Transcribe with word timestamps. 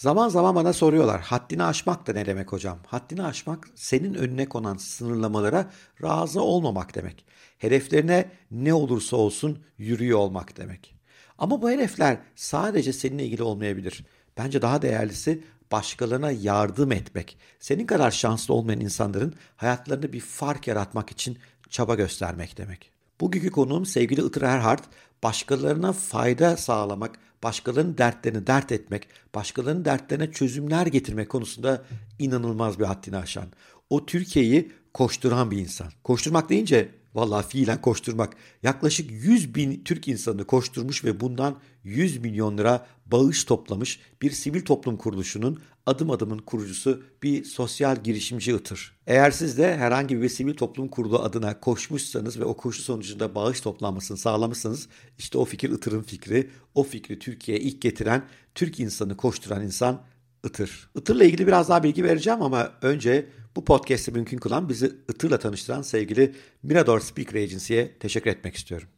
Zaman 0.00 0.28
zaman 0.28 0.54
bana 0.54 0.72
soruyorlar 0.72 1.20
haddini 1.20 1.62
aşmak 1.62 2.06
da 2.06 2.12
ne 2.12 2.26
demek 2.26 2.52
hocam? 2.52 2.78
Haddini 2.86 3.22
aşmak 3.22 3.68
senin 3.74 4.14
önüne 4.14 4.48
konan 4.48 4.76
sınırlamalara 4.76 5.70
razı 6.02 6.42
olmamak 6.42 6.94
demek. 6.94 7.24
Hedeflerine 7.58 8.30
ne 8.50 8.74
olursa 8.74 9.16
olsun 9.16 9.58
yürüyor 9.78 10.18
olmak 10.18 10.56
demek. 10.56 10.94
Ama 11.38 11.62
bu 11.62 11.70
hedefler 11.70 12.18
sadece 12.36 12.92
seninle 12.92 13.24
ilgili 13.24 13.42
olmayabilir. 13.42 14.04
Bence 14.36 14.62
daha 14.62 14.82
değerlisi 14.82 15.44
başkalarına 15.72 16.30
yardım 16.30 16.92
etmek. 16.92 17.38
Senin 17.58 17.86
kadar 17.86 18.10
şanslı 18.10 18.54
olmayan 18.54 18.80
insanların 18.80 19.34
hayatlarında 19.56 20.12
bir 20.12 20.20
fark 20.20 20.66
yaratmak 20.66 21.10
için 21.10 21.38
çaba 21.70 21.94
göstermek 21.94 22.58
demek. 22.58 22.99
Bugünkü 23.20 23.50
konuğum 23.50 23.86
sevgili 23.86 24.26
Itır 24.26 24.42
Erhard, 24.42 24.84
başkalarına 25.22 25.92
fayda 25.92 26.56
sağlamak, 26.56 27.18
başkalarının 27.42 27.98
dertlerini 27.98 28.46
dert 28.46 28.72
etmek, 28.72 29.08
başkalarının 29.34 29.84
dertlerine 29.84 30.32
çözümler 30.32 30.86
getirmek 30.86 31.28
konusunda 31.28 31.84
inanılmaz 32.18 32.78
bir 32.78 32.84
haddini 32.84 33.16
aşan. 33.16 33.46
O 33.90 34.06
Türkiye'yi 34.06 34.72
koşturan 34.94 35.50
bir 35.50 35.58
insan. 35.58 35.88
Koşturmak 36.04 36.50
deyince 36.50 37.00
Vallahi 37.14 37.48
fiilen 37.48 37.80
koşturmak. 37.80 38.36
Yaklaşık 38.62 39.10
100 39.10 39.54
bin 39.54 39.84
Türk 39.84 40.08
insanını 40.08 40.44
koşturmuş 40.44 41.04
ve 41.04 41.20
bundan 41.20 41.58
100 41.84 42.18
milyon 42.18 42.58
lira 42.58 42.86
bağış 43.06 43.44
toplamış 43.44 44.00
bir 44.22 44.30
sivil 44.30 44.64
toplum 44.64 44.96
kuruluşunun 44.96 45.60
adım 45.86 46.10
adımın 46.10 46.38
kurucusu 46.38 47.02
bir 47.22 47.44
sosyal 47.44 47.96
girişimci 47.96 48.52
Itır. 48.52 48.96
Eğer 49.06 49.30
siz 49.30 49.58
de 49.58 49.76
herhangi 49.76 50.22
bir 50.22 50.28
sivil 50.28 50.54
toplum 50.54 50.88
kurulu 50.88 51.18
adına 51.22 51.60
koşmuşsanız 51.60 52.40
ve 52.40 52.44
o 52.44 52.56
koşu 52.56 52.82
sonucunda 52.82 53.34
bağış 53.34 53.60
toplanmasını 53.60 54.16
sağlamışsanız 54.16 54.88
işte 55.18 55.38
o 55.38 55.44
fikir 55.44 55.70
Itır'ın 55.70 56.02
fikri. 56.02 56.50
O 56.74 56.82
fikri 56.82 57.18
Türkiye'ye 57.18 57.64
ilk 57.64 57.82
getiren, 57.82 58.24
Türk 58.54 58.80
insanı 58.80 59.16
koşturan 59.16 59.62
insan 59.62 60.02
Itır. 60.44 60.90
Itır'la 60.96 61.24
ilgili 61.24 61.46
biraz 61.46 61.68
daha 61.68 61.82
bilgi 61.82 62.04
vereceğim 62.04 62.42
ama 62.42 62.72
önce 62.82 63.26
bu 63.56 63.64
podcast'i 63.64 64.12
mümkün 64.12 64.38
kılan 64.38 64.68
bizi 64.68 64.86
Itır'la 64.86 65.38
tanıştıran 65.38 65.82
sevgili 65.82 66.34
Mirador 66.62 67.00
Speaker 67.00 67.40
Agency'ye 67.40 67.98
teşekkür 67.98 68.30
etmek 68.30 68.54
istiyorum. 68.54 68.88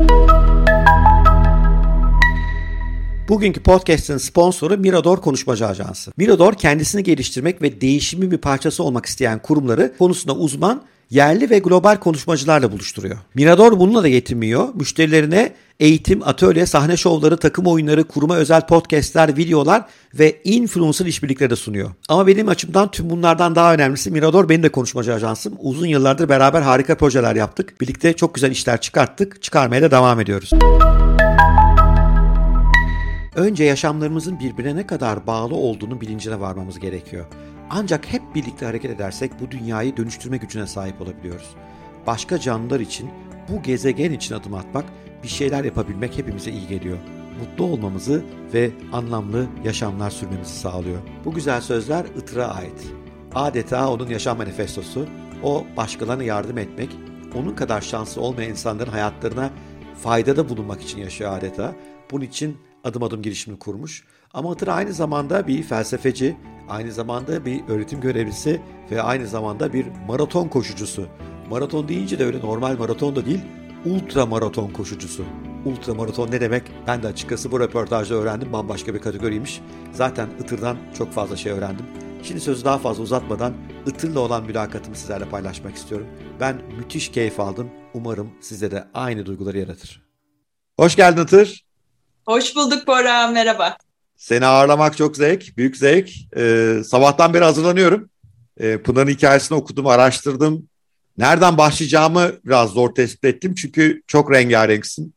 Bugünkü 3.32 3.62
podcast'in 3.62 4.16
sponsoru 4.16 4.78
Mirador 4.78 5.20
Konuşmacı 5.20 5.66
Ajansı. 5.66 6.12
Mirador 6.16 6.54
kendisini 6.54 7.02
geliştirmek 7.02 7.62
ve 7.62 7.80
değişimin 7.80 8.30
bir 8.30 8.38
parçası 8.38 8.82
olmak 8.82 9.06
isteyen 9.06 9.38
kurumları 9.38 9.92
konusunda 9.98 10.36
uzman 10.36 10.82
yerli 11.10 11.50
ve 11.50 11.58
global 11.58 11.96
konuşmacılarla 11.96 12.72
buluşturuyor. 12.72 13.18
Mirador 13.34 13.78
bununla 13.78 14.02
da 14.02 14.08
yetinmiyor. 14.08 14.68
Müşterilerine 14.74 15.52
eğitim, 15.80 16.22
atölye, 16.22 16.66
sahne 16.66 16.96
şovları, 16.96 17.36
takım 17.36 17.66
oyunları, 17.66 18.04
kuruma 18.04 18.36
özel 18.36 18.66
podcastler, 18.66 19.36
videolar 19.36 19.84
ve 20.14 20.40
influencer 20.44 21.06
işbirlikleri 21.06 21.50
de 21.50 21.56
sunuyor. 21.56 21.90
Ama 22.08 22.26
benim 22.26 22.48
açımdan 22.48 22.90
tüm 22.90 23.10
bunlardan 23.10 23.54
daha 23.54 23.74
önemlisi 23.74 24.10
Mirador 24.10 24.48
benim 24.48 24.62
de 24.62 24.68
konuşmacı 24.68 25.14
ajansım. 25.14 25.54
Uzun 25.58 25.86
yıllardır 25.86 26.28
beraber 26.28 26.62
harika 26.62 26.96
projeler 26.96 27.36
yaptık. 27.36 27.80
Birlikte 27.80 28.12
çok 28.12 28.34
güzel 28.34 28.50
işler 28.50 28.80
çıkarttık. 28.80 29.42
Çıkarmaya 29.42 29.82
da 29.82 29.90
devam 29.90 30.20
ediyoruz. 30.20 30.50
Önce 33.36 33.64
yaşamlarımızın 33.64 34.40
birbirine 34.40 34.76
ne 34.76 34.86
kadar 34.86 35.26
bağlı 35.26 35.54
olduğunu 35.54 36.00
bilincine 36.00 36.40
varmamız 36.40 36.78
gerekiyor. 36.78 37.26
Ancak 37.70 38.12
hep 38.12 38.22
birlikte 38.34 38.66
hareket 38.66 38.90
edersek 38.90 39.32
bu 39.40 39.50
dünyayı 39.50 39.96
dönüştürme 39.96 40.36
gücüne 40.36 40.66
sahip 40.66 41.00
olabiliyoruz. 41.00 41.54
Başka 42.06 42.38
canlılar 42.38 42.80
için, 42.80 43.10
bu 43.48 43.62
gezegen 43.62 44.12
için 44.12 44.34
adım 44.34 44.54
atmak, 44.54 44.84
bir 45.22 45.28
şeyler 45.28 45.64
yapabilmek 45.64 46.18
hepimize 46.18 46.50
iyi 46.50 46.68
geliyor. 46.68 46.98
Mutlu 47.40 47.64
olmamızı 47.64 48.24
ve 48.54 48.70
anlamlı 48.92 49.46
yaşamlar 49.64 50.10
sürmemizi 50.10 50.54
sağlıyor. 50.54 50.98
Bu 51.24 51.32
güzel 51.32 51.60
sözler 51.60 52.04
Itır'a 52.04 52.46
ait. 52.46 52.86
Adeta 53.34 53.90
onun 53.90 54.08
yaşam 54.08 54.36
manifestosu. 54.36 55.06
O 55.42 55.66
başkalarına 55.76 56.22
yardım 56.22 56.58
etmek, 56.58 56.90
onun 57.34 57.54
kadar 57.54 57.80
şanslı 57.80 58.22
olmayan 58.22 58.50
insanların 58.50 58.90
hayatlarına 58.90 59.50
faydada 60.02 60.48
bulunmak 60.48 60.82
için 60.82 60.98
yaşıyor 60.98 61.38
adeta. 61.38 61.74
Bunun 62.10 62.24
için 62.24 62.56
adım 62.84 63.02
adım 63.02 63.22
girişimini 63.22 63.58
kurmuş. 63.58 64.04
Ama 64.34 64.52
Itır 64.52 64.68
aynı 64.68 64.92
zamanda 64.92 65.46
bir 65.46 65.62
felsefeci, 65.62 66.36
aynı 66.68 66.92
zamanda 66.92 67.44
bir 67.44 67.60
öğretim 67.68 68.00
görevlisi 68.00 68.60
ve 68.90 69.02
aynı 69.02 69.26
zamanda 69.26 69.72
bir 69.72 69.86
maraton 70.08 70.48
koşucusu. 70.48 71.06
Maraton 71.50 71.88
deyince 71.88 72.18
de 72.18 72.24
öyle 72.24 72.40
normal 72.40 72.78
maraton 72.78 73.16
da 73.16 73.26
değil, 73.26 73.40
ultra 73.84 74.26
maraton 74.26 74.70
koşucusu. 74.70 75.24
Ultra 75.64 75.94
maraton 75.94 76.30
ne 76.30 76.40
demek? 76.40 76.62
Ben 76.86 77.02
de 77.02 77.06
açıkçası 77.06 77.52
bu 77.52 77.60
röportajda 77.60 78.14
öğrendim. 78.14 78.52
Bambaşka 78.52 78.94
bir 78.94 79.00
kategoriymiş. 79.00 79.60
Zaten 79.92 80.28
Itır'dan 80.40 80.76
çok 80.98 81.12
fazla 81.12 81.36
şey 81.36 81.52
öğrendim. 81.52 81.86
Şimdi 82.22 82.40
sözü 82.40 82.64
daha 82.64 82.78
fazla 82.78 83.02
uzatmadan 83.02 83.54
Itır'la 83.86 84.20
olan 84.20 84.44
mülakatımı 84.44 84.96
sizlerle 84.96 85.24
paylaşmak 85.24 85.74
istiyorum. 85.74 86.06
Ben 86.40 86.62
müthiş 86.78 87.08
keyif 87.08 87.40
aldım. 87.40 87.70
Umarım 87.94 88.30
size 88.40 88.70
de 88.70 88.84
aynı 88.94 89.26
duyguları 89.26 89.58
yaratır. 89.58 90.02
Hoş 90.76 90.96
geldin 90.96 91.22
Itır. 91.22 91.71
Hoş 92.26 92.56
bulduk 92.56 92.86
Bora, 92.86 93.26
merhaba. 93.26 93.76
Seni 94.16 94.46
ağırlamak 94.46 94.96
çok 94.96 95.16
zevk, 95.16 95.56
büyük 95.56 95.76
zevk. 95.76 96.10
Ee, 96.36 96.76
sabahtan 96.86 97.34
beri 97.34 97.44
hazırlanıyorum. 97.44 98.10
Ee, 98.60 98.78
Pınar'ın 98.78 99.10
hikayesini 99.10 99.58
okudum, 99.58 99.86
araştırdım. 99.86 100.68
Nereden 101.18 101.58
başlayacağımı 101.58 102.32
biraz 102.44 102.70
zor 102.70 102.94
tespit 102.94 103.24
ettim 103.24 103.54
çünkü 103.54 104.02
çok 104.06 104.32
rengarenksin. 104.32 105.14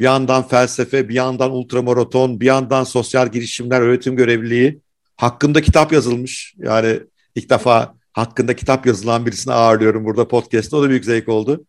Bir 0.00 0.04
yandan 0.04 0.48
felsefe, 0.48 1.08
bir 1.08 1.14
yandan 1.14 1.50
ultramaraton, 1.50 2.40
bir 2.40 2.46
yandan 2.46 2.84
sosyal 2.84 3.28
girişimler, 3.28 3.80
öğretim 3.80 4.16
görevliliği. 4.16 4.80
Hakkında 5.16 5.62
kitap 5.62 5.92
yazılmış. 5.92 6.54
Yani 6.58 7.00
ilk 7.34 7.50
defa 7.50 7.94
hakkında 8.12 8.56
kitap 8.56 8.86
yazılan 8.86 9.26
birisini 9.26 9.54
ağırlıyorum 9.54 10.04
burada 10.04 10.28
podcast'ta. 10.28 10.76
O 10.76 10.82
da 10.82 10.90
büyük 10.90 11.04
zevk 11.04 11.28
oldu. 11.28 11.64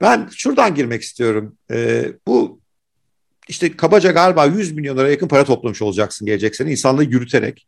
Ben 0.00 0.28
şuradan 0.32 0.74
girmek 0.74 1.02
istiyorum. 1.02 1.56
Ee, 1.70 2.12
bu 2.26 2.60
işte 3.48 3.76
kabaca 3.76 4.12
galiba 4.12 4.46
100 4.46 4.72
milyon 4.72 4.96
lira 4.96 5.10
yakın 5.10 5.28
para 5.28 5.44
toplamış 5.44 5.82
olacaksın 5.82 6.26
gelecek 6.26 6.56
sene 6.56 6.70
insanlığı 6.70 7.04
yürüterek. 7.04 7.66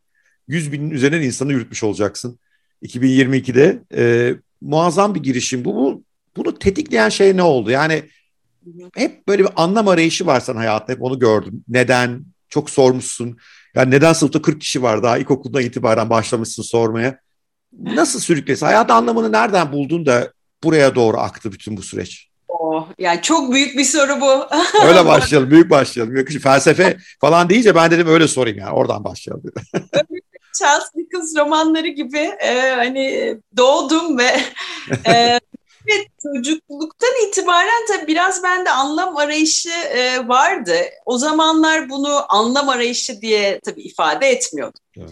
100 0.49 0.72
binin 0.72 0.91
üzerinden 0.91 1.27
insanı 1.27 1.53
yürütmüş 1.53 1.83
olacaksın. 1.84 2.39
2022'de 2.83 3.83
e, 3.94 4.34
muazzam 4.61 5.15
bir 5.15 5.22
girişim 5.22 5.65
bu. 5.65 5.75
bu. 5.75 6.03
Bunu 6.37 6.59
tetikleyen 6.59 7.09
şey 7.09 7.37
ne 7.37 7.43
oldu? 7.43 7.71
Yani 7.71 8.03
hep 8.94 9.28
böyle 9.28 9.44
bir 9.44 9.50
anlam 9.56 9.89
arayışı 9.89 10.27
var 10.27 10.41
sen 10.41 10.56
hayatında. 10.56 10.93
Hep 10.93 11.03
onu 11.03 11.19
gördüm. 11.19 11.65
Neden? 11.69 12.25
Çok 12.49 12.71
sormuşsun. 12.71 13.39
Yani 13.75 13.91
neden 13.91 14.12
sınıfta 14.12 14.43
40 14.43 14.60
kişi 14.60 14.83
var 14.83 15.03
daha 15.03 15.19
ilkokuldan 15.19 15.62
itibaren 15.62 16.10
başlamışsın 16.10 16.62
sormaya. 16.62 17.21
Nasıl 17.78 18.21
sürüklesi? 18.21 18.65
Hayat 18.65 18.91
anlamını 18.91 19.33
nereden 19.33 19.72
buldun 19.72 20.06
da 20.06 20.33
buraya 20.65 20.95
doğru 20.95 21.16
aktı 21.16 21.53
bütün 21.53 21.77
bu 21.77 21.83
süreç? 21.83 22.28
Oh, 22.61 22.87
yani 22.99 23.23
çok 23.23 23.53
büyük 23.53 23.79
bir 23.79 23.85
soru 23.85 24.21
bu. 24.21 24.47
öyle 24.87 25.07
başlayalım, 25.07 25.51
büyük 25.51 25.71
başlayalım. 25.71 26.17
Yakışı 26.17 26.41
felsefe 26.41 26.97
falan 27.21 27.49
deyince 27.49 27.75
ben 27.75 27.91
dedim 27.91 28.07
öyle 28.09 28.29
sorayım 28.29 28.59
yani, 28.59 28.73
oradan 28.73 29.05
başlayalım. 29.05 29.43
Charles 30.59 30.95
Dickens 30.97 31.37
romanları 31.37 31.89
gibi 31.89 32.19
e, 32.19 32.71
hani 32.71 33.37
doğdum 33.57 34.19
ve 34.19 34.41
e, 35.07 35.15
ve 35.87 35.93
çocukluktan 36.23 37.29
itibaren 37.29 37.87
tabii 37.89 38.07
biraz 38.07 38.43
bende 38.43 38.71
anlam 38.71 39.17
arayışı 39.17 39.71
e, 39.71 40.29
vardı. 40.29 40.77
O 41.07 41.19
zamanlar 41.19 41.91
bunu 41.91 42.25
anlam 42.29 42.69
arayışı 42.69 43.21
diye 43.21 43.61
tabii 43.65 43.83
ifade 43.83 44.27
etmiyordum. 44.27 44.81
Evet. 44.97 45.11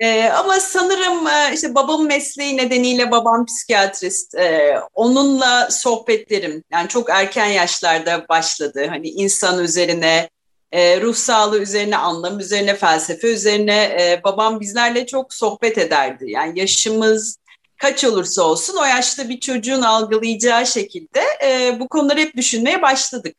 Ee, 0.00 0.24
ama 0.24 0.60
sanırım 0.60 1.26
e, 1.26 1.54
işte 1.54 1.74
babamın 1.74 2.06
mesleği 2.06 2.56
nedeniyle 2.56 3.10
babam 3.10 3.46
psikiyatrist. 3.46 4.34
Ee, 4.34 4.80
onunla 4.94 5.70
sohbetlerim 5.70 6.64
yani 6.72 6.88
çok 6.88 7.10
erken 7.10 7.46
yaşlarda 7.46 8.28
başladı. 8.28 8.86
Hani 8.88 9.08
insan 9.08 9.64
üzerine, 9.64 10.30
e, 10.72 11.00
ruh 11.00 11.14
sağlığı 11.14 11.58
üzerine, 11.58 11.96
anlam 11.96 12.38
üzerine, 12.40 12.76
felsefe 12.76 13.28
üzerine 13.28 13.84
e, 13.84 14.20
babam 14.24 14.60
bizlerle 14.60 15.06
çok 15.06 15.34
sohbet 15.34 15.78
ederdi. 15.78 16.24
Yani 16.28 16.58
yaşımız 16.58 17.38
kaç 17.78 18.04
olursa 18.04 18.42
olsun 18.42 18.76
o 18.76 18.84
yaşta 18.84 19.28
bir 19.28 19.40
çocuğun 19.40 19.82
algılayacağı 19.82 20.66
şekilde 20.66 21.22
e, 21.44 21.80
bu 21.80 21.88
konuları 21.88 22.20
hep 22.20 22.36
düşünmeye 22.36 22.82
başladık. 22.82 23.36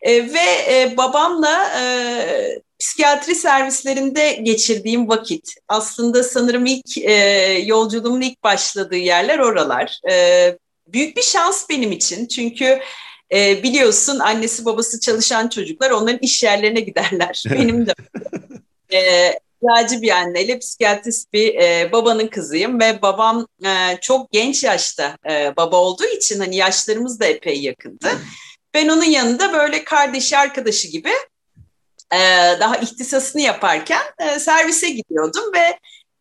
E, 0.00 0.32
ve 0.34 0.74
e, 0.74 0.94
babamla 0.96 1.70
e, 1.80 2.62
psikiyatri 2.80 3.34
servislerinde 3.34 4.32
geçirdiğim 4.32 5.08
vakit 5.08 5.54
aslında 5.68 6.22
sanırım 6.22 6.66
ilk 6.66 6.98
e, 6.98 7.12
yolculuğumun 7.66 8.20
ilk 8.20 8.42
başladığı 8.42 8.96
yerler 8.96 9.38
oralar. 9.38 10.00
E, 10.10 10.58
büyük 10.86 11.16
bir 11.16 11.22
şans 11.22 11.68
benim 11.70 11.92
için 11.92 12.26
çünkü 12.26 12.80
e, 13.32 13.62
biliyorsun 13.62 14.18
annesi 14.18 14.64
babası 14.64 15.00
çalışan 15.00 15.48
çocuklar 15.48 15.90
onların 15.90 16.18
iş 16.22 16.42
yerlerine 16.42 16.80
giderler. 16.80 17.44
benim 17.50 17.86
de. 17.86 17.94
E, 18.92 19.32
bir 20.02 20.10
anneyle 20.10 20.58
psikiyatrist 20.58 21.32
bir 21.32 21.54
e, 21.54 21.92
babanın 21.92 22.26
kızıyım 22.26 22.80
ve 22.80 23.02
babam 23.02 23.46
e, 23.64 24.00
çok 24.00 24.32
genç 24.32 24.64
yaşta 24.64 25.16
e, 25.30 25.56
baba 25.56 25.76
olduğu 25.76 26.06
için 26.06 26.40
hani 26.40 26.56
yaşlarımız 26.56 27.20
da 27.20 27.26
epey 27.26 27.60
yakındı. 27.60 28.08
Ben 28.74 28.88
onun 28.88 29.04
yanında 29.04 29.52
böyle 29.52 29.84
kardeşi 29.84 30.38
arkadaşı 30.38 30.88
gibi 30.88 31.10
daha 32.60 32.76
ihtisasını 32.76 33.42
yaparken 33.42 34.02
servise 34.38 34.90
gidiyordum 34.90 35.44
ve 35.54 35.78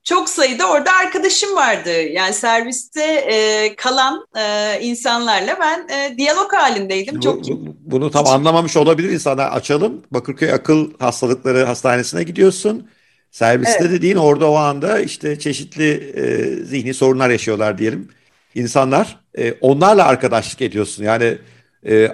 çok 0.09 0.29
sayıda 0.29 0.69
orada 0.69 0.91
arkadaşım 0.93 1.55
vardı. 1.55 2.01
Yani 2.01 2.33
serviste 2.33 3.03
e, 3.03 3.75
kalan 3.75 4.27
e, 4.37 4.77
insanlarla 4.81 5.57
ben 5.59 5.87
e, 5.95 6.17
diyalog 6.17 6.53
halindeydim. 6.53 7.15
Bu, 7.15 7.21
çok 7.21 7.43
bu, 7.43 7.75
bunu 7.79 8.11
tam 8.11 8.27
anlamamış 8.27 8.77
olabilir 8.77 9.09
insanlar. 9.09 9.51
Açalım. 9.51 10.03
Bakırköy 10.11 10.53
Akıl 10.53 10.91
Hastalıkları 10.99 11.63
Hastanesi'ne 11.63 12.23
gidiyorsun. 12.23 12.89
Serviste 13.31 13.77
evet. 13.81 13.91
dediğin 13.91 14.15
orada 14.15 14.51
o 14.51 14.55
anda 14.55 14.99
işte 14.99 15.39
çeşitli 15.39 16.13
e, 16.15 16.55
zihni 16.65 16.93
sorunlar 16.93 17.29
yaşıyorlar 17.29 17.77
diyelim. 17.77 18.09
İnsanlar 18.55 19.19
e, 19.37 19.53
onlarla 19.61 20.05
arkadaşlık 20.05 20.61
ediyorsun. 20.61 21.03
Yani 21.03 21.37
e, 21.85 22.09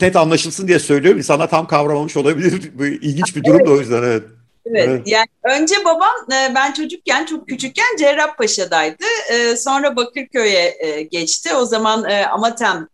net 0.00 0.16
anlaşılsın 0.16 0.68
diye 0.68 0.78
söylüyorum. 0.78 1.18
İnsanlar 1.18 1.50
tam 1.50 1.66
kavramamış 1.66 2.16
olabilir. 2.16 2.70
Bu 2.78 2.86
ilginç 2.86 3.36
bir 3.36 3.44
durum 3.44 3.66
da 3.66 3.70
o 3.70 3.78
yüzden 3.78 4.02
evet. 4.02 4.22
Evet, 4.66 4.88
evet. 4.88 5.02
Yani 5.06 5.26
önce 5.44 5.74
babam 5.84 6.32
e, 6.32 6.54
ben 6.54 6.72
çocukken 6.72 7.26
çok 7.26 7.48
küçükken 7.48 7.96
Cerrahpaşa'daydı. 7.98 9.04
E, 9.30 9.56
sonra 9.56 9.96
Bakırköy'e 9.96 10.76
e, 10.78 11.02
geçti. 11.02 11.54
O 11.54 11.64
zaman 11.64 12.04
Amatem 12.30 12.88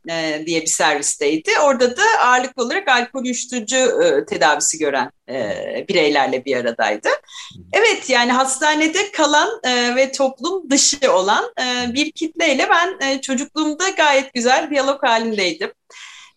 diye 0.47 0.63
bir 0.63 0.67
servisteydi. 0.67 1.51
Orada 1.65 1.97
da 1.97 2.03
ağırlıklı 2.21 2.63
olarak 2.63 2.89
alkol 2.89 3.25
uyuşturucu 3.25 3.77
tedavisi 4.29 4.79
gören 4.79 5.11
bireylerle 5.89 6.45
bir 6.45 6.57
aradaydı. 6.57 7.09
Evet 7.73 8.11
yani 8.11 8.33
hastanede 8.33 9.13
kalan 9.13 9.49
ve 9.97 10.13
toplum 10.13 10.71
dışı 10.71 11.13
olan 11.13 11.45
bir 11.95 12.13
kitleyle 12.13 12.69
ben 12.71 13.19
çocukluğumda 13.21 13.89
gayet 13.89 14.35
güzel 14.35 14.71
diyalog 14.71 15.03
halindeydim. 15.03 15.71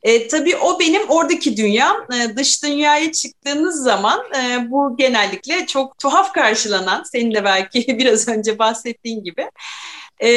E, 0.04 0.28
tabii 0.28 0.56
o 0.56 0.80
benim 0.80 1.10
oradaki 1.10 1.58
dünyam. 1.58 1.98
E, 2.14 2.38
dış 2.38 2.64
dünyaya 2.64 3.12
çıktığınız 3.12 3.84
zaman 3.84 4.20
e, 4.36 4.72
bu 4.72 4.98
genellikle 4.98 5.66
çok 5.66 6.00
tuhaf 6.00 6.34
karşılanan, 6.34 7.04
senin 7.04 7.34
de 7.34 7.44
belki 7.44 7.88
biraz 8.00 8.28
önce 8.28 8.60
bahsettiğin 8.60 9.24
gibi 9.24 9.50
e, 10.20 10.30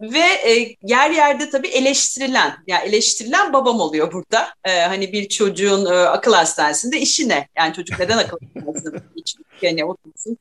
ve 0.00 0.24
e, 0.44 0.76
yer 0.82 1.10
yerde 1.10 1.50
tabii 1.50 1.68
eleştirilen, 1.68 2.52
yani 2.66 2.88
eleştirilen 2.88 3.52
babam 3.52 3.80
oluyor 3.80 4.12
burada. 4.12 4.48
E, 4.64 4.80
hani 4.80 5.12
bir 5.12 5.28
çocuğun 5.28 5.86
e, 5.86 5.94
akıl 5.94 6.32
hastanesinde 6.32 7.00
işi 7.00 7.28
ne? 7.28 7.48
Yani 7.56 7.74
çocuk 7.74 7.98
neden 7.98 8.18
akıl 8.18 8.36
hastanesinde 8.54 9.11
yani 9.62 9.84
otursun. 9.84 10.38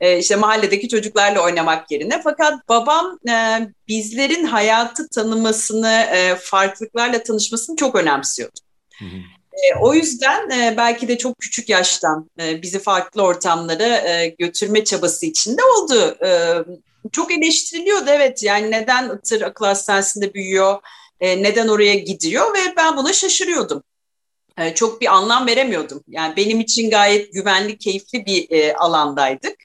E, 0.00 0.18
işte 0.18 0.36
mahalledeki 0.36 0.88
çocuklarla 0.88 1.40
oynamak 1.40 1.90
yerine. 1.90 2.20
Fakat 2.24 2.68
babam 2.68 3.18
e, 3.28 3.58
bizlerin 3.88 4.44
hayatı 4.44 5.08
tanımasını, 5.08 6.06
e, 6.12 6.36
farklılıklarla 6.36 7.22
tanışmasını 7.22 7.76
çok 7.76 7.94
önemsiyordu. 7.94 8.60
Hı 8.98 9.04
hı. 9.04 9.16
E, 9.52 9.78
o 9.80 9.94
yüzden 9.94 10.50
e, 10.50 10.76
belki 10.76 11.08
de 11.08 11.18
çok 11.18 11.38
küçük 11.38 11.68
yaştan 11.68 12.30
e, 12.40 12.62
bizi 12.62 12.78
farklı 12.78 13.22
ortamlara 13.22 13.96
e, 13.96 14.34
götürme 14.38 14.84
çabası 14.84 15.26
içinde 15.26 15.62
oldu. 15.64 16.16
E, 16.26 16.30
çok 17.12 17.32
eleştiriliyordu 17.32 18.04
evet 18.08 18.42
yani 18.42 18.70
neden 18.70 19.16
Itır 19.16 19.42
akıl 19.42 19.64
hastanesinde 19.64 20.34
büyüyor, 20.34 20.80
e, 21.20 21.42
neden 21.42 21.68
oraya 21.68 21.94
gidiyor 21.94 22.54
ve 22.54 22.76
ben 22.76 22.96
buna 22.96 23.12
şaşırıyordum. 23.12 23.82
E, 24.58 24.74
çok 24.74 25.00
bir 25.00 25.06
anlam 25.06 25.46
veremiyordum. 25.46 26.04
Yani 26.08 26.36
benim 26.36 26.60
için 26.60 26.90
gayet 26.90 27.32
güvenli, 27.32 27.78
keyifli 27.78 28.26
bir 28.26 28.50
e, 28.50 28.74
alandaydık. 28.74 29.56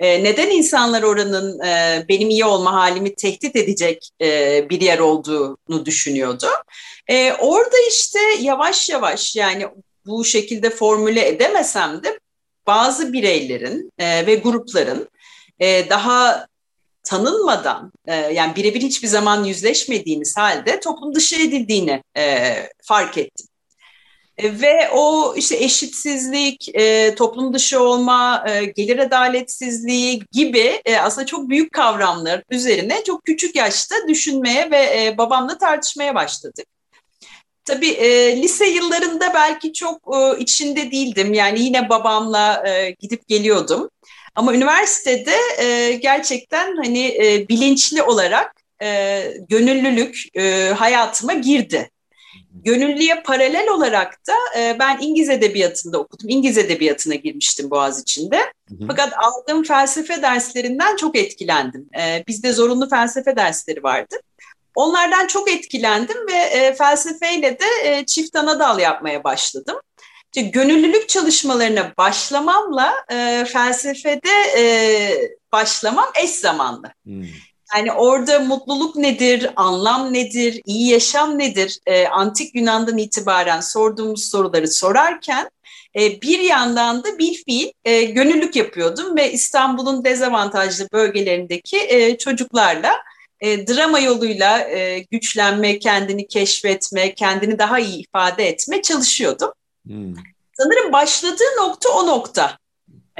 E, 0.00 0.24
neden 0.24 0.50
insanlar 0.50 1.02
oranın 1.02 1.60
e, 1.60 2.04
benim 2.08 2.30
iyi 2.30 2.44
olma 2.44 2.72
halimi 2.72 3.14
tehdit 3.14 3.56
edecek 3.56 4.10
e, 4.20 4.66
bir 4.70 4.80
yer 4.80 4.98
olduğunu 4.98 5.86
düşünüyordu. 5.86 6.46
Orada 7.38 7.76
işte 7.90 8.18
yavaş 8.40 8.90
yavaş 8.90 9.36
yani 9.36 9.68
bu 10.06 10.24
şekilde 10.24 10.70
formüle 10.70 11.28
edemesem 11.28 12.04
de 12.04 12.20
bazı 12.66 13.12
bireylerin 13.12 13.92
ve 14.00 14.34
grupların 14.34 15.08
daha 15.90 16.46
tanınmadan 17.02 17.92
yani 18.08 18.56
birebir 18.56 18.80
hiçbir 18.80 19.08
zaman 19.08 19.44
yüzleşmediğimiz 19.44 20.36
halde 20.36 20.80
toplum 20.80 21.14
dışı 21.14 21.36
edildiğini 21.36 22.02
fark 22.82 23.18
ettim. 23.18 23.46
E, 24.40 24.60
ve 24.60 24.90
o 24.92 25.34
işte 25.36 25.56
eşitsizlik, 25.56 26.68
e, 26.74 27.14
toplum 27.14 27.54
dışı 27.54 27.82
olma, 27.82 28.44
e, 28.48 28.64
gelir 28.64 28.98
adaletsizliği 28.98 30.22
gibi 30.32 30.82
e, 30.84 30.96
aslında 30.96 31.26
çok 31.26 31.48
büyük 31.48 31.72
kavramlar 31.72 32.42
üzerine 32.50 33.04
çok 33.04 33.24
küçük 33.24 33.56
yaşta 33.56 33.94
düşünmeye 34.08 34.70
ve 34.70 34.76
e, 34.76 35.18
babamla 35.18 35.58
tartışmaya 35.58 36.14
başladık. 36.14 36.66
Tabii 37.64 37.90
e, 37.90 38.36
lise 38.42 38.66
yıllarında 38.66 39.34
belki 39.34 39.72
çok 39.72 40.16
e, 40.16 40.38
içinde 40.38 40.90
değildim. 40.90 41.34
Yani 41.34 41.60
yine 41.60 41.88
babamla 41.88 42.68
e, 42.68 42.90
gidip 42.90 43.28
geliyordum. 43.28 43.90
Ama 44.34 44.54
üniversitede 44.54 45.34
e, 45.58 45.92
gerçekten 45.92 46.76
hani 46.76 47.06
e, 47.06 47.48
bilinçli 47.48 48.02
olarak 48.02 48.52
e, 48.82 49.22
gönüllülük 49.48 50.36
e, 50.36 50.68
hayatıma 50.76 51.32
girdi. 51.32 51.90
Gönüllüye 52.64 53.22
paralel 53.22 53.68
olarak 53.68 54.26
da 54.26 54.60
e, 54.60 54.76
ben 54.78 54.98
İngiliz 55.00 55.28
Edebiyatı'nda 55.28 55.98
okudum. 55.98 56.28
İngiliz 56.28 56.58
Edebiyatı'na 56.58 57.14
girmiştim 57.14 57.70
Boğaziçi'nde. 57.70 58.52
Fakat 58.86 59.12
aldığım 59.24 59.62
felsefe 59.62 60.22
derslerinden 60.22 60.96
çok 60.96 61.16
etkilendim. 61.16 61.88
E, 62.00 62.24
bizde 62.28 62.52
zorunlu 62.52 62.88
felsefe 62.88 63.36
dersleri 63.36 63.82
vardı. 63.82 64.16
Onlardan 64.74 65.26
çok 65.26 65.50
etkilendim 65.50 66.26
ve 66.28 66.36
e, 66.36 66.74
felsefeyle 66.74 67.58
de 67.58 67.64
e, 67.84 68.06
çift 68.06 68.36
ana 68.36 68.58
dal 68.58 68.80
yapmaya 68.80 69.24
başladım. 69.24 69.76
İşte 70.34 70.48
gönüllülük 70.48 71.08
çalışmalarına 71.08 71.92
başlamamla 71.98 72.94
e, 73.12 73.44
felsefede 73.44 74.30
e, 74.58 74.64
başlamam 75.52 76.08
eş 76.22 76.30
zamanlı. 76.30 76.92
Hmm. 77.04 77.24
Yani 77.76 77.92
orada 77.92 78.40
mutluluk 78.40 78.96
nedir, 78.96 79.50
anlam 79.56 80.12
nedir, 80.12 80.60
iyi 80.66 80.88
yaşam 80.88 81.38
nedir? 81.38 81.78
E, 81.86 82.06
antik 82.06 82.54
Yunan'dan 82.54 82.98
itibaren 82.98 83.60
sorduğumuz 83.60 84.24
soruları 84.24 84.68
sorarken 84.68 85.50
e, 85.96 86.20
bir 86.20 86.38
yandan 86.38 87.04
da 87.04 87.18
bir 87.18 87.44
fiil 87.44 87.70
e, 87.84 88.02
gönüllülük 88.02 88.56
yapıyordum 88.56 89.16
ve 89.16 89.32
İstanbul'un 89.32 90.04
dezavantajlı 90.04 90.88
bölgelerindeki 90.92 91.78
e, 91.88 92.18
çocuklarla 92.18 92.92
drama 93.42 93.98
yoluyla 93.98 94.68
güçlenme, 95.10 95.78
kendini 95.78 96.26
keşfetme, 96.26 97.14
kendini 97.14 97.58
daha 97.58 97.78
iyi 97.78 98.00
ifade 98.02 98.48
etme 98.48 98.82
çalışıyordum. 98.82 99.52
Hmm. 99.86 100.14
Sanırım 100.52 100.92
başladığı 100.92 101.56
nokta 101.58 101.88
o 101.88 102.06
nokta. 102.06 102.58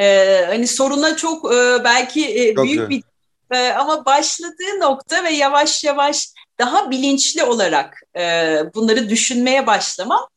Ee, 0.00 0.44
hani 0.48 0.66
soruna 0.66 1.16
çok 1.16 1.54
e, 1.54 1.84
belki 1.84 2.26
e, 2.26 2.54
çok 2.54 2.64
büyük 2.64 2.76
güzel. 2.76 2.90
bir 2.90 3.02
e, 3.50 3.68
ama 3.68 4.04
başladığı 4.04 4.80
nokta 4.80 5.24
ve 5.24 5.30
yavaş 5.30 5.84
yavaş 5.84 6.28
daha 6.58 6.90
bilinçli 6.90 7.44
olarak 7.44 8.02
e, 8.16 8.56
bunları 8.74 9.08
düşünmeye 9.08 9.66
başlamam 9.66 10.28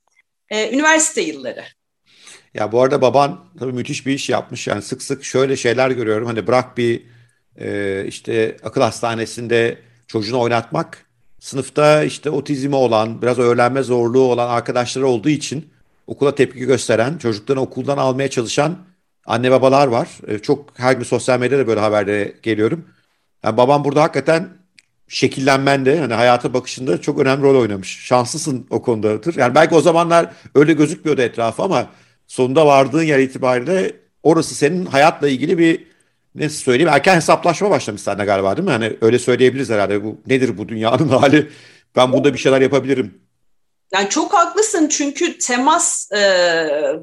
e, 0.50 0.74
üniversite 0.74 1.22
yılları. 1.22 1.64
Ya 2.54 2.72
bu 2.72 2.82
arada 2.82 3.02
baban 3.02 3.46
tabii 3.60 3.74
müthiş 3.74 4.06
bir 4.06 4.14
iş 4.14 4.30
yapmış. 4.30 4.68
Yani 4.68 4.82
sık 4.82 5.02
sık 5.02 5.24
şöyle 5.24 5.56
şeyler 5.56 5.90
görüyorum. 5.92 6.28
Hani 6.28 6.48
bırak 6.48 6.78
bir 6.78 7.04
e, 7.60 8.06
işte 8.08 8.58
akıl 8.64 8.82
hastanesinde 8.82 9.78
çocuğunu 10.08 10.40
oynatmak. 10.40 11.06
Sınıfta 11.40 12.04
işte 12.04 12.30
otizmi 12.30 12.76
olan, 12.76 13.22
biraz 13.22 13.40
öğrenme 13.40 13.84
zorluğu 13.84 14.32
olan 14.32 14.50
arkadaşları 14.50 15.08
olduğu 15.08 15.30
için 15.30 15.74
okula 16.08 16.36
tepki 16.36 16.60
gösteren, 16.60 17.18
çocuklarını 17.18 17.62
okuldan 17.62 17.98
almaya 17.98 18.30
çalışan 18.30 18.78
anne 19.26 19.52
babalar 19.52 19.88
var. 19.88 20.10
Çok 20.42 20.80
her 20.80 20.94
gün 20.94 21.04
sosyal 21.04 21.40
medyada 21.40 21.68
böyle 21.68 21.80
haberlere 21.80 22.34
geliyorum. 22.44 22.86
Yani 23.44 23.58
babam 23.58 23.84
burada 23.84 24.02
hakikaten 24.04 24.50
şekillenmende 25.08 26.00
hani 26.00 26.14
hayata 26.14 26.54
bakışında 26.54 27.02
çok 27.02 27.20
önemli 27.20 27.44
rol 27.44 27.62
oynamış. 27.62 28.06
Şanslısın 28.06 28.68
o 28.70 28.82
konudadır. 28.82 29.36
Yani 29.38 29.56
belki 29.56 29.76
o 29.76 29.82
zamanlar 29.82 30.34
öyle 30.56 30.74
gözükmüyordu 30.74 31.22
etrafı 31.22 31.64
ama 31.64 31.90
sonunda 32.28 32.66
vardığın 32.66 33.04
yer 33.04 33.20
itibariyle 33.20 33.92
orası 34.24 34.56
senin 34.56 34.86
hayatla 34.86 35.28
ilgili 35.30 35.58
bir 35.58 35.88
ne 36.36 36.50
söyleyeyim 36.50 36.94
erken 36.94 37.16
hesaplaşma 37.16 37.70
başlamış 37.70 38.02
sende 38.02 38.26
galiba 38.26 38.58
değil 38.58 38.68
mi? 38.68 38.72
Hani 38.72 38.98
öyle 39.02 39.20
söyleyebiliriz 39.20 39.70
herhalde. 39.70 40.04
Bu 40.04 40.22
nedir 40.28 40.58
bu 40.58 40.70
dünyanın 40.70 41.08
hali? 41.10 41.50
Ben 41.96 42.14
burada 42.14 42.34
bir 42.34 42.40
şeyler 42.40 42.62
yapabilirim 42.62 43.14
yani 43.94 44.10
çok 44.10 44.34
haklısın 44.34 44.88
çünkü 44.88 45.38
temas 45.38 46.12
e, 46.12 46.20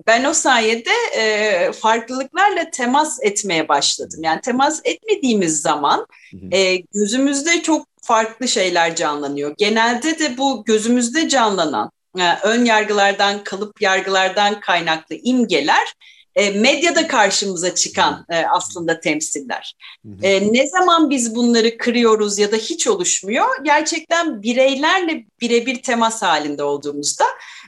ben 0.07 0.25
o 0.25 0.35
sayede 0.35 0.91
e, 1.17 1.73
farklılıklarla 1.73 2.71
temas 2.71 3.19
etmeye 3.23 3.69
başladım. 3.69 4.21
Yani 4.23 4.41
temas 4.41 4.81
etmediğimiz 4.85 5.61
zaman 5.61 6.07
e, 6.53 6.77
gözümüzde 6.77 7.63
çok 7.63 7.87
farklı 8.03 8.49
şeyler 8.49 8.97
canlanıyor. 8.97 9.55
Genelde 9.59 10.19
de 10.19 10.39
bu 10.39 10.65
gözümüzde 10.65 11.29
canlanan 11.29 11.91
e, 12.19 12.33
ön 12.43 12.65
yargılardan, 12.65 13.45
kalıp 13.45 13.83
yargılardan 13.83 14.61
kaynaklı 14.61 15.17
imgeler 15.23 15.95
e, 16.35 16.51
medyada 16.51 17.09
karşımıza 17.09 17.75
çıkan 17.75 18.27
e, 18.31 18.37
aslında 18.37 19.01
temsiller. 19.01 19.75
E, 20.23 20.53
ne 20.53 20.67
zaman 20.67 21.11
biz 21.11 21.35
bunları 21.35 21.79
kırıyoruz 21.79 22.39
ya 22.39 22.53
da 22.53 22.57
hiç 22.57 22.87
oluşmuyor, 22.87 23.47
gerçekten 23.65 24.43
bireylerle 24.43 25.27
birebir 25.41 25.83
temas 25.83 26.23
halinde 26.23 26.63
olduğumuzda 26.63 27.25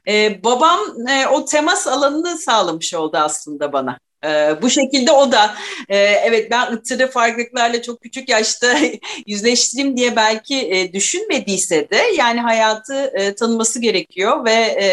E, 0.09 0.45
babam 0.45 0.81
e, 1.09 1.27
o 1.27 1.45
temas 1.45 1.87
alanını 1.87 2.39
sağlamış 2.39 2.95
oldu 2.95 3.17
aslında 3.17 3.73
bana. 3.73 3.99
Ee, 4.25 4.63
bu 4.63 4.71
şekilde 4.71 5.13
o 5.13 5.33
da 5.33 5.55
e, 5.89 5.97
evet 5.99 6.51
ben 6.51 6.73
ıtırı 6.73 7.11
farklılıklarla 7.11 7.83
çok 7.83 8.01
küçük 8.01 8.29
yaşta 8.29 8.79
yüzleştireyim 9.27 9.97
diye 9.97 10.17
belki 10.17 10.57
e, 10.57 10.93
düşünmediyse 10.93 11.91
de 11.91 12.03
yani 12.19 12.41
hayatı 12.41 12.95
e, 12.95 13.35
tanıması 13.35 13.81
gerekiyor 13.81 14.45
ve 14.45 14.53
e, 14.53 14.87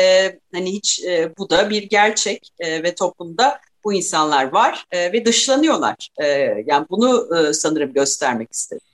hani 0.53 0.71
hiç 0.71 1.03
e, 1.03 1.31
bu 1.37 1.49
da 1.49 1.69
bir 1.69 1.83
gerçek 1.83 2.49
e, 2.59 2.83
ve 2.83 2.95
toplumda 2.95 3.59
bu 3.83 3.93
insanlar 3.93 4.43
var 4.53 4.85
e, 4.91 5.13
ve 5.13 5.25
dışlanıyorlar. 5.25 6.09
E, 6.17 6.27
yani 6.65 6.85
bunu 6.89 7.29
e, 7.37 7.53
sanırım 7.53 7.93
göstermek 7.93 8.53
istedim. 8.53 8.85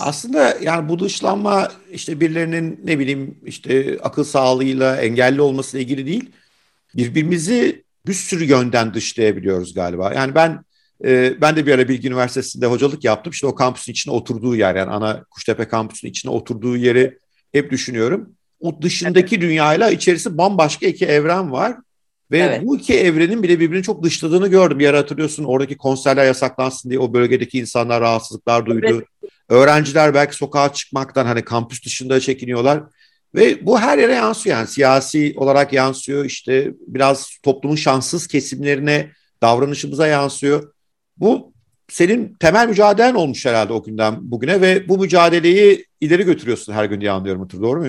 Aslında 0.00 0.56
yani 0.62 0.88
bu 0.88 0.98
dışlanma 0.98 1.72
işte 1.90 2.20
birilerinin 2.20 2.80
ne 2.84 2.98
bileyim 2.98 3.38
işte 3.44 3.98
akıl 4.02 4.24
sağlığıyla 4.24 4.96
engelli 4.96 5.40
olmasıyla 5.40 5.82
ilgili 5.84 6.06
değil. 6.06 6.30
Birbirimizi 6.94 7.85
bir 8.06 8.14
sürü 8.14 8.44
yönden 8.44 8.94
dışlayabiliyoruz 8.94 9.74
galiba. 9.74 10.12
Yani 10.14 10.34
ben 10.34 10.64
e, 11.04 11.40
ben 11.40 11.56
de 11.56 11.66
bir 11.66 11.72
ara 11.72 11.88
Bilgi 11.88 12.08
Üniversitesi'nde 12.08 12.66
hocalık 12.66 13.04
yaptım. 13.04 13.30
İşte 13.30 13.46
o 13.46 13.54
kampüsün 13.54 13.92
içine 13.92 14.14
oturduğu 14.14 14.56
yer 14.56 14.74
yani 14.74 14.90
ana 14.90 15.24
Kuştepe 15.30 15.68
kampüsünün 15.68 16.10
içine 16.10 16.30
oturduğu 16.32 16.76
yeri 16.76 17.18
hep 17.52 17.70
düşünüyorum. 17.70 18.32
O 18.60 18.82
dışındaki 18.82 19.36
evet. 19.36 19.42
dünyayla 19.42 19.90
içerisi 19.90 20.38
bambaşka 20.38 20.86
iki 20.86 21.06
evren 21.06 21.52
var. 21.52 21.76
Ve 22.30 22.38
evet. 22.38 22.62
bu 22.64 22.76
iki 22.76 22.94
evrenin 22.94 23.42
bile 23.42 23.60
birbirini 23.60 23.82
çok 23.82 24.02
dışladığını 24.02 24.48
gördüm. 24.48 24.78
Bir 24.78 24.88
ara 24.88 24.98
hatırlıyorsun 24.98 25.44
oradaki 25.44 25.76
konserler 25.76 26.26
yasaklansın 26.26 26.90
diye 26.90 27.00
o 27.00 27.12
bölgedeki 27.12 27.58
insanlar 27.58 28.00
rahatsızlıklar 28.00 28.66
duydu. 28.66 28.86
Evet. 28.90 29.32
Öğrenciler 29.48 30.14
belki 30.14 30.36
sokağa 30.36 30.72
çıkmaktan 30.72 31.26
hani 31.26 31.42
kampüs 31.42 31.84
dışında 31.84 32.20
çekiniyorlar. 32.20 32.82
Ve 33.36 33.66
bu 33.66 33.80
her 33.80 33.98
yere 33.98 34.14
yansıyor 34.14 34.56
yani 34.56 34.68
siyasi 34.68 35.34
olarak 35.36 35.72
yansıyor 35.72 36.24
işte 36.24 36.72
biraz 36.86 37.38
toplumun 37.42 37.76
şanssız 37.76 38.26
kesimlerine 38.26 39.10
davranışımıza 39.42 40.06
yansıyor. 40.06 40.72
Bu 41.16 41.52
senin 41.88 42.36
temel 42.40 42.68
mücadelen 42.68 43.14
olmuş 43.14 43.46
herhalde 43.46 43.72
o 43.72 43.82
günden 43.82 44.30
bugüne 44.30 44.60
ve 44.60 44.88
bu 44.88 44.98
mücadeleyi 44.98 45.86
ileri 46.00 46.24
götürüyorsun 46.24 46.72
her 46.72 46.84
gün 46.84 47.00
diye 47.00 47.10
anlıyorum 47.10 47.42
Otur 47.42 47.62
doğru 47.62 47.80
mu? 47.80 47.88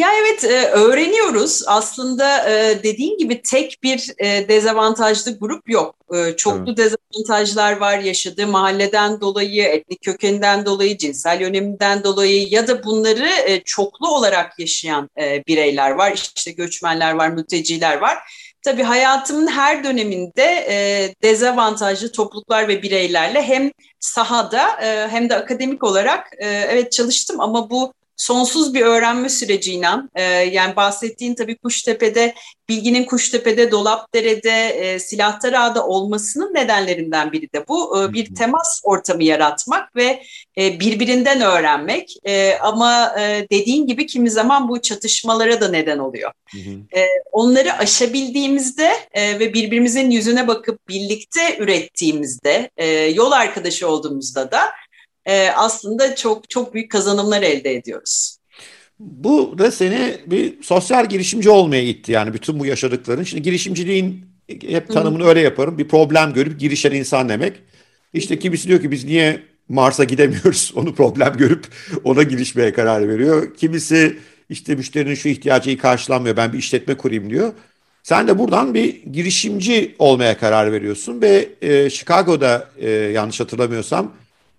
Ya 0.00 0.08
evet 0.20 0.44
e, 0.44 0.66
öğreniyoruz. 0.66 1.62
Aslında 1.66 2.50
e, 2.50 2.82
dediğin 2.82 3.18
gibi 3.18 3.42
tek 3.42 3.82
bir 3.82 4.12
e, 4.18 4.48
dezavantajlı 4.48 5.38
grup 5.38 5.70
yok. 5.70 5.94
Çoklu 6.36 6.64
evet. 6.66 6.76
dezavantajlar 6.76 7.76
var 7.76 7.98
yaşadığı 7.98 8.46
mahalleden 8.46 9.20
dolayı, 9.20 9.62
etnik 9.62 10.02
kökeninden 10.02 10.66
dolayı, 10.66 10.98
cinsel 10.98 11.40
yöneminden 11.40 12.04
dolayı 12.04 12.48
ya 12.48 12.68
da 12.68 12.84
bunları 12.84 13.28
çoklu 13.64 14.08
olarak 14.08 14.58
yaşayan 14.58 15.10
bireyler 15.18 15.90
var. 15.90 16.12
İşte 16.12 16.50
göçmenler 16.50 17.12
var, 17.12 17.28
mülteciler 17.28 17.98
var. 17.98 18.18
Tabii 18.62 18.82
hayatımın 18.82 19.46
her 19.46 19.84
döneminde 19.84 21.14
dezavantajlı 21.22 22.12
topluluklar 22.12 22.68
ve 22.68 22.82
bireylerle 22.82 23.42
hem 23.42 23.70
sahada 24.00 24.76
hem 25.10 25.28
de 25.28 25.36
akademik 25.36 25.84
olarak 25.84 26.28
evet 26.38 26.92
çalıştım 26.92 27.40
ama 27.40 27.70
bu 27.70 27.92
sonsuz 28.20 28.74
bir 28.74 28.80
öğrenme 28.80 29.28
süreciyle 29.28 29.88
e, 30.14 30.22
yani 30.32 30.76
bahsettiğin 30.76 31.34
tabii 31.34 31.56
Kuştepe'de 31.56 32.34
bilginin 32.68 33.04
Kuştepe'de, 33.04 33.70
Dolapdere'de, 33.70 34.68
e, 34.68 34.98
Silahtarağ'da 34.98 35.86
olmasının 35.86 36.54
nedenlerinden 36.54 37.32
biri 37.32 37.52
de 37.52 37.68
bu. 37.68 38.02
E, 38.02 38.12
bir 38.12 38.34
temas 38.34 38.80
ortamı 38.84 39.24
yaratmak 39.24 39.96
ve 39.96 40.22
e, 40.58 40.80
birbirinden 40.80 41.40
öğrenmek. 41.40 42.14
E, 42.24 42.54
ama 42.54 43.14
e, 43.20 43.46
dediğin 43.52 43.86
gibi 43.86 44.06
kimi 44.06 44.30
zaman 44.30 44.68
bu 44.68 44.82
çatışmalara 44.82 45.60
da 45.60 45.68
neden 45.68 45.98
oluyor. 45.98 46.32
E, 46.96 47.06
onları 47.32 47.72
aşabildiğimizde 47.72 48.90
e, 49.12 49.38
ve 49.38 49.54
birbirimizin 49.54 50.10
yüzüne 50.10 50.48
bakıp 50.48 50.88
birlikte 50.88 51.56
ürettiğimizde, 51.58 52.70
e, 52.76 52.86
yol 52.86 53.32
arkadaşı 53.32 53.88
olduğumuzda 53.88 54.52
da 54.52 54.60
e, 55.26 55.48
aslında 55.50 56.16
çok 56.16 56.50
çok 56.50 56.74
büyük 56.74 56.90
kazanımlar 56.90 57.42
elde 57.42 57.74
ediyoruz. 57.74 58.36
Bu 58.98 59.58
da 59.58 59.70
seni 59.70 60.16
bir 60.26 60.62
sosyal 60.62 61.08
girişimci 61.08 61.50
olmaya 61.50 61.82
itti 61.82 62.12
yani 62.12 62.34
bütün 62.34 62.60
bu 62.60 62.66
yaşadıkların. 62.66 63.22
Şimdi 63.22 63.42
girişimciliğin 63.42 64.24
hep 64.48 64.88
tanımını 64.88 65.24
Hı. 65.24 65.28
öyle 65.28 65.40
yaparım. 65.40 65.78
Bir 65.78 65.88
problem 65.88 66.32
görüp 66.32 66.60
girişen 66.60 66.92
insan 66.92 67.28
demek. 67.28 67.52
İşte 68.12 68.38
kimisi 68.38 68.68
diyor 68.68 68.80
ki 68.80 68.90
biz 68.90 69.04
niye 69.04 69.42
Mars'a 69.68 70.04
gidemiyoruz? 70.04 70.72
Onu 70.76 70.94
problem 70.94 71.36
görüp 71.36 71.66
ona 72.04 72.22
girişmeye 72.22 72.72
karar 72.72 73.08
veriyor. 73.08 73.54
Kimisi 73.54 74.18
işte 74.48 74.74
müşterinin 74.74 75.14
şu 75.14 75.28
ihtiyacı 75.28 75.78
karşılanmıyor 75.78 76.36
ben 76.36 76.52
bir 76.52 76.58
işletme 76.58 76.94
kurayım 76.94 77.30
diyor. 77.30 77.52
Sen 78.02 78.28
de 78.28 78.38
buradan 78.38 78.74
bir 78.74 79.02
girişimci 79.12 79.94
olmaya 79.98 80.38
karar 80.38 80.72
veriyorsun 80.72 81.22
ve 81.22 81.48
e, 81.62 81.90
Chicago'da 81.90 82.68
e, 82.78 82.90
yanlış 82.90 83.40
hatırlamıyorsam 83.40 84.12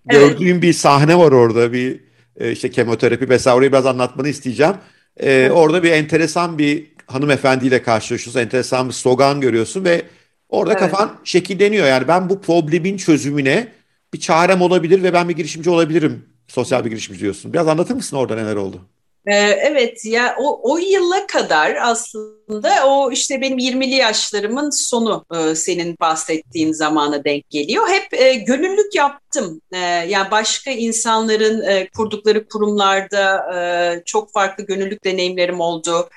Gördüğüm 0.06 0.48
evet. 0.48 0.62
bir 0.62 0.72
sahne 0.72 1.18
var 1.18 1.32
orada 1.32 1.72
bir 1.72 2.00
e, 2.36 2.52
işte 2.52 2.70
kemoterapi 2.70 3.28
vesaire 3.28 3.56
orayı 3.56 3.72
biraz 3.72 3.86
anlatmanı 3.86 4.28
isteyeceğim. 4.28 4.74
Ee, 5.20 5.50
orada 5.52 5.82
bir 5.82 5.92
enteresan 5.92 6.58
bir 6.58 6.92
hanımefendiyle 7.06 7.82
karşılaşıyorsun. 7.82 8.40
Enteresan 8.40 8.88
bir 8.88 8.92
slogan 8.92 9.40
görüyorsun 9.40 9.84
ve 9.84 10.02
orada 10.48 10.72
evet. 10.72 10.80
kafan 10.80 11.18
şekilleniyor. 11.24 11.86
Yani 11.86 12.08
ben 12.08 12.30
bu 12.30 12.40
problemin 12.40 12.96
çözümüne 12.96 13.68
bir 14.14 14.20
çarem 14.20 14.62
olabilir 14.62 15.02
ve 15.02 15.12
ben 15.12 15.28
bir 15.28 15.36
girişimci 15.36 15.70
olabilirim. 15.70 16.24
Sosyal 16.48 16.84
bir 16.84 16.90
girişimci 16.90 17.20
diyorsun. 17.20 17.52
Biraz 17.52 17.68
anlatır 17.68 17.94
mısın 17.94 18.16
orada 18.16 18.34
neler 18.34 18.56
oldu? 18.56 18.80
Ee, 19.26 19.34
evet 19.36 20.04
ya 20.04 20.36
o, 20.38 20.72
o 20.72 20.78
yıla 20.78 21.26
kadar 21.26 21.76
aslında 21.82 22.86
o 22.86 23.12
işte 23.12 23.40
benim 23.40 23.58
20'li 23.58 23.94
yaşlarımın 23.94 24.70
sonu 24.70 25.24
e, 25.34 25.54
senin 25.54 25.96
bahsettiğin 26.00 26.72
zamana 26.72 27.24
denk 27.24 27.50
geliyor. 27.50 27.88
Hep 27.88 28.20
e, 28.20 28.34
gönüllülük 28.34 28.94
yaptım. 28.94 29.60
E, 29.72 29.78
yani 29.78 30.30
başka 30.30 30.70
insanların 30.70 31.86
kurdukları 31.96 32.48
kurumlarda 32.48 34.02
çok 34.06 34.32
farklı 34.32 34.66
gönüllülük 34.66 35.04
deneyimlerim 35.04 35.60
oldu. 35.60 36.08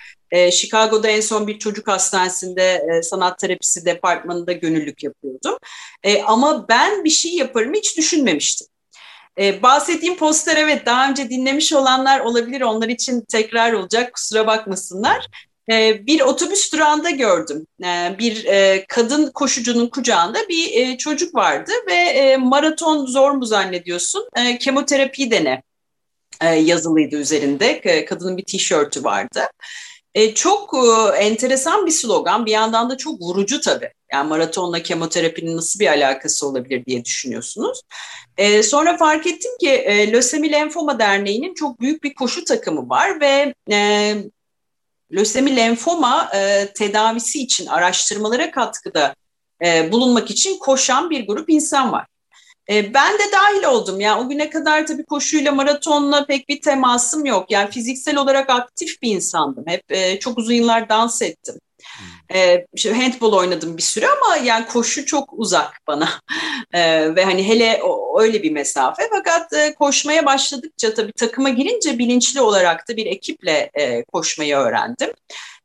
Chicago'da 0.52 1.08
en 1.08 1.22
son 1.22 1.48
bir 1.48 1.60
çocuk 1.60 1.88
hastanesinde 1.88 2.90
sanat 3.04 3.40
terapisi 3.40 3.86
departmanında 3.86 4.52
gönüllülük 4.52 5.04
yapıyordum. 5.04 5.58
Ama 6.26 6.66
ben 6.70 7.04
bir 7.04 7.10
şey 7.10 7.36
yaparım 7.36 7.74
hiç 7.74 7.98
düşünmemiştim. 7.98 8.68
E, 9.40 9.64
bahsettiğim 9.64 10.18
poster 10.18 10.58
evet 10.58 10.86
daha 10.86 11.10
önce 11.10 11.30
dinlemiş 11.30 11.74
olanlar 11.74 12.20
olabilir. 12.20 12.62
Onlar 12.62 12.90
için 12.90 13.22
tekrar 13.22 13.74
olacak 13.74 14.14
kusura 14.14 14.48
bakmasınlar. 14.48 15.28
E, 15.72 16.06
bir 16.08 16.22
otobüs 16.22 16.74
durağında 16.74 17.10
gördüm. 17.10 17.68
E, 17.84 18.16
bir 18.20 18.46
e, 18.46 18.86
kadın 18.90 19.32
koşucunun 19.32 19.88
kucağında 19.88 20.40
bir 20.50 20.74
e, 20.74 20.98
çocuk 20.98 21.36
vardı 21.36 21.72
ve 21.88 21.96
e, 21.96 22.38
maraton 22.38 23.06
zor 23.06 23.32
mu 23.32 23.46
zannediyorsun? 23.46 24.30
E, 24.36 24.58
kemoterapi 24.58 25.32
dene 25.32 25.64
e, 26.42 26.48
yazılıydı 26.50 27.16
üzerinde. 27.16 27.68
E, 27.68 28.06
kadının 28.06 28.38
bir 28.38 28.46
tişörtü 28.46 29.04
vardı. 29.04 29.42
E, 30.16 30.34
çok 30.34 30.74
e, 30.74 31.18
enteresan 31.18 31.86
bir 31.86 31.92
slogan. 31.92 32.46
Bir 32.46 32.52
yandan 32.52 32.90
da 32.90 32.98
çok 32.98 33.22
vurucu 33.22 33.62
tabii. 33.62 33.92
Yani 34.14 34.30
maratonla 34.30 34.84
kemoterapinin 34.84 35.58
nasıl 35.58 35.80
bir 35.80 35.88
alakası 35.88 36.48
olabilir 36.48 36.86
diye 36.86 37.06
düşünüyorsunuz. 37.06 37.82
E, 38.38 38.64
sonra 38.64 38.98
fark 38.98 39.28
ettim 39.28 39.52
ki 39.60 39.70
e, 39.70 40.12
Lösemi 40.12 40.52
Lenfoma 40.52 41.00
Derneği'nin 41.00 41.54
çok 41.54 41.80
büyük 41.82 42.04
bir 42.04 42.14
koşu 42.16 42.46
takımı 42.46 42.90
var 42.90 43.22
ve 43.22 43.54
e, 43.72 44.16
lösemi 45.12 45.56
lenfoma 45.56 46.30
e, 46.36 46.68
tedavisi 46.76 47.42
için 47.44 47.66
araştırmalara 47.66 48.52
katkıda 48.52 49.16
e, 49.66 49.92
bulunmak 49.92 50.32
için 50.32 50.60
koşan 50.60 51.10
bir 51.10 51.28
grup 51.28 51.50
insan 51.50 51.92
var. 51.92 52.06
E, 52.70 52.94
ben 52.94 53.14
de 53.14 53.32
dahil 53.34 53.64
oldum. 53.64 54.00
Yani 54.00 54.26
o 54.26 54.30
güne 54.30 54.50
kadar 54.50 54.88
tabii 54.88 55.06
koşuyla, 55.06 55.52
maratonla 55.52 56.26
pek 56.26 56.50
bir 56.50 56.62
temasım 56.62 57.26
yok. 57.26 57.52
Yani 57.52 57.72
fiziksel 57.72 58.18
olarak 58.18 58.50
aktif 58.50 59.02
bir 59.02 59.12
insandım. 59.12 59.64
Hep 59.68 59.92
e, 59.92 60.20
çok 60.20 60.38
uzun 60.38 60.54
yıllar 60.54 60.90
dans 60.90 61.22
ettim. 61.22 61.56
E, 62.34 62.66
handball 62.94 63.34
oynadım 63.34 63.78
bir 63.78 63.82
süre 63.82 64.08
ama 64.08 64.38
yani 64.38 64.66
koşu 64.66 65.06
çok 65.06 65.30
uzak 65.34 65.80
bana 65.88 66.10
e, 66.74 67.16
ve 67.16 67.26
hani 67.26 67.48
hele 67.48 67.80
o, 67.84 68.22
öyle 68.22 68.44
bir 68.44 68.52
mesafe 68.52 69.04
fakat 69.12 69.54
e, 69.54 69.74
koşmaya 69.74 70.26
başladıkça 70.26 70.94
tabii 70.94 71.12
takıma 71.12 71.50
girince 71.50 71.98
bilinçli 71.98 72.42
olarak 72.42 72.90
da 72.90 72.98
bir 72.98 73.06
ekiple 73.06 73.70
e, 73.74 74.04
koşmayı 74.04 74.56
öğrendim. 74.56 75.10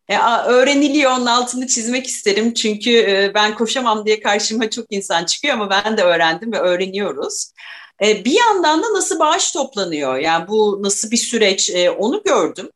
E, 0.09 0.19
öğreniliyor 0.47 1.13
onun 1.13 1.27
altını 1.27 1.67
çizmek 1.67 2.07
isterim 2.07 2.55
çünkü 2.55 2.91
e, 2.91 3.33
ben 3.35 3.55
koşamam 3.55 4.07
diye 4.07 4.21
karşıma 4.21 4.71
çok 4.71 4.87
insan 4.91 5.25
çıkıyor 5.25 5.55
ama 5.55 5.71
ben 5.71 5.97
de 5.97 6.03
öğrendim 6.03 6.53
ve 6.53 6.59
öğreniyoruz. 6.59 7.53
E, 8.03 8.25
bir 8.25 8.39
yandan 8.39 8.83
da 8.83 8.95
nasıl 8.95 9.19
bağış 9.19 9.53
toplanıyor 9.53 10.17
yani 10.17 10.49
bu 10.49 10.79
nasıl 10.83 11.11
bir 11.11 11.17
süreç 11.17 11.71
e, 11.71 11.91
onu 11.91 12.23
gördüm. 12.23 12.71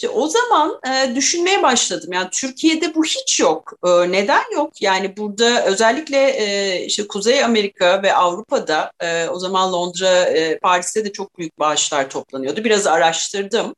İşte 0.00 0.08
o 0.08 0.28
zaman 0.28 0.80
e, 0.86 1.14
düşünmeye 1.14 1.62
başladım. 1.62 2.12
Yani 2.12 2.28
Türkiye'de 2.32 2.94
bu 2.94 3.04
hiç 3.04 3.40
yok. 3.40 3.72
E, 3.86 4.12
neden 4.12 4.42
yok? 4.54 4.82
Yani 4.82 5.16
burada 5.16 5.64
özellikle 5.64 6.16
e, 6.30 6.84
işte 6.84 7.08
Kuzey 7.08 7.44
Amerika 7.44 8.02
ve 8.02 8.14
Avrupa'da 8.14 8.92
e, 9.00 9.28
o 9.28 9.38
zaman 9.38 9.72
Londra, 9.72 10.24
e, 10.24 10.58
Paris'te 10.58 11.04
de 11.04 11.12
çok 11.12 11.38
büyük 11.38 11.58
bağışlar 11.58 12.10
toplanıyordu. 12.10 12.64
Biraz 12.64 12.86
araştırdım. 12.86 13.74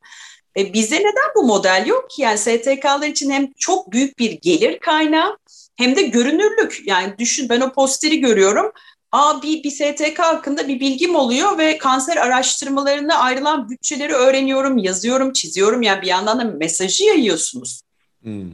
E, 0.57 0.73
bize 0.73 0.97
neden 0.97 1.35
bu 1.37 1.43
model 1.43 1.85
yok 1.87 2.11
ki? 2.11 2.23
Yani 2.23 2.39
STK'lar 2.39 3.07
için 3.07 3.31
hem 3.31 3.53
çok 3.59 3.93
büyük 3.93 4.19
bir 4.19 4.31
gelir 4.31 4.79
kaynağı 4.79 5.39
hem 5.77 5.97
de 5.97 6.03
görünürlük. 6.03 6.83
Yani 6.87 7.15
düşün 7.19 7.49
ben 7.49 7.61
o 7.61 7.73
posteri 7.73 8.21
görüyorum. 8.21 8.73
Aa 9.13 9.43
bir, 9.43 9.71
STK 9.71 10.19
hakkında 10.19 10.69
bir 10.69 10.81
bilgim 10.81 11.15
oluyor 11.15 11.59
ve 11.59 11.79
kanser 11.79 12.17
araştırmalarına 12.17 13.19
ayrılan 13.19 13.71
bütçeleri 13.71 14.13
öğreniyorum, 14.13 14.79
yazıyorum, 14.79 15.33
çiziyorum. 15.33 15.83
Yani 15.83 16.03
bir 16.03 16.07
yandan 16.07 16.39
da 16.39 16.45
mesajı 16.45 17.05
yayıyorsunuz. 17.05 17.83
Hmm. 18.23 18.51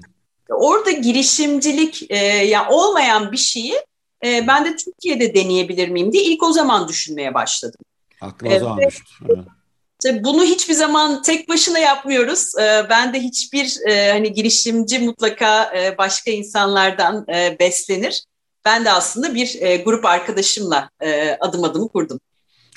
Orada 0.51 0.91
girişimcilik 0.91 2.11
e, 2.11 2.17
yani 2.27 2.69
olmayan 2.71 3.33
bir 3.33 3.37
şeyi 3.37 3.75
e, 4.25 4.47
ben 4.47 4.65
de 4.65 4.77
Türkiye'de 4.77 5.35
deneyebilir 5.35 5.89
miyim 5.89 6.13
diye 6.13 6.25
ilk 6.25 6.43
o 6.43 6.53
zaman 6.53 6.89
düşünmeye 6.89 7.35
başladım. 7.35 7.81
Aklıma 8.21 8.55
o 8.55 8.59
zaman 8.59 8.79
düştü. 8.79 9.45
Bunu 10.25 10.45
hiçbir 10.45 10.75
zaman 10.75 11.23
tek 11.23 11.49
başına 11.49 11.79
yapmıyoruz. 11.79 12.53
Ee, 12.61 12.87
ben 12.91 13.15
de 13.15 13.21
hiçbir 13.21 13.77
e, 13.89 14.13
hani 14.13 14.33
girişimci 14.33 14.99
mutlaka 14.99 15.77
e, 15.79 15.99
başka 15.99 16.31
insanlardan 16.31 17.27
e, 17.29 17.57
beslenir. 17.61 18.25
Ben 18.65 18.85
de 18.85 18.91
aslında 18.91 19.35
bir 19.35 19.61
grup 19.85 20.05
arkadaşımla 20.05 20.91
adım 21.41 21.65
adımı 21.65 21.89
kurdum. 21.89 22.21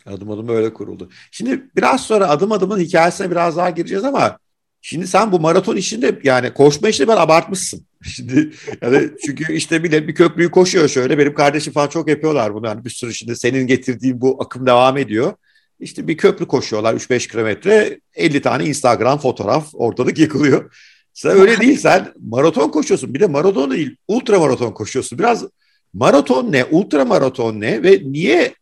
Adım 0.06 0.32
adım 0.32 0.50
öyle 0.50 0.74
kuruldu. 0.74 1.10
Şimdi 1.32 1.70
biraz 1.76 2.02
sonra 2.02 2.30
adım 2.30 2.52
adımın 2.52 2.80
hikayesine 2.80 3.32
biraz 3.32 3.58
daha 3.58 3.70
gireceğiz 3.70 4.04
ama 4.04 4.38
şimdi 4.82 5.08
sen 5.08 5.32
bu 5.32 5.40
maraton 5.40 5.76
işinde 5.76 6.20
yani 6.24 6.54
koşma 6.54 6.90
işini 6.90 7.08
ben 7.08 7.18
abartmışsın. 7.18 7.86
Şimdi 8.04 8.52
yani 8.82 9.10
çünkü 9.26 9.54
işte 9.54 9.84
bile 9.84 10.08
bir 10.08 10.16
köprüyü 10.16 10.52
koşuyor 10.52 10.88
şöyle. 10.88 11.18
Benim 11.18 11.34
kardeşim 11.34 11.74
falan 11.74 11.88
çok 11.88 12.10
yapıyorlar 12.10 12.54
bunu. 12.54 12.68
Yani 12.68 12.86
bir 12.86 12.90
sürü 12.90 13.14
şimdi 13.14 13.36
senin 13.36 13.68
getirdiğin 13.68 14.22
bu 14.22 14.38
akım 14.44 14.66
devam 14.66 14.98
ediyor. 14.98 15.34
İşte 15.80 16.08
bir 16.08 16.18
köprü 16.18 16.48
koşuyorlar 16.48 16.94
3-5 16.94 17.32
kilometre 17.32 18.00
50 18.16 18.42
tane 18.42 18.66
Instagram 18.66 19.20
fotoğraf 19.20 19.70
ortalık 19.74 20.20
yıkılıyor. 20.20 20.76
Sen 21.14 21.32
öyle 21.32 21.58
değil 21.62 21.78
sen 21.78 22.14
maraton 22.20 22.70
koşuyorsun 22.70 23.14
bir 23.14 23.20
de 23.20 23.28
maraton 23.28 23.72
değil 23.72 23.96
ultra 24.08 24.40
maraton 24.40 24.72
koşuyorsun. 24.72 25.20
Biraz 25.20 25.46
maraton 25.94 26.52
ne 26.52 26.66
ultra 26.66 27.06
maraton 27.06 27.62
ne 27.62 27.84
ve 27.84 28.02
niye 28.06 28.54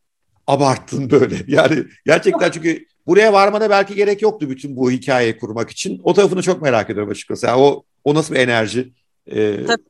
abarttın 0.48 1.12
böyle? 1.12 1.36
Yani 1.48 1.84
gerçekten 2.06 2.52
çünkü 2.52 2.86
buraya 3.08 3.34
varmana 3.34 3.70
belki 3.70 3.96
gerek 3.96 4.22
yoktu 4.22 4.50
bütün 4.50 4.76
bu 4.76 4.92
hikayeyi 4.92 5.38
kurmak 5.38 5.70
için. 5.70 6.02
O 6.04 6.14
tarafını 6.14 6.42
çok 6.42 6.62
merak 6.62 6.90
ediyorum 6.90 7.12
açıkçası. 7.12 7.46
Yani 7.46 7.62
o, 7.62 7.84
o 8.04 8.16
nasıl 8.16 8.36
bir 8.36 8.40
enerji? 8.40 8.94
Ee... 9.28 9.66
Tabii. 9.68 9.84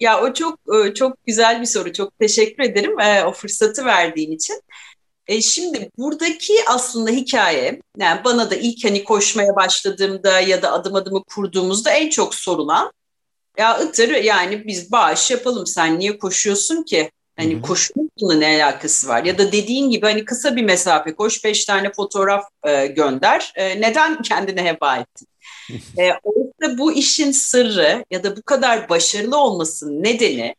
Ya 0.00 0.22
o 0.22 0.32
çok 0.32 0.58
e, 0.74 0.94
çok 0.94 1.26
güzel 1.26 1.60
bir 1.60 1.66
soru. 1.66 1.92
Çok 1.92 2.18
teşekkür 2.18 2.62
ederim 2.62 3.00
e, 3.00 3.24
o 3.24 3.32
fırsatı 3.32 3.84
verdiğin 3.84 4.32
için. 4.32 4.62
E 5.26 5.40
şimdi 5.40 5.90
buradaki 5.98 6.52
aslında 6.68 7.10
hikaye, 7.10 7.80
yani 7.98 8.24
bana 8.24 8.50
da 8.50 8.54
ilk 8.54 8.84
hani 8.84 9.04
koşmaya 9.04 9.56
başladığımda 9.56 10.40
ya 10.40 10.62
da 10.62 10.72
adım 10.72 10.94
adımı 10.94 11.24
kurduğumuzda 11.24 11.90
en 11.90 12.10
çok 12.10 12.34
sorulan, 12.34 12.92
ya 13.58 13.78
Itır 13.78 14.08
yani 14.08 14.66
biz 14.66 14.92
bağış 14.92 15.30
yapalım 15.30 15.66
sen 15.66 15.98
niye 15.98 16.18
koşuyorsun 16.18 16.82
ki? 16.82 17.10
Hani 17.36 17.62
koşmakla 17.62 18.34
ne 18.34 18.46
alakası 18.46 19.08
var? 19.08 19.24
Ya 19.24 19.38
da 19.38 19.52
dediğin 19.52 19.90
gibi 19.90 20.06
hani 20.06 20.24
kısa 20.24 20.56
bir 20.56 20.62
mesafe 20.62 21.14
koş, 21.14 21.44
beş 21.44 21.64
tane 21.64 21.92
fotoğraf 21.92 22.44
e, 22.64 22.86
gönder. 22.86 23.52
E, 23.56 23.80
neden 23.80 24.22
kendine 24.28 24.64
heba 24.64 24.96
ettin? 24.96 25.28
e, 25.98 26.10
orada 26.22 26.78
bu 26.78 26.92
işin 26.92 27.30
sırrı 27.30 28.04
ya 28.10 28.24
da 28.24 28.36
bu 28.36 28.42
kadar 28.42 28.88
başarılı 28.88 29.36
olmasının 29.36 30.02
nedeni 30.02 30.54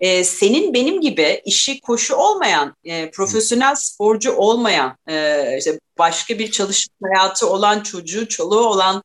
e, 0.00 0.24
senin 0.24 0.74
benim 0.74 1.00
gibi 1.00 1.42
işi 1.44 1.80
koşu 1.80 2.14
olmayan, 2.14 2.76
e, 2.84 3.10
profesyonel 3.10 3.74
sporcu 3.74 4.32
olmayan, 4.32 4.96
e, 5.08 5.44
işte 5.58 5.80
başka 5.98 6.38
bir 6.38 6.50
çalışma 6.50 7.08
hayatı 7.14 7.50
olan 7.50 7.80
çocuğu, 7.80 8.28
çoluğu 8.28 8.60
olan 8.60 9.02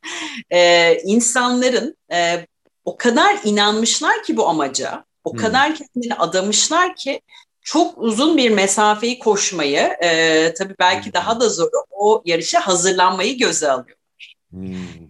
e, 0.49 0.93
insanların 1.03 1.97
e, 2.13 2.45
o 2.85 2.97
kadar 2.97 3.39
inanmışlar 3.43 4.23
ki 4.23 4.37
bu 4.37 4.47
amaca, 4.47 5.05
o 5.23 5.31
hmm. 5.31 5.39
kadar 5.39 5.75
kendini 5.75 6.15
adamışlar 6.15 6.95
ki 6.95 7.21
çok 7.61 7.97
uzun 7.97 8.37
bir 8.37 8.49
mesafeyi 8.49 9.19
koşmayı, 9.19 9.97
e, 10.03 10.53
tabii 10.53 10.75
belki 10.79 11.05
hmm. 11.05 11.13
daha 11.13 11.39
da 11.39 11.49
zor 11.49 11.69
o 11.91 12.21
yarışa 12.25 12.67
hazırlanmayı 12.67 13.37
göze 13.37 13.71
alıyor. 13.71 13.97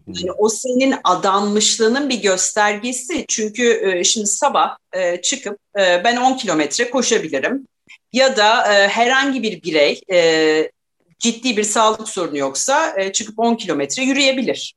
Yani 0.08 0.32
o 0.38 0.50
senin 0.50 0.96
adanmışlığının 1.04 2.10
bir 2.10 2.22
göstergesi. 2.22 3.26
Çünkü 3.28 3.82
e, 3.84 4.04
şimdi 4.04 4.28
sabah 4.28 4.78
e, 4.94 5.22
çıkıp 5.22 5.58
e, 5.80 6.04
ben 6.04 6.18
10 6.18 6.38
kilometre 6.38 6.90
koşabilirim. 6.90 7.68
Ya 8.14 8.38
da 8.38 8.74
e, 8.74 8.88
herhangi 8.88 9.44
bir 9.44 9.64
birey 9.64 10.02
e, 10.12 10.72
ciddi 11.20 11.58
bir 11.58 11.64
sağlık 11.64 12.10
sorunu 12.10 12.38
yoksa 12.38 12.94
e, 12.98 13.12
çıkıp 13.12 13.40
10 13.40 13.56
kilometre 13.56 14.04
yürüyebilir. 14.04 14.74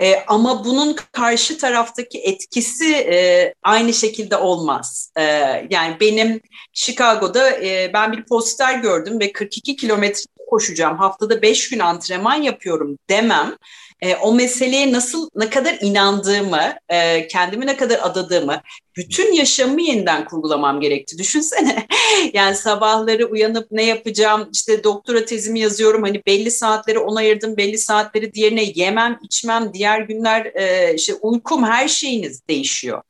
E, 0.00 0.24
ama 0.26 0.64
bunun 0.64 0.96
karşı 1.12 1.58
taraftaki 1.58 2.18
etkisi 2.18 2.94
e, 2.94 3.54
aynı 3.62 3.92
şekilde 3.92 4.36
olmaz. 4.36 5.12
E, 5.16 5.22
yani 5.70 5.96
benim 6.00 6.40
Chicago'da 6.72 7.50
e, 7.50 7.90
ben 7.94 8.12
bir 8.12 8.24
poster 8.24 8.78
gördüm 8.78 9.20
ve 9.20 9.32
42 9.32 9.76
kilometre 9.76 10.22
koşacağım, 10.50 10.98
haftada 10.98 11.42
5 11.42 11.68
gün 11.68 11.78
antrenman 11.78 12.42
yapıyorum 12.42 12.98
demem 13.10 13.56
e, 14.00 14.14
o 14.16 14.34
meseleye 14.34 14.92
nasıl 14.92 15.28
ne 15.34 15.50
kadar 15.50 15.78
inandığımı, 15.80 16.74
e, 16.88 17.28
kendimi 17.28 17.66
ne 17.66 17.76
kadar 17.76 17.98
adadığımı, 18.02 18.62
bütün 18.96 19.32
yaşamımı 19.32 19.82
yeniden 19.82 20.24
kurgulamam 20.24 20.80
gerekti. 20.80 21.18
Düşünsene. 21.18 21.86
yani 22.32 22.56
sabahları 22.56 23.26
uyanıp 23.26 23.66
ne 23.70 23.82
yapacağım? 23.84 24.48
İşte 24.52 24.84
doktora 24.84 25.24
tezimi 25.24 25.60
yazıyorum. 25.60 26.02
Hani 26.02 26.22
belli 26.26 26.50
saatleri 26.50 26.98
ona 26.98 27.18
ayırdım, 27.18 27.56
belli 27.56 27.78
saatleri 27.78 28.34
diğerine 28.34 28.64
yemem, 28.74 29.18
içmem, 29.22 29.74
diğer 29.74 30.00
günler 30.00 30.44
e, 30.44 30.94
işte 30.94 31.14
uykum 31.14 31.64
her 31.64 31.88
şeyiniz 31.88 32.48
değişiyor. 32.48 33.02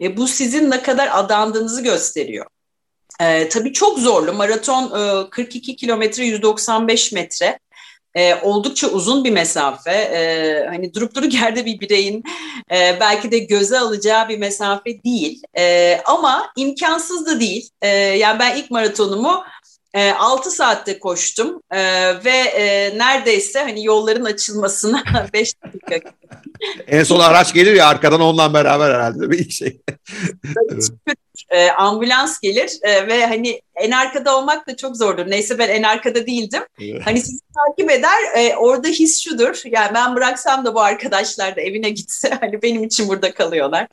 Ve 0.00 0.16
bu 0.16 0.28
sizin 0.28 0.70
ne 0.70 0.82
kadar 0.82 1.08
adandığınızı 1.12 1.82
gösteriyor. 1.82 2.46
Ee, 3.20 3.48
tabii 3.48 3.72
çok 3.72 3.98
zorlu. 3.98 4.32
Maraton 4.32 4.84
e, 5.26 5.30
42 5.30 5.76
kilometre 5.76 6.24
195 6.24 7.12
metre 7.12 7.58
e, 8.14 8.34
oldukça 8.34 8.88
uzun 8.88 9.24
bir 9.24 9.30
mesafe. 9.30 9.90
E, 9.90 10.66
hani 10.68 10.94
durup 10.94 11.14
duruk 11.14 11.34
yerde 11.34 11.66
bir 11.66 11.80
bireyin 11.80 12.24
e, 12.70 12.96
belki 13.00 13.30
de 13.30 13.38
göze 13.38 13.78
alacağı 13.78 14.28
bir 14.28 14.38
mesafe 14.38 15.04
değil. 15.04 15.42
E, 15.58 15.98
ama 16.04 16.52
imkansız 16.56 17.26
da 17.26 17.40
değil. 17.40 17.70
E, 17.82 17.88
yani 17.96 18.38
ben 18.38 18.56
ilk 18.56 18.70
maratonumu 18.70 19.44
e, 19.94 20.12
6 20.12 20.50
saatte 20.50 20.98
koştum 20.98 21.62
e, 21.70 21.80
ve 22.24 22.30
e, 22.30 22.98
neredeyse 22.98 23.60
hani 23.60 23.84
yolların 23.84 24.24
açılmasına 24.24 25.04
5 25.32 25.52
dakika. 25.62 26.10
En 26.86 27.04
son 27.04 27.20
araç 27.20 27.54
gelir 27.54 27.74
ya 27.74 27.86
arkadan 27.86 28.20
onunla 28.20 28.54
beraber 28.54 28.94
herhalde 28.94 29.30
bir 29.30 29.50
şey. 29.50 29.80
evet 30.70 30.90
e, 31.50 31.70
ambulans 31.70 32.40
gelir 32.40 32.78
e, 32.82 33.06
ve 33.06 33.26
hani 33.26 33.60
en 33.74 33.90
arkada 33.90 34.36
olmak 34.36 34.68
da 34.68 34.76
çok 34.76 34.96
zordur. 34.96 35.30
Neyse 35.30 35.58
ben 35.58 35.68
en 35.68 35.82
arkada 35.82 36.26
değildim. 36.26 36.62
Hani 37.04 37.20
sizi 37.20 37.40
takip 37.54 37.90
eder. 37.90 38.18
E, 38.36 38.56
orada 38.56 38.88
his 38.88 39.24
şudur. 39.24 39.62
Yani 39.64 39.94
ben 39.94 40.16
bıraksam 40.16 40.64
da 40.64 40.74
bu 40.74 40.80
arkadaşlar 40.80 41.56
da 41.56 41.60
evine 41.60 41.90
gitse 41.90 42.30
hani 42.40 42.62
benim 42.62 42.84
için 42.84 43.08
burada 43.08 43.34
kalıyorlar. 43.34 43.88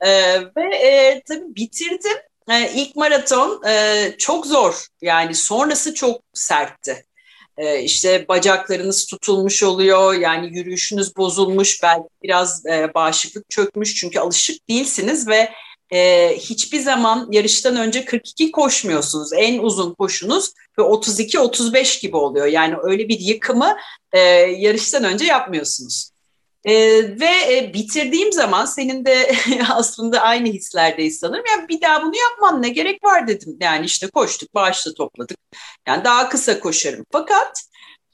E, 0.00 0.40
ve 0.56 0.76
e, 0.76 1.22
tabii 1.28 1.56
bitirdim. 1.56 2.18
E, 2.50 2.70
ilk 2.74 2.96
maraton 2.96 3.62
e, 3.68 4.04
çok 4.18 4.46
zor. 4.46 4.86
Yani 5.02 5.34
sonrası 5.34 5.94
çok 5.94 6.20
sertti. 6.34 7.04
E, 7.62 7.82
işte 7.82 8.28
bacaklarınız 8.28 9.06
tutulmuş 9.06 9.62
oluyor 9.62 10.14
yani 10.14 10.58
yürüyüşünüz 10.58 11.16
bozulmuş 11.16 11.82
belki 11.82 12.08
biraz 12.22 12.66
e, 12.66 12.94
bağışıklık 12.94 13.50
çökmüş 13.50 13.94
çünkü 13.94 14.18
alışık 14.18 14.68
değilsiniz 14.68 15.28
ve 15.28 15.48
e, 15.92 16.32
hiçbir 16.36 16.80
zaman 16.80 17.28
yarıştan 17.30 17.76
önce 17.76 18.04
42 18.04 18.50
koşmuyorsunuz. 18.50 19.30
En 19.36 19.58
uzun 19.58 19.94
koşunuz 19.94 20.52
ve 20.78 20.82
32-35 20.82 22.02
gibi 22.02 22.16
oluyor. 22.16 22.46
Yani 22.46 22.74
öyle 22.82 23.08
bir 23.08 23.20
yıkımı 23.20 23.76
e, 24.12 24.18
yarıştan 24.58 25.04
önce 25.04 25.24
yapmıyorsunuz. 25.24 26.11
E, 26.64 26.74
ve 27.20 27.56
e, 27.56 27.74
bitirdiğim 27.74 28.32
zaman 28.32 28.64
senin 28.64 29.04
de 29.04 29.32
aslında 29.70 30.20
aynı 30.20 30.48
hislerdeyiz 30.48 31.18
sanırım. 31.18 31.44
Yani 31.48 31.68
bir 31.68 31.80
daha 31.80 32.02
bunu 32.02 32.16
yapmam 32.16 32.62
ne 32.62 32.68
gerek 32.68 33.04
var 33.04 33.28
dedim. 33.28 33.56
Yani 33.60 33.86
işte 33.86 34.06
koştuk, 34.06 34.54
bağışla 34.54 34.94
topladık. 34.94 35.38
Yani 35.88 36.04
daha 36.04 36.28
kısa 36.28 36.60
koşarım. 36.60 37.06
Fakat 37.12 37.62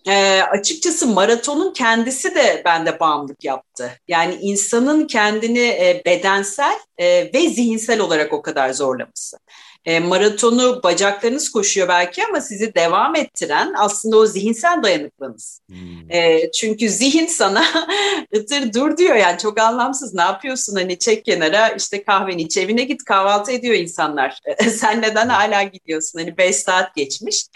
e, 0.06 0.42
açıkçası 0.42 1.06
maratonun 1.06 1.72
kendisi 1.72 2.34
de 2.34 2.62
bende 2.64 3.00
bağımlılık 3.00 3.44
yaptı. 3.44 3.92
Yani 4.08 4.34
insanın 4.34 5.06
kendini 5.06 5.58
e, 5.58 6.02
bedensel 6.06 6.78
e, 6.98 7.32
ve 7.34 7.48
zihinsel 7.48 8.00
olarak 8.00 8.32
o 8.32 8.42
kadar 8.42 8.72
zorlaması. 8.72 9.38
E, 9.84 10.00
maratonu 10.00 10.82
bacaklarınız 10.82 11.50
koşuyor 11.50 11.88
belki 11.88 12.24
ama 12.26 12.40
sizi 12.40 12.74
devam 12.74 13.16
ettiren 13.16 13.74
aslında 13.78 14.16
o 14.16 14.26
zihinsel 14.26 14.82
dayanıklılığınız. 14.82 15.60
Hmm. 15.68 16.12
E, 16.12 16.50
çünkü 16.52 16.88
zihin 16.88 17.26
sana 17.26 17.64
ıtır 18.36 18.72
dur 18.72 18.96
diyor 18.96 19.16
yani 19.16 19.38
çok 19.38 19.60
anlamsız 19.60 20.14
ne 20.14 20.22
yapıyorsun 20.22 20.76
hani 20.76 20.98
çek 20.98 21.24
kenara 21.24 21.68
işte 21.68 22.02
kahveni 22.02 22.42
iç 22.42 22.56
evine 22.56 22.84
git 22.84 23.04
kahvaltı 23.04 23.52
ediyor 23.52 23.74
insanlar. 23.74 24.40
Sen 24.70 25.02
neden 25.02 25.28
hala 25.28 25.62
gidiyorsun 25.62 26.18
hani 26.18 26.38
5 26.38 26.56
saat 26.56 26.94
geçmiş. 26.94 27.46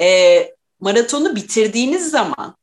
E, 0.00 0.38
maratonu 0.80 1.36
bitirdiğiniz 1.36 2.10
zaman 2.10 2.56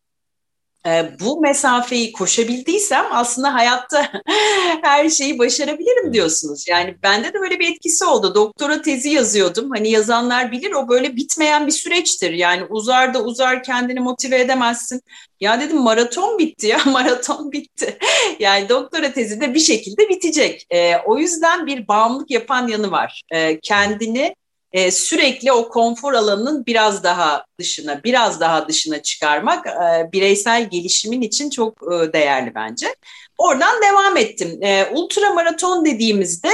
bu 1.19 1.41
mesafeyi 1.41 2.11
koşabildiysem 2.11 3.05
aslında 3.11 3.53
hayatta 3.53 4.11
her 4.81 5.09
şeyi 5.09 5.39
başarabilirim 5.39 6.13
diyorsunuz. 6.13 6.67
Yani 6.67 6.95
bende 7.03 7.33
de 7.33 7.39
böyle 7.41 7.59
bir 7.59 7.71
etkisi 7.71 8.05
oldu. 8.05 8.35
Doktora 8.35 8.81
tezi 8.81 9.09
yazıyordum. 9.09 9.69
Hani 9.69 9.91
yazanlar 9.91 10.51
bilir 10.51 10.71
o 10.71 10.89
böyle 10.89 11.15
bitmeyen 11.15 11.67
bir 11.67 11.71
süreçtir. 11.71 12.31
Yani 12.31 12.63
uzar 12.69 13.13
da 13.13 13.23
uzar 13.23 13.63
kendini 13.63 13.99
motive 13.99 14.39
edemezsin. 14.39 15.01
Ya 15.39 15.61
dedim 15.61 15.77
maraton 15.77 16.37
bitti 16.37 16.67
ya 16.67 16.79
maraton 16.85 17.51
bitti. 17.51 17.97
Yani 18.39 18.69
doktora 18.69 19.13
tezi 19.13 19.41
de 19.41 19.53
bir 19.53 19.59
şekilde 19.59 20.09
bitecek. 20.09 20.65
E, 20.69 20.97
o 20.97 21.17
yüzden 21.17 21.67
bir 21.67 21.87
bağımlılık 21.87 22.31
yapan 22.31 22.67
yanı 22.67 22.91
var. 22.91 23.21
E, 23.31 23.59
kendini 23.59 24.35
e, 24.71 24.91
sürekli 24.91 25.51
o 25.51 25.69
konfor 25.69 26.13
alanının 26.13 26.65
biraz 26.65 27.03
daha 27.03 27.45
dışına, 27.59 28.03
biraz 28.03 28.39
daha 28.39 28.67
dışına 28.67 29.01
çıkarmak 29.01 29.67
e, 29.67 30.11
bireysel 30.11 30.69
gelişimin 30.69 31.21
için 31.21 31.49
çok 31.49 31.77
e, 31.83 32.13
değerli 32.13 32.55
bence. 32.55 32.95
Oradan 33.37 33.81
devam 33.81 34.17
ettim. 34.17 34.63
E, 34.63 34.85
ultra 34.93 35.33
maraton 35.33 35.85
dediğimizde 35.85 36.49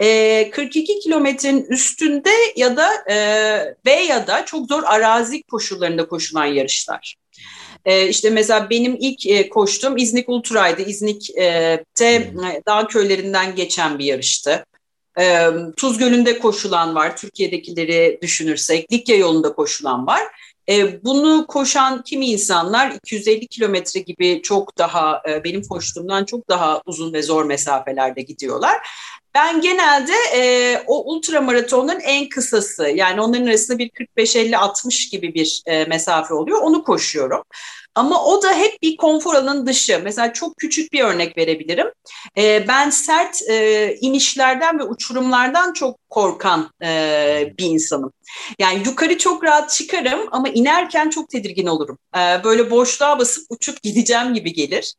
e, 0.00 0.50
42 0.50 1.00
kilometrenin 1.00 1.64
üstünde 1.64 2.30
ya 2.56 2.76
da 2.76 2.88
e, 3.10 3.16
ve 3.86 3.92
ya 3.92 4.26
da 4.26 4.44
çok 4.44 4.68
zor 4.68 4.82
arazi 4.86 5.42
koşullarında 5.42 6.08
koşulan 6.08 6.46
yarışlar. 6.46 7.16
E, 7.84 8.08
işte 8.08 8.30
mesela 8.30 8.70
benim 8.70 8.96
ilk 9.00 9.26
e, 9.26 9.48
koştuğum 9.48 9.96
İznik 9.96 10.28
Ultra'ydı. 10.28 10.82
İznik'te 10.82 12.04
e, 12.04 12.62
dağ 12.66 12.86
köylerinden 12.86 13.54
geçen 13.54 13.98
bir 13.98 14.04
yarıştı. 14.04 14.64
E, 15.20 15.48
Tuz 15.76 15.98
Gölü'nde 15.98 16.38
koşulan 16.38 16.94
var. 16.94 17.16
Türkiye'dekileri 17.16 18.18
düşünürsek. 18.22 18.92
Likya 18.92 19.16
yolunda 19.16 19.52
koşulan 19.52 20.06
var. 20.06 20.22
Bunu 21.04 21.46
koşan 21.46 22.02
kimi 22.02 22.26
insanlar 22.26 22.90
250 22.90 23.46
kilometre 23.46 24.00
gibi 24.00 24.42
çok 24.42 24.78
daha 24.78 25.22
benim 25.44 25.62
koştuğumdan 25.62 26.24
çok 26.24 26.48
daha 26.48 26.82
uzun 26.86 27.12
ve 27.12 27.22
zor 27.22 27.44
mesafelerde 27.44 28.22
gidiyorlar. 28.22 28.76
Ben 29.34 29.60
genelde 29.60 30.12
e, 30.34 30.82
o 30.86 31.14
ultramaratonun 31.14 32.00
en 32.00 32.28
kısası 32.28 32.88
yani 32.88 33.20
onların 33.20 33.46
arasında 33.46 33.78
bir 33.78 33.90
45-50-60 33.90 35.10
gibi 35.10 35.34
bir 35.34 35.62
e, 35.66 35.84
mesafe 35.84 36.34
oluyor. 36.34 36.58
Onu 36.62 36.84
koşuyorum. 36.84 37.42
Ama 37.94 38.24
o 38.24 38.42
da 38.42 38.54
hep 38.54 38.82
bir 38.82 38.96
konfor 38.96 39.34
alanının 39.34 39.66
dışı. 39.66 40.00
Mesela 40.04 40.32
çok 40.32 40.56
küçük 40.56 40.92
bir 40.92 41.00
örnek 41.00 41.36
verebilirim. 41.38 41.86
E, 42.38 42.68
ben 42.68 42.90
sert 42.90 43.42
e, 43.48 43.96
inişlerden 44.00 44.78
ve 44.78 44.82
uçurumlardan 44.82 45.72
çok 45.72 46.10
korkan 46.10 46.70
e, 46.82 47.52
bir 47.58 47.64
insanım. 47.64 48.12
Yani 48.58 48.82
yukarı 48.86 49.18
çok 49.18 49.44
rahat 49.44 49.70
çıkarım 49.70 50.20
ama 50.30 50.48
inerken 50.48 51.10
çok 51.10 51.30
tedirgin 51.30 51.66
olurum. 51.66 51.98
E, 52.16 52.44
böyle 52.44 52.70
boşluğa 52.70 53.18
basıp 53.18 53.44
uçup 53.50 53.82
gideceğim 53.82 54.34
gibi 54.34 54.52
gelir. 54.52 54.94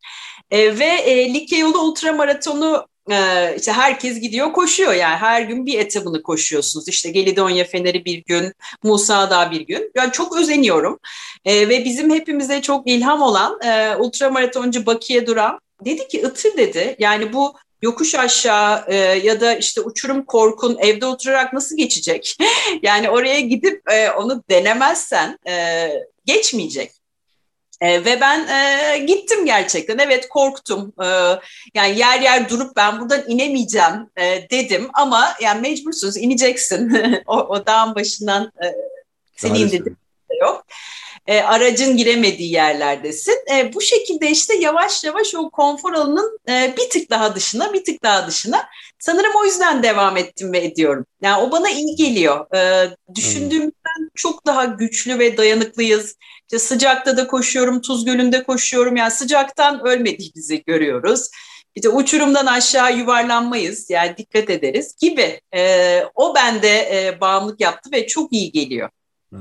E, 0.51 0.79
ve 0.79 0.85
e, 0.85 1.33
Likya 1.33 1.59
yolu 1.59 1.79
ultramaratonu 1.79 2.87
ee, 3.11 3.55
işte 3.57 3.71
herkes 3.71 4.19
gidiyor 4.19 4.53
koşuyor 4.53 4.93
yani 4.93 5.15
her 5.15 5.41
gün 5.41 5.65
bir 5.65 5.79
etabını 5.79 6.23
koşuyorsunuz. 6.23 6.87
İşte 6.87 7.09
Gelidonya 7.09 7.65
Feneri 7.65 8.05
bir 8.05 8.23
gün, 8.23 8.53
Musa 8.83 9.29
Dağ 9.29 9.51
bir 9.51 9.61
gün. 9.61 9.91
Yani 9.95 10.11
çok 10.11 10.37
özeniyorum 10.37 10.99
ee, 11.45 11.69
ve 11.69 11.85
bizim 11.85 12.13
hepimize 12.13 12.61
çok 12.61 12.87
ilham 12.87 13.21
olan 13.21 13.59
e, 13.61 13.95
ultramaratoncu 13.95 14.85
Bakiye 14.85 15.27
Duran 15.27 15.59
dedi 15.85 16.07
ki 16.07 16.23
ıtır 16.25 16.57
dedi 16.57 16.95
yani 16.99 17.33
bu 17.33 17.53
yokuş 17.81 18.15
aşağı 18.15 18.85
e, 18.87 18.95
ya 18.95 19.41
da 19.41 19.55
işte 19.55 19.81
uçurum 19.81 20.25
korkun 20.25 20.77
evde 20.79 21.05
oturarak 21.05 21.53
nasıl 21.53 21.77
geçecek? 21.77 22.37
yani 22.81 23.09
oraya 23.09 23.39
gidip 23.39 23.91
e, 23.91 24.11
onu 24.11 24.43
denemezsen 24.49 25.37
e, 25.47 25.89
geçmeyecek. 26.25 26.98
E, 27.81 28.05
ve 28.05 28.21
ben 28.21 28.47
e, 28.47 28.97
gittim 28.97 29.45
gerçekten. 29.45 29.97
Evet 29.97 30.29
korktum. 30.29 30.93
E, 31.03 31.07
yani 31.73 31.97
yer 31.99 32.21
yer 32.21 32.49
durup 32.49 32.75
ben 32.75 32.99
buradan 32.99 33.23
inemeyeceğim 33.27 34.09
e, 34.17 34.49
dedim 34.51 34.89
ama 34.93 35.35
yani 35.41 35.61
mecbursunuz 35.61 36.17
ineceksin. 36.17 36.91
o, 37.27 37.37
o 37.37 37.65
dağın 37.65 37.95
başından 37.95 38.51
e, 38.63 38.75
seni 39.35 39.57
indirdim. 39.57 39.97
Yok. 40.41 40.65
E, 41.27 41.41
aracın 41.41 41.97
giremediği 41.97 42.51
yerlerdesin. 42.51 43.38
E, 43.53 43.73
bu 43.73 43.82
şekilde 43.82 44.29
işte 44.29 44.55
yavaş 44.55 45.03
yavaş 45.03 45.36
o 45.36 45.49
konfor 45.49 45.93
alanının 45.93 46.39
e, 46.49 46.73
bir 46.77 46.89
tık 46.89 47.10
daha 47.10 47.36
dışına, 47.36 47.73
bir 47.73 47.84
tık 47.84 48.03
daha 48.03 48.27
dışına. 48.27 48.65
Sanırım 48.99 49.32
o 49.36 49.45
yüzden 49.45 49.84
devam 49.84 50.17
ettim 50.17 50.53
ve 50.53 50.58
ediyorum. 50.58 51.05
Yani 51.21 51.43
o 51.43 51.51
bana 51.51 51.69
iyi 51.69 51.95
geliyor. 51.95 52.55
E, 52.55 52.89
düşündüğümden 53.15 53.99
hmm. 53.99 54.10
çok 54.15 54.45
daha 54.45 54.65
güçlü 54.65 55.19
ve 55.19 55.38
dayanıklıyız. 55.38 56.15
İşte 56.41 56.60
sıcakta 56.60 57.17
da 57.17 57.27
koşuyorum, 57.27 57.82
Tuz 57.82 58.05
Gölü'nde 58.05 58.43
koşuyorum. 58.43 58.95
Yani 58.95 59.12
sıcaktan 59.12 59.88
ölmediğimizi 59.88 60.63
görüyoruz. 60.63 61.29
İşte 61.75 61.89
uçurumdan 61.89 62.45
aşağı 62.45 62.97
yuvarlanmayız. 62.97 63.89
Yani 63.89 64.17
dikkat 64.17 64.49
ederiz 64.49 64.95
gibi. 65.01 65.41
E, 65.55 66.03
o 66.15 66.36
bende 66.36 66.69
e, 66.69 67.21
bağımlılık 67.21 67.62
yaptı 67.62 67.89
ve 67.93 68.08
çok 68.08 68.34
iyi 68.34 68.51
geliyor. 68.51 68.89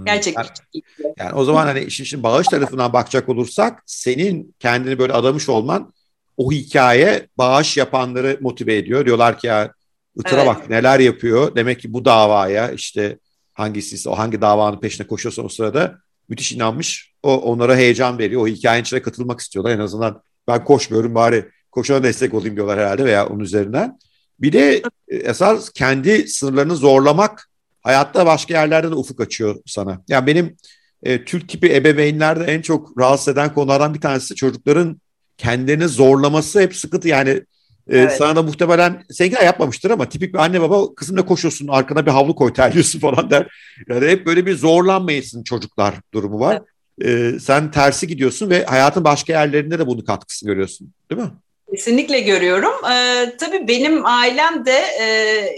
Gerçekten 0.05 0.43
yani. 0.43 1.15
Yani 1.19 1.33
o 1.33 1.45
zaman 1.45 1.67
hani 1.67 1.81
işin 1.81 2.05
şimdi 2.05 2.23
bağış 2.23 2.47
tarafından 2.47 2.93
bakacak 2.93 3.29
olursak 3.29 3.83
senin 3.87 4.55
kendini 4.59 4.99
böyle 4.99 5.13
adamış 5.13 5.49
olman 5.49 5.93
o 6.37 6.53
hikaye 6.53 7.29
bağış 7.39 7.77
yapanları 7.77 8.39
motive 8.41 8.77
ediyor. 8.77 9.07
Diyorlar 9.07 9.39
ki 9.39 9.47
ya 9.47 9.73
Itır'a 10.17 10.43
evet. 10.43 10.47
bak 10.47 10.71
neler 10.71 11.01
yapıyor. 11.01 11.55
Demek 11.57 11.81
ki 11.81 11.93
bu 11.93 12.05
davaya 12.05 12.71
işte 12.71 13.19
hangisi 13.53 14.09
o 14.09 14.19
hangi 14.19 14.41
davanın 14.41 14.81
peşine 14.81 15.07
koşuyorsa 15.07 15.43
o 15.43 15.49
sırada 15.49 15.99
müthiş 16.29 16.53
inanmış. 16.53 17.13
O 17.23 17.37
onlara 17.37 17.77
heyecan 17.77 18.19
veriyor. 18.19 18.43
O 18.43 18.47
hikayenin 18.47 18.83
içine 18.83 19.03
katılmak 19.03 19.41
istiyorlar. 19.41 19.73
En 19.73 19.79
azından 19.79 20.23
ben 20.49 20.65
koşmuyorum 20.65 21.15
bari 21.15 21.49
koşana 21.71 22.03
destek 22.03 22.35
olayım 22.35 22.57
diyorlar 22.57 22.79
herhalde 22.79 23.05
veya 23.05 23.27
onun 23.27 23.41
üzerinden. 23.41 23.99
Bir 24.41 24.53
de 24.53 24.83
e, 25.09 25.17
esas 25.17 25.71
kendi 25.71 26.29
sınırlarını 26.29 26.77
zorlamak 26.77 27.51
hayatta 27.83 28.27
başka 28.27 28.55
yerlerde 28.55 28.91
de 28.91 28.95
ufuk 28.95 29.21
açıyor 29.21 29.57
sana. 29.67 30.03
Yani 30.09 30.27
benim 30.27 30.57
e, 31.03 31.25
Türk 31.25 31.49
tipi 31.49 31.75
ebeveynlerde 31.75 32.45
en 32.45 32.63
çok 32.63 32.99
rahatsız 32.99 33.29
eden 33.29 33.55
konulardan 33.55 33.95
bir 33.95 34.01
tanesi 34.01 34.35
çocukların 34.35 35.01
kendini 35.39 35.89
zorlaması 35.89 36.61
hep 36.61 36.77
sıkıntı. 36.77 37.09
Yani 37.09 37.43
ee, 37.89 37.99
evet. 37.99 38.13
Sana 38.13 38.37
da 38.37 38.43
muhtemelen 38.43 39.05
seninki 39.11 39.37
de 39.37 39.45
yapmamıştır 39.45 39.91
ama 39.91 40.09
tipik 40.09 40.35
bir 40.35 40.39
anne 40.39 40.61
baba 40.61 40.95
kızımla 40.95 41.27
koşuyorsun 41.27 41.69
arkana 41.69 42.07
bir 42.07 42.11
havlu 42.11 42.35
koy 42.35 42.53
terliyorsun 42.53 42.99
falan 43.01 43.31
der. 43.31 43.47
Yani 43.89 44.07
hep 44.07 44.27
böyle 44.27 44.47
bir 44.47 44.57
zorlanmayasın 44.57 45.43
çocuklar 45.43 45.95
durumu 46.15 46.41
var. 46.41 46.63
Evet. 47.01 47.35
Ee, 47.35 47.41
sen 47.41 47.71
tersi 47.71 48.07
gidiyorsun 48.07 48.51
ve 48.51 48.65
hayatın 48.65 49.05
başka 49.05 49.33
yerlerinde 49.33 49.79
de 49.79 49.87
bunun 49.87 50.01
katkısını 50.01 50.51
görüyorsun 50.51 50.93
değil 51.11 51.23
mi? 51.23 51.31
Kesinlikle 51.71 52.21
görüyorum. 52.21 52.91
Ee, 52.93 53.37
tabii 53.39 53.69
benim 53.69 54.07
ailem 54.07 54.67
de 54.67 54.85
e, 55.01 55.05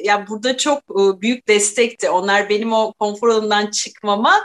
ya 0.04 0.26
burada 0.28 0.56
çok 0.56 0.78
e, 0.78 1.20
büyük 1.20 1.48
destekti. 1.48 2.10
Onlar 2.10 2.48
benim 2.48 2.72
o 2.72 2.92
konfor 2.92 3.28
alanından 3.28 3.66
çıkmama 3.66 4.40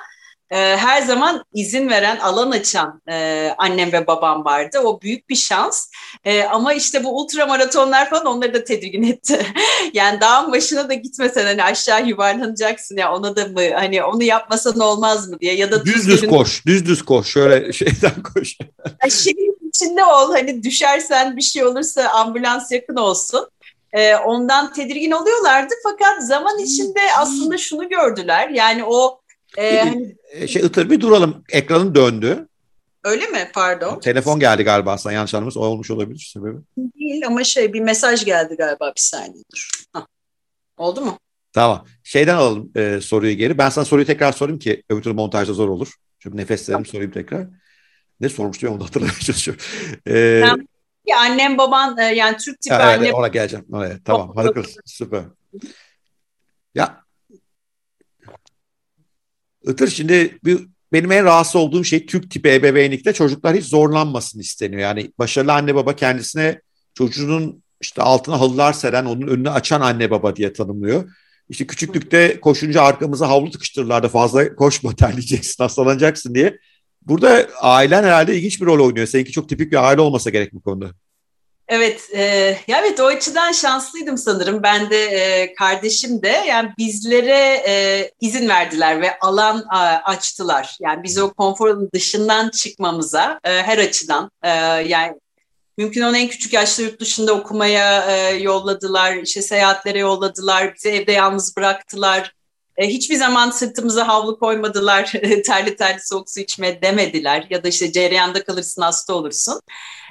e, 0.52 0.58
her 0.58 1.02
zaman 1.02 1.46
izin 1.54 1.90
veren, 1.90 2.18
alan 2.18 2.52
açan 2.52 3.02
e, 3.10 3.50
annem 3.58 3.92
ve 3.92 4.08
babam 4.08 4.46
vardı. 4.46 4.80
O 4.80 5.02
büyük 5.02 5.30
bir 5.30 5.36
şans. 5.36 5.90
E, 6.24 6.44
ama 6.44 6.74
işte 6.74 7.04
bu 7.04 7.22
ultra 7.22 7.46
maratonlar 7.46 8.10
falan 8.10 8.26
onları 8.26 8.54
da 8.54 8.64
tedirgin 8.64 9.04
etti. 9.04 9.46
yani 9.94 10.22
dağın 10.22 10.52
başına 10.52 10.90
da 10.90 10.94
gitmesen 10.94 11.46
hani 11.46 11.64
aşağı 11.64 12.08
yuvarlanacaksın 12.08 12.98
ya 12.98 13.14
ona 13.14 13.36
da 13.36 13.48
mı 13.48 13.62
hani 13.74 14.04
onu 14.04 14.24
yapmasan 14.24 14.80
olmaz 14.80 15.30
mı 15.30 15.40
diye 15.40 15.56
ya 15.56 15.72
da 15.72 15.86
düz 15.86 16.08
düz 16.08 16.28
koş, 16.28 16.66
düz 16.66 16.86
düz 16.86 17.02
koş 17.02 17.28
şöyle 17.28 17.74
şeyden 17.74 18.24
koş. 18.34 18.58
Şeyin 19.10 19.65
içinde 19.76 20.04
ol 20.04 20.32
hani 20.32 20.64
düşersen 20.64 21.38
bir 21.38 21.42
şey 21.42 21.64
olursa 21.64 22.10
ambulans 22.10 22.72
yakın 22.72 22.96
olsun. 22.96 23.50
E, 23.94 24.16
ondan 24.16 24.74
tedirgin 24.74 25.12
oluyorlardı 25.12 25.74
fakat 25.84 26.24
zaman 26.24 26.60
içinde 26.60 27.00
aslında 27.18 27.58
şunu 27.58 27.90
gördüler 27.90 28.50
yani 28.50 28.84
o 28.84 29.22
ee, 29.58 29.78
hani... 29.78 30.16
Şey 30.48 30.62
Itır 30.62 30.90
bir 30.90 31.02
duralım. 31.02 31.44
Ekranın 31.52 31.96
döndü. 31.96 32.48
Öyle 33.04 33.28
mi? 33.28 33.50
Pardon. 33.54 34.00
Telefon 34.00 34.40
geldi 34.40 34.64
galiba 34.64 34.98
sana 34.98 35.14
yanlış 35.14 35.34
anlamış. 35.34 35.58
O 35.58 35.60
olmuş 35.60 35.92
olabilir 35.92 36.30
sebebi. 36.34 36.58
Değil 36.78 37.28
ama 37.28 37.44
şey 37.44 37.74
bir 37.74 37.82
mesaj 37.82 38.26
geldi 38.26 38.56
galiba 38.56 38.94
bir 38.96 39.02
saniye 39.02 39.44
dur. 39.52 39.70
Hah. 39.94 40.06
Oldu 40.78 41.02
mu? 41.02 41.20
Tamam. 41.54 41.86
Şeyden 42.04 42.36
alalım 42.36 42.72
e, 42.76 43.02
soruyu 43.02 43.34
geri. 43.34 43.58
Ben 43.58 43.70
sana 43.70 43.86
soruyu 43.86 44.06
tekrar 44.06 44.32
sorayım 44.32 44.60
ki 44.60 44.84
öbür 44.90 45.02
türlü 45.02 45.14
montajda 45.14 45.54
zor 45.54 45.70
olur. 45.70 45.94
Çünkü 46.20 46.38
nefeslerim 46.38 46.74
tamam. 46.74 46.86
sorayım 46.86 47.12
tekrar. 47.12 47.48
Ne 48.20 48.30
sormuştum 48.30 48.74
onu 48.74 48.84
hatırlamaya 48.84 49.20
çalışıyorum. 49.20 49.64
Ee, 50.08 50.42
ben, 50.44 50.68
ya 51.08 51.20
annem 51.20 51.58
baban 51.58 51.98
e, 51.98 52.04
yani 52.04 52.38
Türk 52.38 52.62
tipi 52.62 52.76
evet, 52.76 52.86
annem. 52.86 53.14
Ona 53.14 53.28
geleceğim. 53.28 53.66
Oraya. 53.72 54.00
Tamam. 54.06 54.36
Harikasın. 54.36 54.82
Süper. 54.86 55.24
Ya 56.76 57.06
Itır 59.68 59.88
şimdi 59.88 60.38
bir, 60.46 60.60
benim 60.94 61.12
en 61.12 61.26
rahatsız 61.26 61.56
olduğum 61.56 61.84
şey 61.84 62.06
Türk 62.06 62.32
tipi 62.32 62.50
ebeveynlikte 62.50 63.14
çocuklar 63.14 63.56
hiç 63.56 63.66
zorlanmasın 63.66 64.40
isteniyor. 64.40 64.82
Yani 64.82 65.12
başarılı 65.20 65.54
anne 65.54 65.76
baba 65.76 65.96
kendisine 65.96 66.62
çocuğunun 66.94 67.64
işte 67.82 68.02
altına 68.02 68.40
halılar 68.40 68.74
seren, 68.74 69.06
onun 69.06 69.28
önünü 69.28 69.50
açan 69.50 69.82
anne 69.82 70.12
baba 70.12 70.36
diye 70.36 70.54
tanımlıyor. 70.54 71.12
İşte 71.50 71.68
küçüklükte 71.68 72.40
koşunca 72.40 72.82
arkamıza 72.82 73.30
havlu 73.30 73.52
tıkıştırırlardı 73.52 74.08
fazla 74.08 74.56
koşma 74.56 74.96
terleyeceksin, 74.96 75.64
hastalanacaksın 75.64 76.36
diye. 76.36 76.58
Burada 77.06 77.48
ailen 77.62 78.04
herhalde 78.04 78.36
ilginç 78.36 78.62
bir 78.62 78.66
rol 78.66 78.86
oynuyor. 78.86 79.08
Seninki 79.08 79.32
çok 79.32 79.50
tipik 79.50 79.72
bir 79.72 79.88
aile 79.88 80.02
olmasa 80.02 80.30
gerek 80.30 80.54
bu 80.54 80.62
konuda. 80.62 80.92
Evet, 81.68 82.10
e, 82.14 82.22
ya 82.68 82.80
evet 82.80 83.00
o 83.00 83.06
açıdan 83.06 83.52
şanslıydım 83.52 84.18
sanırım. 84.18 84.64
Ben 84.64 84.90
de 84.90 85.04
e, 85.04 85.54
kardeşim 85.54 86.22
de 86.22 86.28
yani 86.28 86.70
bizlere 86.78 87.64
e, 87.68 88.12
izin 88.22 88.50
verdiler 88.50 89.02
ve 89.02 89.20
alan 89.20 89.66
a, 89.70 89.80
açtılar. 90.04 90.78
Yani 90.82 91.04
biz 91.04 91.18
o 91.18 91.34
konforun 91.34 91.90
dışından 91.94 92.50
çıkmamıza 92.50 93.40
e, 93.44 93.50
her 93.50 93.78
açıdan 93.78 94.32
e, 94.44 94.50
yani 94.88 95.20
mümkün 95.78 96.02
olan 96.02 96.16
en 96.16 96.28
küçük 96.28 96.54
yaşta 96.54 96.84
yurt 96.84 97.00
dışında 97.00 97.34
okumaya 97.34 98.06
e, 98.12 98.36
yolladılar, 98.36 99.16
işte 99.16 99.42
seyahatlere 99.42 100.00
yolladılar, 100.00 100.76
bizi 100.76 100.90
evde 100.90 101.12
yalnız 101.12 101.58
bıraktılar. 101.58 102.35
E, 102.78 102.88
hiçbir 102.88 103.16
zaman 103.16 103.52
sırtımıza 103.52 104.08
havlu 104.08 104.40
koymadılar, 104.40 105.06
terli 105.46 105.76
terli 105.76 106.00
soğuk 106.00 106.30
su 106.30 106.40
içme 106.40 106.82
demediler 106.82 107.48
ya 107.50 107.64
da 107.64 107.68
işte 107.68 107.92
cereyanda 107.92 108.44
kalırsın 108.44 108.82
hasta 108.82 109.14
olursun. 109.14 109.62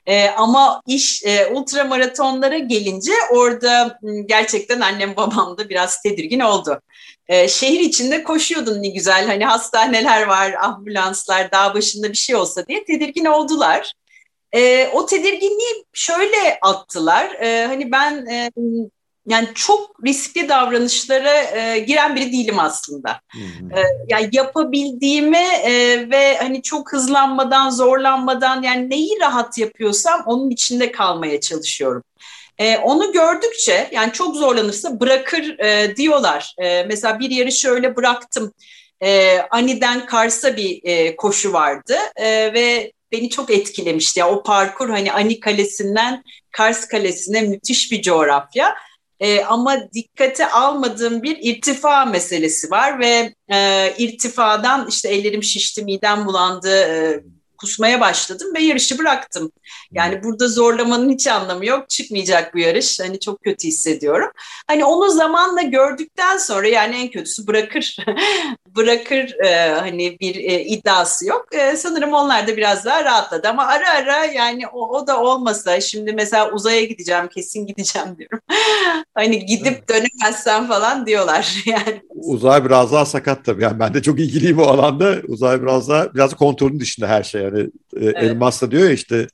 E, 0.07 0.29
ama 0.29 0.83
iş 0.87 1.23
e, 1.25 1.47
ultramaratonlara 1.47 2.59
gelince 2.59 3.13
orada 3.31 3.99
gerçekten 4.27 4.81
annem 4.81 5.17
babam 5.17 5.59
da 5.59 5.69
biraz 5.69 6.03
tedirgin 6.03 6.41
oldu. 6.41 6.81
E, 7.29 7.49
şehir 7.49 7.81
içinde 7.81 8.23
koşuyordun 8.23 8.83
ne 8.83 8.89
güzel 8.89 9.27
hani 9.27 9.45
hastaneler 9.45 10.27
var, 10.27 10.53
ambulanslar, 10.53 11.53
dağ 11.53 11.75
başında 11.75 12.09
bir 12.09 12.17
şey 12.17 12.37
olsa 12.37 12.67
diye 12.67 12.85
tedirgin 12.85 13.25
oldular. 13.25 13.93
E, 14.53 14.89
o 14.93 15.07
tedirginliği 15.07 15.85
şöyle 15.93 16.59
attılar. 16.63 17.35
E, 17.41 17.67
hani 17.67 17.93
ben 17.93 18.27
e, 18.27 18.51
yani 19.27 19.49
çok 19.55 20.05
riskli 20.07 20.49
davranışlara 20.49 21.43
e, 21.43 21.79
giren 21.79 22.17
biri 22.17 22.33
değilim 22.33 22.59
aslında. 22.59 23.21
E, 23.77 23.83
yani 24.09 24.29
yapabildiğimi 24.33 25.47
e, 25.65 25.73
ve 26.11 26.37
hani 26.37 26.63
çok 26.63 26.93
hızlanmadan, 26.93 27.71
zorlanmadan 27.71 28.63
yani 28.63 28.91
neyi 28.91 29.21
rahat 29.21 29.59
yapıyorsam 29.59 30.23
onun 30.27 30.51
içinde 30.51 30.93
kalmaya 30.93 31.41
çalışıyorum. 31.41 32.03
E, 32.59 32.77
onu 32.77 33.13
gördükçe 33.13 33.89
yani 33.93 34.13
çok 34.13 34.37
zorlanırsa 34.37 35.01
bırakır 35.01 35.59
e, 35.59 35.97
diyorlar. 35.97 36.55
E, 36.59 36.85
mesela 36.85 37.19
bir 37.19 37.31
yarı 37.31 37.53
şöyle 37.53 37.97
bıraktım. 37.97 38.53
E, 39.01 39.39
Ani'den 39.51 40.07
Kars'a 40.07 40.57
bir 40.57 40.81
e, 40.85 41.17
koşu 41.17 41.53
vardı 41.53 41.97
e, 42.17 42.55
ve 42.55 42.93
beni 43.13 43.31
çok 43.31 43.51
etkilemişti. 43.51 44.21
Ya, 44.21 44.31
o 44.31 44.43
parkur 44.43 44.91
hani 44.91 45.13
Ani 45.13 45.41
Kalesi'nden 45.41 46.23
Kars 46.51 46.89
Kalesi'ne 46.89 47.43
müthiş 47.43 47.93
bir 47.93 48.03
coğrafya. 48.03 48.75
E, 49.21 49.45
ama 49.45 49.93
dikkate 49.95 50.51
almadığım 50.51 51.23
bir 51.23 51.39
irtifa 51.41 52.05
meselesi 52.05 52.71
var 52.71 52.99
ve 52.99 53.35
e, 53.55 53.91
irtifadan 53.99 54.89
işte 54.89 55.09
ellerim 55.09 55.43
şişti, 55.43 55.85
midem 55.85 56.27
bulandı, 56.27 56.77
e, 56.77 57.21
kusmaya 57.65 58.01
başladım 58.01 58.49
ve 58.55 58.63
yarışı 58.63 58.99
bıraktım. 58.99 59.53
Yani 59.93 60.23
burada 60.25 60.49
zorlamanın 60.49 61.11
hiç 61.11 61.27
anlamı 61.27 61.67
yok. 61.67 61.91
Çıkmayacak 61.91 62.55
bu 62.55 62.59
yarış. 62.59 63.01
Hani 63.01 63.21
çok 63.21 63.45
kötü 63.45 63.69
hissediyorum. 63.69 64.31
Hani 64.67 64.85
onu 64.85 65.11
zamanla 65.11 65.63
gördükten 65.63 66.37
sonra 66.37 66.69
yani 66.69 66.97
en 66.97 67.11
kötüsü 67.11 67.47
bırakır 67.47 67.97
bırakır 68.77 69.35
e, 69.45 69.71
hani 69.71 70.17
bir 70.21 70.35
e, 70.35 70.65
iddiası 70.65 71.27
yok. 71.27 71.47
E, 71.53 71.77
sanırım 71.77 72.13
onlar 72.13 72.49
da 72.49 72.57
biraz 72.57 72.85
daha 72.85 73.05
rahatladı 73.05 73.49
ama 73.49 73.67
ara 73.67 73.91
ara 73.91 74.25
yani 74.25 74.67
o, 74.69 74.99
o 74.99 75.07
da 75.07 75.21
olmasa 75.21 75.81
şimdi 75.81 76.13
mesela 76.13 76.51
uzaya 76.51 76.85
gideceğim 76.85 77.29
kesin 77.29 77.67
gideceğim 77.67 78.09
diyorum. 78.19 78.41
hani 79.15 79.47
gidip 79.47 79.89
dönemezsen 79.89 80.67
falan 80.67 81.07
diyorlar 81.07 81.63
yani. 81.67 82.03
Uzay 82.09 82.65
biraz 82.65 82.93
daha 82.93 83.07
sakat 83.07 83.45
tabii. 83.45 83.63
Yani 83.63 83.79
ben 83.79 83.95
de 83.95 84.03
çok 84.03 84.21
ilgiliyim 84.21 84.59
o 84.59 84.63
alanda. 84.63 85.17
Uzay 85.29 85.63
biraz 85.63 85.89
daha 85.89 86.15
biraz 86.15 86.35
kontrolün 86.35 86.81
dışında 86.81 87.09
her 87.09 87.23
şey. 87.23 87.43
Yani 87.55 87.71
e, 87.97 88.05
evet. 88.05 88.17
Elon 88.17 88.37
Musk 88.37 88.63
da 88.63 88.71
diyor 88.71 88.85
ya 88.85 88.91
işte 88.91 89.27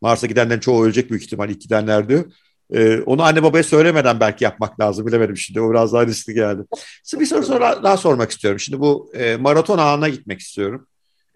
Mars'a 0.00 0.26
gidenlerin 0.26 0.60
çoğu 0.60 0.84
ölecek 0.84 1.10
büyük 1.10 1.22
ihtimal 1.22 1.50
ilk 1.50 1.60
gidenler 1.60 2.08
diyor. 2.08 2.24
Ee, 2.72 3.00
onu 3.00 3.22
anne 3.22 3.42
babaya 3.42 3.62
söylemeden 3.62 4.20
belki 4.20 4.44
yapmak 4.44 4.80
lazım. 4.80 5.06
Bilemedim 5.06 5.36
şimdi. 5.36 5.60
O 5.60 5.70
biraz 5.70 5.92
daha 5.92 6.06
riskli 6.06 6.34
geldi. 6.34 6.62
Size 7.02 7.20
bir 7.20 7.26
soru 7.26 7.42
sonra 7.42 7.82
daha 7.82 7.96
sormak 7.96 8.30
istiyorum. 8.30 8.60
Şimdi 8.60 8.80
bu 8.80 9.12
e, 9.14 9.36
maraton 9.36 9.78
ağına 9.78 10.08
gitmek 10.08 10.40
istiyorum. 10.40 10.86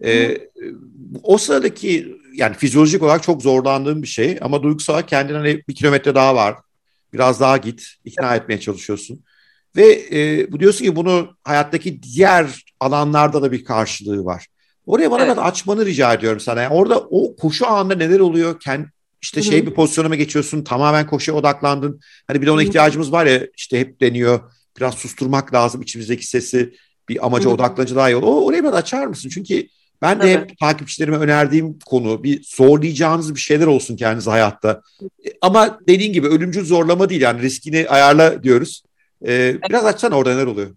E, 0.03 0.37
o 1.23 1.37
sıradaki 1.37 2.17
yani 2.33 2.55
fizyolojik 2.55 3.03
olarak 3.03 3.23
çok 3.23 3.41
zorlandığım 3.41 4.01
bir 4.01 4.07
şey 4.07 4.37
ama 4.41 4.63
duygusal 4.63 5.01
kendine 5.01 5.37
hani 5.37 5.63
bir 5.67 5.75
kilometre 5.75 6.15
daha 6.15 6.35
var. 6.35 6.55
Biraz 7.13 7.39
daha 7.39 7.57
git. 7.57 7.87
ikna 8.05 8.35
etmeye 8.35 8.59
çalışıyorsun. 8.59 9.23
Ve 9.75 10.01
e, 10.11 10.51
bu 10.51 10.59
diyorsun 10.59 10.85
ki 10.85 10.95
bunu 10.95 11.37
hayattaki 11.43 12.03
diğer 12.03 12.63
alanlarda 12.79 13.41
da 13.41 13.51
bir 13.51 13.63
karşılığı 13.63 14.25
var. 14.25 14.47
Oraya 14.89 15.11
bana 15.11 15.25
evet. 15.25 15.35
biraz 15.35 15.47
açmanı 15.47 15.85
rica 15.85 16.13
ediyorum 16.13 16.39
sana. 16.39 16.61
Yani 16.61 16.73
orada 16.73 16.99
o 16.99 17.35
koşu 17.35 17.67
anında 17.67 17.95
neler 17.95 18.19
oluyor? 18.19 18.59
Kend, 18.59 18.85
işte 19.21 19.41
şey 19.41 19.65
bir 19.65 19.73
pozisyona 19.73 20.07
mı 20.07 20.15
geçiyorsun? 20.15 20.63
Tamamen 20.63 21.07
koşuya 21.07 21.37
odaklandın. 21.37 21.99
Hani 22.27 22.41
bir 22.41 22.47
de 22.47 22.51
ona 22.51 22.63
ihtiyacımız 22.63 23.11
var 23.11 23.25
ya 23.25 23.47
işte 23.57 23.79
hep 23.79 24.01
deniyor. 24.01 24.39
Biraz 24.77 24.93
susturmak 24.93 25.53
lazım 25.53 25.81
içimizdeki 25.81 26.27
sesi. 26.27 26.73
Bir 27.09 27.25
amaca 27.25 27.49
odaklanınca 27.49 27.95
daha 27.95 28.09
iyi 28.09 28.15
olur. 28.15 28.27
O, 28.27 28.45
orayı 28.45 28.63
biraz 28.63 28.73
açar 28.73 29.05
mısın? 29.05 29.29
Çünkü 29.33 29.67
ben 30.01 30.21
de 30.21 30.31
evet. 30.31 30.49
hep 30.49 30.59
takipçilerime 30.59 31.17
önerdiğim 31.17 31.79
konu 31.85 32.23
bir 32.23 32.43
zorlayacağınız 32.43 33.35
bir 33.35 33.39
şeyler 33.39 33.67
olsun 33.67 33.95
kendiniz 33.95 34.27
hayatta. 34.27 34.81
Ama 35.41 35.79
dediğin 35.87 36.13
gibi 36.13 36.27
ölümcül 36.27 36.65
zorlama 36.65 37.09
değil 37.09 37.21
yani 37.21 37.41
riskini 37.41 37.89
ayarla 37.89 38.43
diyoruz. 38.43 38.83
Ee, 39.27 39.57
biraz 39.69 39.85
açsana 39.85 40.15
orada 40.15 40.33
neler 40.33 40.45
oluyor? 40.45 40.69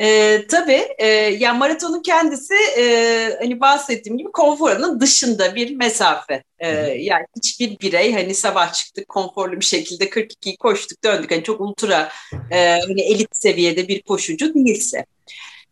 E, 0.00 0.46
tabii 0.46 0.86
e, 0.98 1.06
yani 1.38 1.58
maratonun 1.58 2.02
kendisi 2.02 2.54
e, 2.78 3.36
hani 3.38 3.60
bahsettiğim 3.60 4.18
gibi 4.18 4.32
konforunun 4.32 5.00
dışında 5.00 5.54
bir 5.54 5.76
mesafe. 5.76 6.42
E, 6.58 6.68
yani 6.98 7.26
hiçbir 7.36 7.80
birey 7.80 8.12
hani 8.12 8.34
sabah 8.34 8.72
çıktık 8.72 9.08
konforlu 9.08 9.60
bir 9.60 9.64
şekilde 9.64 10.04
42'yi 10.04 10.56
koştuk 10.56 11.04
döndük. 11.04 11.30
Hani 11.30 11.42
çok 11.42 11.60
ultra 11.60 12.12
e, 12.50 12.78
hani 12.88 13.00
elit 13.00 13.36
seviyede 13.36 13.88
bir 13.88 14.02
koşucu 14.02 14.54
değilse. 14.54 15.04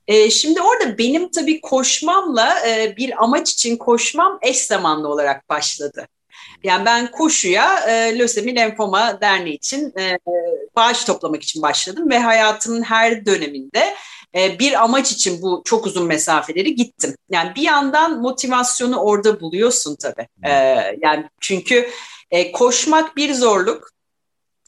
E, 0.08 0.30
şimdi 0.30 0.60
orada 0.60 0.98
benim 0.98 1.30
tabii 1.30 1.60
koşmamla 1.60 2.68
e, 2.68 2.96
bir 2.96 3.24
amaç 3.24 3.52
için 3.52 3.76
koşmam 3.76 4.38
eş 4.42 4.58
zamanlı 4.58 5.08
olarak 5.08 5.48
başladı. 5.48 6.08
Yani 6.62 6.84
ben 6.84 7.10
koşuya 7.10 7.78
e, 7.88 8.18
Lösemi 8.18 8.56
Lenfoma 8.56 9.20
Derneği 9.20 9.56
için 9.56 9.92
e, 9.98 10.18
bağış 10.76 11.04
toplamak 11.04 11.42
için 11.42 11.62
başladım 11.62 12.10
ve 12.10 12.18
hayatımın 12.18 12.82
her 12.82 13.26
döneminde 13.26 13.94
bir 14.36 14.84
amaç 14.84 15.12
için 15.12 15.42
bu 15.42 15.62
çok 15.64 15.86
uzun 15.86 16.06
mesafeleri 16.06 16.74
gittim. 16.74 17.14
Yani 17.30 17.52
bir 17.56 17.62
yandan 17.62 18.20
motivasyonu 18.20 18.96
orada 18.96 19.40
buluyorsun 19.40 19.96
tabii. 19.96 20.28
E, 20.42 20.50
yani 21.02 21.28
çünkü 21.40 21.90
e, 22.30 22.52
koşmak 22.52 23.16
bir 23.16 23.34
zorluk, 23.34 23.96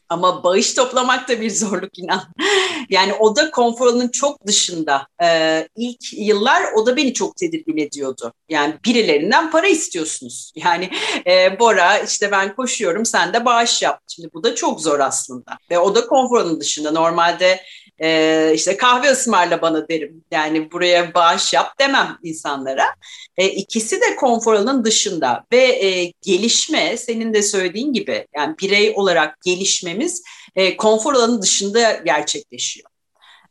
ama 0.08 0.44
bağış 0.44 0.74
toplamak 0.74 1.28
da 1.28 1.40
bir 1.40 1.50
zorluk 1.50 1.98
inan. 1.98 2.22
yani 2.90 3.14
o 3.14 3.36
da 3.36 3.50
konforunun 3.50 4.08
çok 4.08 4.46
dışında. 4.46 5.06
Ee, 5.22 5.68
ilk 5.76 6.12
yıllar 6.12 6.62
o 6.76 6.86
da 6.86 6.96
beni 6.96 7.14
çok 7.14 7.36
tedirgin 7.36 7.76
ediyordu. 7.76 8.32
Yani 8.48 8.74
birilerinden 8.84 9.50
para 9.50 9.66
istiyorsunuz. 9.66 10.52
Yani 10.58 10.90
e, 11.26 11.60
Bora 11.60 11.98
işte 11.98 12.30
ben 12.30 12.56
koşuyorum 12.56 13.06
sen 13.06 13.32
de 13.32 13.44
bağış 13.44 13.82
yap. 13.82 14.00
Şimdi 14.08 14.28
bu 14.34 14.44
da 14.44 14.54
çok 14.54 14.80
zor 14.80 15.00
aslında. 15.00 15.58
Ve 15.70 15.78
o 15.78 15.94
da 15.94 16.06
konforunun 16.06 16.60
dışında. 16.60 16.90
Normalde 16.90 17.60
e, 18.02 18.50
işte 18.54 18.76
kahve 18.76 19.10
ısmarla 19.10 19.62
bana 19.62 19.88
derim. 19.88 20.24
Yani 20.30 20.72
buraya 20.72 21.14
bağış 21.14 21.52
yap 21.52 21.78
demem 21.78 22.18
insanlara. 22.22 22.86
E, 23.36 23.48
ikisi 23.48 24.00
de 24.00 24.16
konfor 24.16 24.54
alanının 24.54 24.84
dışında 24.84 25.44
ve 25.52 25.64
e, 25.86 26.12
gelişme 26.22 26.96
senin 26.96 27.34
de 27.34 27.42
söylediğin 27.42 27.92
gibi 27.92 28.26
yani 28.36 28.54
birey 28.62 28.92
olarak 28.96 29.40
gelişmemiz 29.44 30.22
e, 30.56 30.76
konfor 30.76 31.14
alanının 31.14 31.42
dışında 31.42 31.92
gerçekleşiyor. 31.92 32.90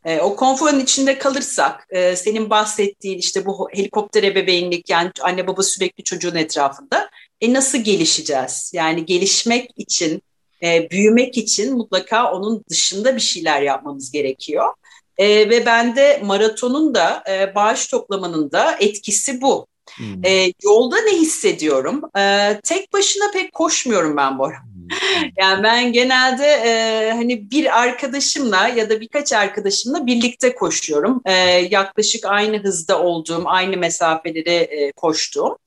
E, 0.06 0.20
o 0.20 0.36
konforun 0.36 0.80
içinde 0.80 1.18
kalırsak, 1.18 1.88
e, 1.90 2.16
senin 2.16 2.50
bahsettiğin 2.50 3.18
işte 3.18 3.46
bu 3.46 3.70
helikopter 3.74 4.24
ebeveynlik 4.24 4.90
yani 4.90 5.12
anne 5.22 5.48
baba 5.48 5.64
sürekli 5.64 6.04
çocuğun 6.04 6.36
etrafında, 6.36 7.10
e 7.42 7.54
nasıl 7.54 7.78
gelişeceğiz? 7.78 8.72
Yani 8.76 9.06
gelişmek 9.06 9.72
için 9.78 10.22
e, 10.64 10.90
büyümek 10.92 11.38
için 11.38 11.74
mutlaka 11.74 12.32
onun 12.32 12.64
dışında 12.70 13.16
bir 13.16 13.22
şeyler 13.22 13.62
yapmamız 13.62 14.12
gerekiyor. 14.12 14.74
E, 15.18 15.50
ve 15.50 15.66
bende 15.66 16.22
maratonun 16.26 16.96
da 16.96 17.24
e, 17.30 17.56
bağış 17.56 17.88
toplamanın 17.88 18.52
da 18.52 18.78
etkisi 18.80 19.42
bu. 19.42 19.68
Hmm. 19.98 20.26
E, 20.26 20.54
yolda 20.64 20.96
ne 21.02 21.12
hissediyorum? 21.12 22.02
E, 22.18 22.54
tek 22.64 22.94
başına 22.94 23.32
pek 23.34 23.54
koşmuyorum 23.54 24.18
ben 24.18 24.40
Bora. 24.40 24.67
Yani 25.38 25.64
ben 25.64 25.94
genelde 25.94 26.46
e, 26.46 27.12
hani 27.12 27.52
bir 27.52 27.82
arkadaşımla 27.82 28.68
ya 28.68 28.90
da 28.90 29.02
birkaç 29.02 29.34
arkadaşımla 29.34 30.06
birlikte 30.06 30.56
koşuyorum. 30.56 31.22
E, 31.26 31.34
yaklaşık 31.72 32.26
aynı 32.26 32.64
hızda 32.64 33.04
olduğum, 33.04 33.44
aynı 33.46 33.78
mesafeleri 33.78 34.50
e, 34.50 34.92
koştuğum. 34.92 35.58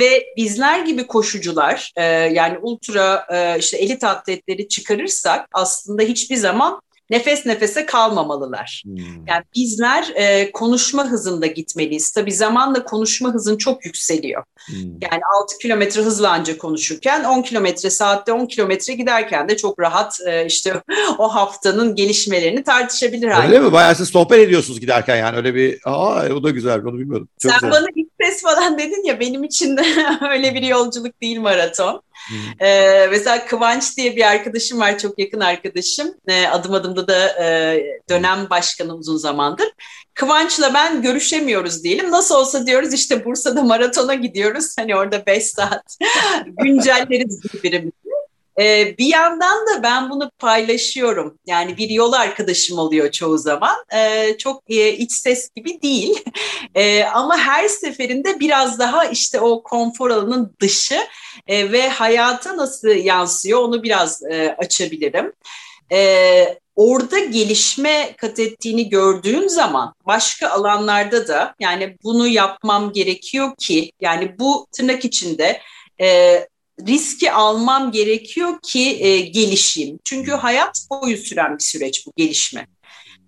Ve 0.00 0.26
bizler 0.36 0.80
gibi 0.80 1.06
koşucular 1.06 1.92
e, 1.96 2.04
yani 2.04 2.58
ultra 2.58 3.26
e, 3.32 3.58
işte 3.58 3.76
elit 3.76 4.04
atletleri 4.04 4.68
çıkarırsak 4.68 5.48
aslında 5.52 6.02
hiçbir 6.02 6.36
zaman 6.36 6.80
nefes 7.10 7.46
nefese 7.46 7.86
kalmamalılar. 7.86 8.82
Hmm. 8.84 8.96
Yani 9.26 9.44
bizler 9.54 10.12
e, 10.14 10.52
konuşma 10.52 11.06
hızında 11.06 11.46
gitmeliyiz. 11.46 12.10
Tabii 12.10 12.32
zamanla 12.32 12.84
konuşma 12.84 13.34
hızın 13.34 13.56
çok 13.56 13.84
yükseliyor. 13.84 14.44
Hmm. 14.66 14.76
Yani 14.78 15.20
6 15.42 15.58
kilometre 15.58 16.02
hızla 16.02 16.30
anca 16.30 16.58
konuşurken 16.58 17.24
10 17.24 17.42
kilometre 17.42 17.90
saatte 17.90 18.32
10 18.32 18.46
kilometre 18.46 18.94
giderken 18.94 19.48
de 19.48 19.56
çok 19.56 19.80
rahat 19.80 20.18
e, 20.26 20.46
işte 20.46 20.82
o 21.18 21.34
haftanın 21.34 21.94
gelişmelerini 21.94 22.62
tartışabilir 22.62 23.28
hale. 23.28 23.46
Öyle 23.46 23.60
mi? 23.60 23.72
Bayağı 23.72 23.94
siz 23.94 24.08
sohbet 24.08 24.38
ediyorsunuz 24.38 24.80
giderken 24.80 25.16
yani 25.16 25.36
öyle 25.36 25.54
bir 25.54 25.78
aa 25.84 26.28
o 26.34 26.42
da 26.42 26.50
güzel 26.50 26.80
onu 26.84 26.98
bilmiyordum. 26.98 27.28
Çok 27.38 27.52
Sen 27.52 27.60
güzel. 27.60 27.82
bana 27.82 27.86
ses 28.20 28.42
falan 28.42 28.78
dedin 28.78 29.04
ya 29.04 29.20
benim 29.20 29.44
için 29.44 29.76
de 29.76 29.82
öyle 30.30 30.54
bir 30.54 30.62
yolculuk 30.62 31.20
değil 31.20 31.40
maraton. 31.40 32.02
Ee, 32.60 33.06
mesela 33.10 33.46
Kıvanç 33.46 33.96
diye 33.96 34.16
bir 34.16 34.30
arkadaşım 34.30 34.80
var, 34.80 34.98
çok 34.98 35.18
yakın 35.18 35.40
arkadaşım. 35.40 36.14
Ee, 36.28 36.46
adım 36.46 36.74
adımda 36.74 37.08
da 37.08 37.44
e, 37.44 37.78
dönem 38.08 38.50
başkanı 38.50 38.94
uzun 38.94 39.16
zamandır. 39.16 39.68
Kıvanç'la 40.14 40.74
ben 40.74 41.02
görüşemiyoruz 41.02 41.84
diyelim. 41.84 42.10
Nasıl 42.10 42.34
olsa 42.34 42.66
diyoruz 42.66 42.92
işte 42.92 43.24
Bursa'da 43.24 43.62
maratona 43.62 44.14
gidiyoruz. 44.14 44.74
Hani 44.78 44.96
orada 44.96 45.26
5 45.26 45.44
saat 45.44 45.96
güncelleriz 46.46 47.40
birbirimizi. 47.44 47.99
Ee, 48.60 48.94
bir 48.98 49.06
yandan 49.06 49.66
da 49.66 49.82
ben 49.82 50.10
bunu 50.10 50.30
paylaşıyorum. 50.38 51.38
Yani 51.46 51.76
bir 51.76 51.90
yol 51.90 52.12
arkadaşım 52.12 52.78
oluyor 52.78 53.10
çoğu 53.10 53.38
zaman. 53.38 53.76
Ee, 53.94 54.36
çok 54.38 54.62
e, 54.68 54.92
iç 54.92 55.12
ses 55.12 55.50
gibi 55.56 55.82
değil. 55.82 56.24
Ee, 56.74 57.04
ama 57.04 57.38
her 57.38 57.68
seferinde 57.68 58.40
biraz 58.40 58.78
daha 58.78 59.04
işte 59.04 59.40
o 59.40 59.62
konfor 59.62 60.10
alanının 60.10 60.56
dışı 60.60 60.98
e, 61.46 61.72
ve 61.72 61.88
hayata 61.88 62.56
nasıl 62.56 62.88
yansıyor 62.88 63.60
onu 63.60 63.82
biraz 63.82 64.22
e, 64.22 64.56
açabilirim. 64.58 65.32
Orada 66.76 67.18
gelişme 67.18 68.14
kat 68.16 68.38
ettiğini 68.38 68.88
gördüğüm 68.88 69.48
zaman 69.48 69.94
başka 70.06 70.48
alanlarda 70.48 71.28
da 71.28 71.54
yani 71.60 71.96
bunu 72.04 72.28
yapmam 72.28 72.92
gerekiyor 72.92 73.56
ki 73.58 73.92
yani 74.00 74.38
bu 74.38 74.66
tırnak 74.72 75.04
içinde 75.04 75.60
riski 76.86 77.32
almam 77.32 77.92
gerekiyor 77.92 78.58
ki 78.62 79.04
e, 79.04 79.20
gelişeyim. 79.20 79.98
Çünkü 80.04 80.30
hayat 80.30 80.86
boyu 80.90 81.16
süren 81.16 81.58
bir 81.58 81.64
süreç 81.64 82.06
bu 82.06 82.12
gelişme. 82.16 82.66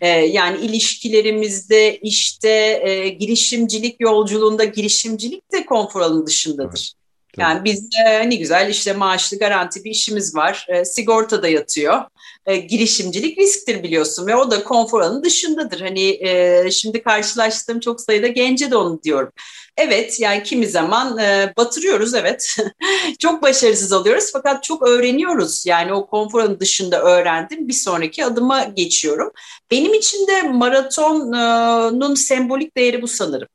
E, 0.01 0.09
yani 0.09 0.61
ilişkilerimizde, 0.61 1.99
işte 1.99 2.81
e, 2.85 3.09
girişimcilik 3.09 4.01
yolculuğunda 4.01 4.65
girişimcilik 4.65 5.53
de 5.53 5.67
konfor 5.67 6.01
alanı 6.01 6.27
dışındadır. 6.27 6.93
Yani 7.37 7.65
biz 7.65 7.89
e, 8.07 8.31
ne 8.31 8.35
güzel 8.35 8.71
işte 8.71 8.93
maaşlı 8.93 9.39
garanti 9.39 9.85
bir 9.85 9.91
işimiz 9.91 10.35
var. 10.37 10.67
E, 10.69 10.85
sigorta 10.85 11.43
da 11.43 11.49
yatıyor. 11.49 12.03
E, 12.47 12.57
girişimcilik 12.57 13.39
risktir 13.39 13.83
biliyorsun 13.83 14.27
ve 14.27 14.37
o 14.37 14.51
da 14.51 14.65
konfor 14.65 15.01
alanı 15.01 15.25
dışındadır. 15.25 15.81
Hani 15.81 16.27
e, 16.29 16.71
şimdi 16.71 17.03
karşılaştığım 17.03 17.81
çok 17.81 18.01
sayıda 18.01 18.27
gence 18.27 18.71
de 18.71 18.77
onu 18.77 19.03
diyorum. 19.03 19.33
Evet 19.77 20.21
yani 20.21 20.43
kimi 20.43 20.67
zaman 20.67 21.19
e, 21.19 21.53
batırıyoruz 21.57 22.15
evet. 22.15 22.57
çok 23.19 23.43
başarısız 23.43 23.93
oluyoruz 23.93 24.31
fakat 24.33 24.65
çok 24.65 24.89
öğreniyoruz. 24.89 25.67
Yani 25.67 25.93
o 25.93 26.07
konfor 26.07 26.41
alanı 26.41 26.61
dışında 26.61 27.03
öğrendim. 27.03 27.69
Bir 27.69 27.73
sonraki 27.73 28.25
adıma 28.25 28.65
geçiyorum. 28.65 29.33
Benim 29.71 29.95
için 29.95 30.27
de 30.27 30.43
maratonun 30.43 32.15
sembolik 32.15 32.77
değeri 32.77 33.03
bu 33.03 33.09
sanırım. 33.09 33.49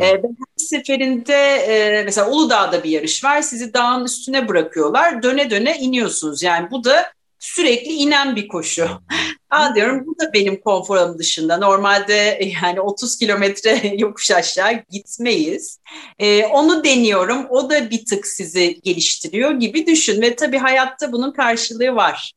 E, 0.00 0.06
her 0.06 0.20
seferinde 0.56 1.34
e, 1.54 2.02
mesela 2.04 2.30
Uludağ'da 2.30 2.84
bir 2.84 2.90
yarış 2.90 3.24
var. 3.24 3.42
Sizi 3.42 3.74
dağın 3.74 4.04
üstüne 4.04 4.48
bırakıyorlar. 4.48 5.22
Döne 5.22 5.50
döne 5.50 5.78
iniyorsunuz. 5.78 6.42
Yani 6.42 6.70
bu 6.70 6.84
da 6.84 7.12
sürekli 7.38 7.92
inen 7.92 8.36
bir 8.36 8.48
koşu. 8.48 8.88
Aa 9.50 9.74
diyorum 9.74 10.06
bu 10.06 10.18
da 10.18 10.32
benim 10.32 10.60
konforum 10.60 11.18
dışında. 11.18 11.56
Normalde 11.56 12.40
yani 12.62 12.80
30 12.80 13.18
kilometre 13.18 13.94
yokuş 13.98 14.30
aşağı 14.30 14.72
gitmeyiz. 14.90 15.80
Ee, 16.18 16.44
onu 16.46 16.84
deniyorum. 16.84 17.46
O 17.50 17.70
da 17.70 17.90
bir 17.90 18.04
tık 18.04 18.26
sizi 18.26 18.80
geliştiriyor 18.84 19.50
gibi 19.52 19.86
düşün. 19.86 20.22
Ve 20.22 20.36
tabii 20.36 20.58
hayatta 20.58 21.12
bunun 21.12 21.32
karşılığı 21.32 21.94
var. 21.94 22.32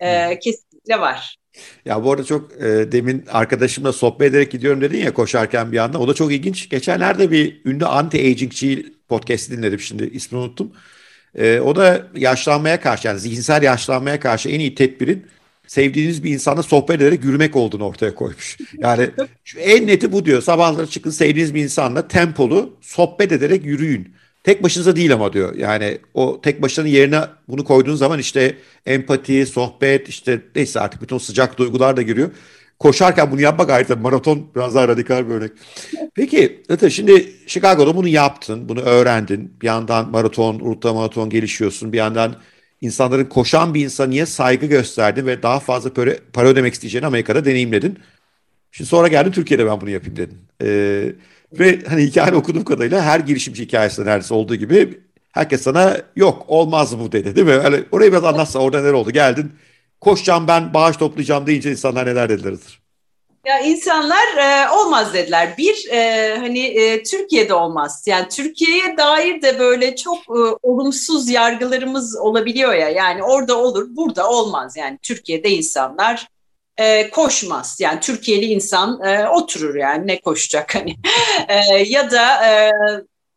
Ee, 0.00 0.38
kesinlikle 0.38 1.00
var. 1.00 1.36
Ya 1.84 2.04
bu 2.04 2.12
arada 2.12 2.24
çok 2.24 2.52
e, 2.52 2.92
demin 2.92 3.24
arkadaşımla 3.26 3.92
sohbet 3.92 4.30
ederek 4.30 4.52
gidiyorum 4.52 4.80
dedin 4.80 4.98
ya 4.98 5.14
koşarken 5.14 5.72
bir 5.72 5.78
anda. 5.78 5.98
O 5.98 6.08
da 6.08 6.14
çok 6.14 6.32
ilginç. 6.32 6.68
Geçenlerde 6.68 7.30
bir 7.30 7.60
ünlü 7.64 7.84
anti-agingçi 7.84 8.92
podcast'i 9.08 9.56
dinledim 9.56 9.80
şimdi 9.80 10.04
ismini 10.04 10.42
unuttum. 10.42 10.72
E, 11.38 11.60
o 11.60 11.76
da 11.76 12.06
yaşlanmaya 12.16 12.80
karşı 12.80 13.08
yani 13.08 13.20
zihinsel 13.20 13.62
yaşlanmaya 13.62 14.20
karşı 14.20 14.48
en 14.48 14.60
iyi 14.60 14.74
tedbirin 14.74 15.26
sevdiğiniz 15.66 16.24
bir 16.24 16.30
insanla 16.30 16.62
sohbet 16.62 16.96
ederek 17.00 17.24
yürümek 17.24 17.56
olduğunu 17.56 17.84
ortaya 17.84 18.14
koymuş. 18.14 18.58
Yani 18.78 19.10
en 19.58 19.86
neti 19.86 20.12
bu 20.12 20.24
diyor. 20.24 20.42
Sabahları 20.42 20.86
çıkın 20.86 21.10
sevdiğiniz 21.10 21.54
bir 21.54 21.62
insanla 21.62 22.08
tempolu 22.08 22.76
sohbet 22.80 23.32
ederek 23.32 23.64
yürüyün. 23.64 24.14
Tek 24.44 24.62
başınıza 24.62 24.96
değil 24.96 25.12
ama 25.12 25.32
diyor. 25.32 25.54
Yani 25.54 25.98
o 26.14 26.40
tek 26.40 26.62
başına 26.62 26.88
yerine 26.88 27.20
bunu 27.48 27.64
koyduğun 27.64 27.94
zaman 27.94 28.18
işte 28.18 28.56
empati, 28.86 29.46
sohbet, 29.46 30.08
işte 30.08 30.40
neyse 30.56 30.80
artık 30.80 31.02
bütün 31.02 31.18
sıcak 31.18 31.58
duygular 31.58 31.96
da 31.96 32.02
giriyor. 32.02 32.30
Koşarken 32.78 33.30
bunu 33.30 33.40
yapmak 33.40 33.70
ayrıca 33.70 33.96
maraton 33.96 34.50
biraz 34.56 34.74
daha 34.74 34.88
radikal 34.88 35.28
bir 35.28 35.34
örnek. 35.34 35.52
Peki 36.14 36.62
Ata 36.70 36.90
şimdi 36.90 37.32
Chicago'da 37.46 37.96
bunu 37.96 38.08
yaptın, 38.08 38.68
bunu 38.68 38.80
öğrendin. 38.80 39.56
Bir 39.62 39.66
yandan 39.66 40.10
maraton, 40.10 40.58
ultra 40.60 40.92
maraton 40.92 41.30
gelişiyorsun. 41.30 41.92
Bir 41.92 41.98
yandan 41.98 42.36
insanların 42.80 43.24
koşan 43.24 43.74
bir 43.74 43.84
insan 43.84 44.10
niye 44.10 44.26
saygı 44.26 44.66
gösterdin 44.66 45.26
ve 45.26 45.42
daha 45.42 45.60
fazla 45.60 45.92
para, 45.92 46.10
para 46.32 46.48
ödemek 46.48 46.74
isteyeceğini 46.74 47.06
Amerika'da 47.06 47.44
deneyimledin. 47.44 47.98
Şimdi 48.72 48.88
sonra 48.88 49.08
geldin 49.08 49.30
Türkiye'de 49.30 49.66
ben 49.66 49.80
bunu 49.80 49.90
yapayım 49.90 50.16
dedin. 50.16 50.38
Ee, 50.62 51.12
ve 51.52 51.78
hani 51.88 52.02
hikayeni 52.02 52.36
okuduğum 52.36 52.64
kadarıyla 52.64 53.02
her 53.02 53.20
girişimci 53.20 53.64
hikayesinde 53.64 54.06
neredeyse 54.06 54.34
olduğu 54.34 54.54
gibi 54.54 55.00
herkes 55.32 55.62
sana 55.62 55.96
yok 56.16 56.44
olmaz 56.48 56.98
bu 56.98 57.12
dedi 57.12 57.36
değil 57.36 57.46
mi? 57.46 57.52
Yani 57.52 57.84
orayı 57.92 58.10
biraz 58.10 58.24
anlatsa 58.24 58.58
orada 58.58 58.80
neler 58.80 58.92
oldu 58.92 59.10
geldin 59.10 59.52
koşacağım 60.02 60.48
ben 60.48 60.74
bağış 60.74 60.96
toplayacağım 60.96 61.46
deyince 61.46 61.70
insanlar 61.70 62.06
neler 62.06 62.28
dediler? 62.28 62.52
Ya 63.46 63.60
insanlar 63.60 64.36
e, 64.36 64.70
olmaz 64.70 65.14
dediler. 65.14 65.54
Bir 65.58 65.88
e, 65.90 66.36
hani 66.38 66.58
e, 66.58 67.02
Türkiye'de 67.02 67.54
olmaz. 67.54 68.04
Yani 68.06 68.28
Türkiye'ye 68.28 68.96
dair 68.96 69.42
de 69.42 69.58
böyle 69.58 69.96
çok 69.96 70.18
e, 70.18 70.40
olumsuz 70.62 71.28
yargılarımız 71.28 72.16
olabiliyor 72.16 72.74
ya. 72.74 72.88
Yani 72.88 73.22
orada 73.22 73.58
olur, 73.58 73.86
burada 73.90 74.30
olmaz. 74.30 74.76
Yani 74.76 74.98
Türkiye'de 75.02 75.50
insanlar 75.50 76.28
e, 76.78 77.10
koşmaz. 77.10 77.76
Yani 77.80 78.00
Türkiye'li 78.00 78.44
insan 78.44 79.00
e, 79.04 79.28
oturur 79.28 79.74
yani 79.74 80.06
ne 80.06 80.20
koşacak 80.20 80.74
hani. 80.74 80.96
e, 81.48 81.82
ya 81.82 82.10
da 82.10 82.46
e, 82.46 82.70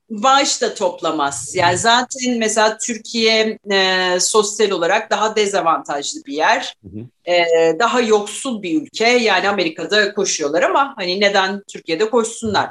bağış 0.10 0.62
da 0.62 0.74
toplamaz. 0.74 1.56
Yani 1.56 1.78
zaten 1.78 2.38
mesela 2.38 2.78
Türkiye 2.78 3.60
e, 3.72 4.20
sosyal 4.20 4.72
olarak 4.72 5.12
daha 5.12 5.36
dezavantajlı 5.36 6.26
bir 6.26 6.34
yer. 6.34 6.76
Hı 6.84 7.00
hı. 7.00 7.32
E, 7.32 7.80
daha 7.80 8.02
yoksul 8.02 8.62
bir 8.62 8.82
ülke. 8.82 9.08
Yani 9.08 9.50
Amerika'da 9.50 10.13
koşuyorlar 10.13 10.62
ama 10.63 10.94
hani 10.98 11.20
neden 11.20 11.63
Türkiye'de 11.68 12.10
koşsunlar? 12.10 12.70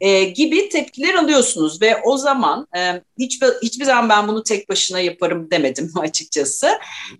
e, 0.00 0.24
gibi 0.24 0.68
tepkiler 0.68 1.14
alıyorsunuz 1.14 1.82
ve 1.82 1.96
o 2.04 2.16
zaman 2.16 2.66
e, 2.76 3.02
hiçbir, 3.18 3.48
hiçbir 3.62 3.84
zaman 3.84 4.08
ben 4.08 4.28
bunu 4.28 4.42
tek 4.42 4.68
başına 4.68 5.00
yaparım 5.00 5.50
demedim 5.50 5.92
açıkçası 6.00 6.68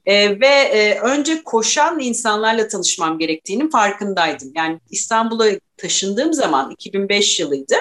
e, 0.06 0.40
ve 0.40 0.46
e, 0.46 0.98
önce 1.00 1.42
koşan 1.42 2.00
insanlarla 2.00 2.68
tanışmam 2.68 3.18
gerektiğinin 3.18 3.70
farkındaydım. 3.70 4.52
Yani 4.56 4.80
İstanbul'a 4.90 5.46
taşındığım 5.76 6.32
zaman 6.32 6.70
2005 6.70 7.40
yılıydı. 7.40 7.74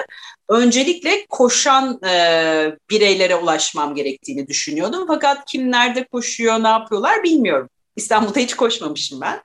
Öncelikle 0.48 1.26
koşan 1.28 2.00
e, 2.04 2.76
bireylere 2.90 3.36
ulaşmam 3.36 3.94
gerektiğini 3.94 4.48
düşünüyordum. 4.48 5.04
Fakat 5.06 5.44
kim 5.46 5.72
nerede 5.72 6.04
koşuyor, 6.04 6.62
ne 6.62 6.68
yapıyorlar 6.68 7.22
bilmiyorum. 7.22 7.68
İstanbul'da 7.96 8.40
hiç 8.40 8.56
koşmamışım 8.56 9.20
ben. 9.20 9.42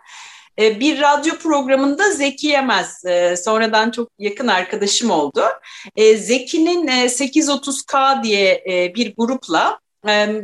E, 0.60 0.80
bir 0.80 1.02
radyo 1.02 1.36
programında 1.36 2.12
Zeki 2.12 2.48
Yemez, 2.48 3.06
e, 3.06 3.38
sonradan 3.38 3.92
çok 3.92 4.10
yakın 4.20 4.48
arkadaşım 4.48 5.12
oldu. 5.12 5.44
E, 5.96 6.18
Zeki'nin 6.18 6.88
830K 6.88 8.24
diye 8.24 8.64
bir 8.96 9.14
grupla 9.18 9.80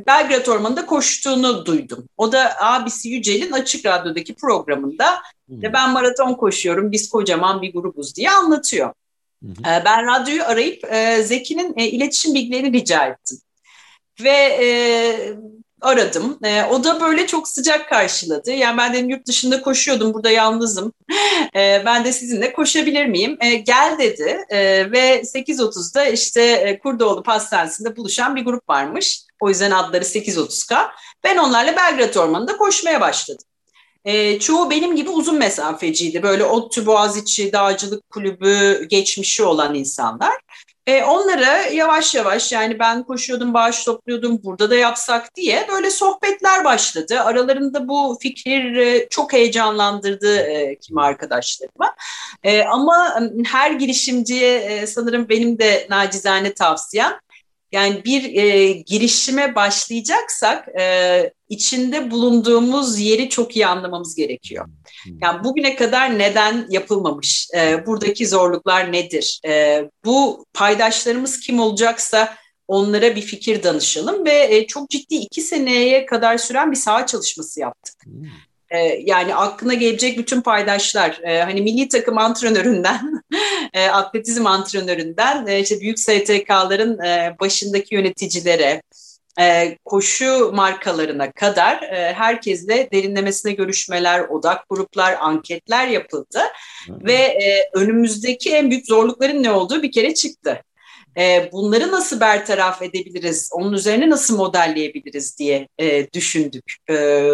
Belgrad 0.07 0.47
Ormanı'nda 0.47 0.85
koştuğunu 0.85 1.65
duydum. 1.65 2.09
O 2.17 2.31
da 2.31 2.55
abisi 2.61 3.09
Yücel'in 3.09 3.51
Açık 3.51 3.85
Radyo'daki 3.85 4.35
programında 4.35 5.21
hmm. 5.47 5.62
ben 5.62 5.91
maraton 5.91 6.33
koşuyorum, 6.33 6.91
biz 6.91 7.10
kocaman 7.10 7.62
bir 7.62 7.73
grubuz 7.73 8.15
diye 8.15 8.31
anlatıyor. 8.31 8.93
Hmm. 9.42 9.63
Ben 9.63 10.06
radyoyu 10.06 10.44
arayıp 10.44 10.83
Zeki'nin 11.23 11.73
iletişim 11.73 12.33
bilgilerini 12.33 12.73
rica 12.73 13.06
ettim. 13.06 13.38
Ve 14.23 14.58
aradım. 15.81 16.40
E, 16.44 16.63
o 16.63 16.83
da 16.83 17.02
böyle 17.02 17.27
çok 17.27 17.48
sıcak 17.48 17.90
karşıladı. 17.90 18.52
Yani 18.52 18.77
ben 18.77 18.94
dedim 18.94 19.10
yurt 19.10 19.27
dışında 19.27 19.62
koşuyordum, 19.62 20.13
burada 20.13 20.29
yalnızım. 20.29 20.94
E, 21.56 21.81
ben 21.85 22.06
de 22.06 22.13
sizinle 22.13 22.54
koşabilir 22.54 23.06
miyim? 23.06 23.38
E, 23.40 23.56
gel 23.56 23.96
dedi 24.00 24.38
e, 24.50 24.92
ve 24.92 25.21
8.30'da 25.21 26.06
işte 26.06 26.42
e, 26.42 26.79
Kurdoğlu 26.79 27.23
Pastanesi'nde 27.23 27.96
buluşan 27.96 28.35
bir 28.35 28.46
grup 28.46 28.69
varmış. 28.69 29.23
O 29.42 29.50
yüzden 29.50 29.71
adları 29.71 30.04
8.30K. 30.04 30.88
Ben 31.23 31.38
onlarla 31.38 31.75
Belgrad 31.75 32.15
Ormanı'nda 32.15 32.58
koşmaya 32.58 33.02
başladım. 33.02 33.46
E, 34.08 34.39
çoğu 34.39 34.69
benim 34.69 34.95
gibi 34.95 35.10
uzun 35.10 35.37
mesafeciydi. 35.37 36.23
Böyle 36.23 36.43
ODTÜ 36.45 36.85
Boğaziçi 36.85 37.53
Dağcılık 37.53 38.10
Kulübü 38.10 38.87
geçmişi 38.89 39.43
olan 39.43 39.75
insanlar. 39.75 40.33
E, 40.87 41.03
onlara 41.03 41.58
yavaş 41.58 42.15
yavaş 42.15 42.51
yani 42.51 42.79
ben 42.79 43.03
koşuyordum, 43.03 43.53
bağış 43.53 43.83
topluyordum, 43.83 44.43
burada 44.43 44.69
da 44.69 44.75
yapsak 44.75 45.35
diye 45.35 45.67
böyle 45.71 45.89
sohbetler 45.91 46.65
başladı. 46.65 47.21
Aralarında 47.21 47.87
bu 47.87 48.17
fikir 48.21 48.75
e, 48.75 49.08
çok 49.10 49.33
heyecanlandırdı 49.33 50.37
e, 50.37 50.79
kimi 50.79 51.01
arkadaşlarıma. 51.01 51.95
E, 52.43 52.63
ama 52.63 53.19
her 53.45 53.71
girişimciye 53.71 54.58
e, 54.58 54.87
sanırım 54.87 55.29
benim 55.29 55.60
de 55.60 55.87
nacizane 55.89 56.53
tavsiyem 56.53 57.13
yani 57.71 58.03
bir 58.05 58.35
e, 58.35 58.71
girişime 58.71 59.55
başlayacaksak 59.55 60.67
e, 60.79 61.31
içinde 61.49 62.11
bulunduğumuz 62.11 62.99
yeri 62.99 63.29
çok 63.29 63.55
iyi 63.55 63.67
anlamamız 63.67 64.15
gerekiyor. 64.15 64.65
Hmm. 64.65 65.13
Yani 65.21 65.43
bugüne 65.43 65.75
kadar 65.75 66.19
neden 66.19 66.65
yapılmamış? 66.69 67.47
E, 67.57 67.85
buradaki 67.85 68.27
zorluklar 68.27 68.91
nedir? 68.91 69.41
E, 69.45 69.83
bu 70.05 70.45
paydaşlarımız 70.53 71.39
kim 71.39 71.59
olacaksa 71.59 72.35
onlara 72.67 73.15
bir 73.15 73.21
fikir 73.21 73.63
danışalım 73.63 74.25
ve 74.25 74.55
e, 74.55 74.67
çok 74.67 74.89
ciddi 74.89 75.15
iki 75.15 75.41
seneye 75.41 76.05
kadar 76.05 76.37
süren 76.37 76.71
bir 76.71 76.77
saha 76.77 77.05
çalışması 77.05 77.59
yaptık. 77.59 77.95
E, 78.69 78.77
yani 79.03 79.35
aklına 79.35 79.73
gelecek 79.73 80.17
bütün 80.17 80.41
paydaşlar, 80.41 81.19
e, 81.23 81.41
hani 81.41 81.61
milli 81.61 81.87
takım 81.87 82.17
antrenöründen, 82.17 83.23
e, 83.73 83.87
atletizm 83.87 84.47
antrenöründen, 84.47 85.47
e, 85.47 85.59
işte 85.59 85.79
büyük 85.79 85.99
STK'ların 85.99 86.99
e, 86.99 87.35
başındaki 87.39 87.95
yöneticilere, 87.95 88.81
e, 89.39 89.77
koşu 89.85 90.51
markalarına 90.53 91.31
kadar 91.31 91.81
e, 91.81 92.13
herkesle 92.13 92.89
derinlemesine 92.91 93.51
görüşmeler, 93.51 94.19
odak 94.19 94.69
gruplar, 94.69 95.17
anketler 95.19 95.87
yapıldı. 95.87 96.39
Hı. 96.87 96.93
Ve 97.05 97.13
e, 97.13 97.69
önümüzdeki 97.73 98.55
en 98.55 98.69
büyük 98.69 98.85
zorlukların 98.85 99.43
ne 99.43 99.51
olduğu 99.51 99.83
bir 99.83 99.91
kere 99.91 100.13
çıktı. 100.13 100.63
E, 101.17 101.49
bunları 101.51 101.91
nasıl 101.91 102.19
bertaraf 102.19 102.81
edebiliriz, 102.81 103.49
onun 103.53 103.73
üzerine 103.73 104.09
nasıl 104.09 104.37
modelleyebiliriz 104.37 105.39
diye 105.39 105.67
e, 105.79 106.11
düşündük. 106.13 106.75
E, 106.89 107.27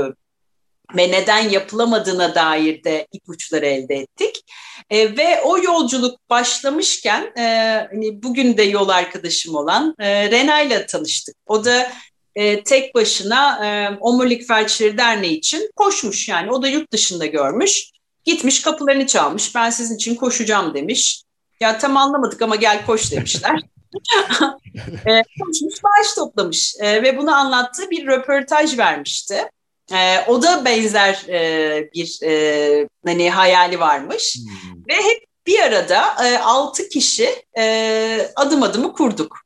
ve 0.98 1.12
neden 1.12 1.50
yapılamadığına 1.50 2.36
dair 2.36 2.84
de 2.84 3.08
ipuçları 3.12 3.66
elde 3.66 3.96
ettik. 3.96 4.46
E, 4.90 5.18
ve 5.18 5.42
o 5.42 5.58
yolculuk 5.58 6.30
başlamışken 6.30 7.32
e, 7.38 7.44
hani 7.92 8.24
bugün 8.24 8.58
de 8.58 8.64
yol 8.64 8.90
arkadaşım 8.90 9.56
olan 9.56 9.96
e, 10.00 10.32
Rena 10.32 10.62
ile 10.62 10.86
tanıştık. 10.86 11.36
O 11.48 11.66
da 11.66 11.92
e, 12.36 12.64
tek 12.64 12.96
başına 12.96 13.66
e, 13.66 13.98
Omurilik 14.00 14.48
Felçleri 14.48 14.98
Derneği 14.98 15.38
için 15.38 15.70
koşmuş 15.76 16.30
yani. 16.30 16.52
O 16.52 16.62
da 16.62 16.68
yurt 16.68 16.92
dışında 16.92 17.26
görmüş. 17.26 17.90
Gitmiş 18.26 18.62
kapılarını 18.62 19.08
çalmış. 19.08 19.56
Ben 19.56 19.70
sizin 19.70 19.96
için 19.96 20.16
koşacağım 20.16 20.74
demiş. 20.74 21.24
Ya 21.60 21.78
tam 21.78 21.98
anlamadık 21.98 22.42
ama 22.42 22.56
gel 22.56 22.86
koş 22.86 23.12
demişler. 23.12 23.60
e, 25.06 25.24
koşmuş 25.40 25.84
bağış 25.84 26.14
toplamış 26.16 26.76
e, 26.80 27.04
ve 27.04 27.18
bunu 27.18 27.36
anlattığı 27.36 27.90
bir 27.90 28.08
röportaj 28.08 28.78
vermişti. 28.78 29.50
E, 29.92 30.26
o 30.28 30.42
da 30.42 30.66
benzer 30.66 31.26
e, 31.30 31.90
bir 31.94 32.20
e, 32.24 32.88
hani 33.06 33.30
hayali 33.30 33.80
varmış 33.80 34.38
hmm. 34.38 34.84
ve 34.90 34.94
hep 34.94 35.24
bir 35.48 35.60
arada 35.60 36.28
e, 36.28 36.38
altı 36.38 36.90
kişi 36.90 37.30
e, 37.58 38.32
adım 38.36 38.64
adımı 38.64 38.94
kurduk. 38.94 39.38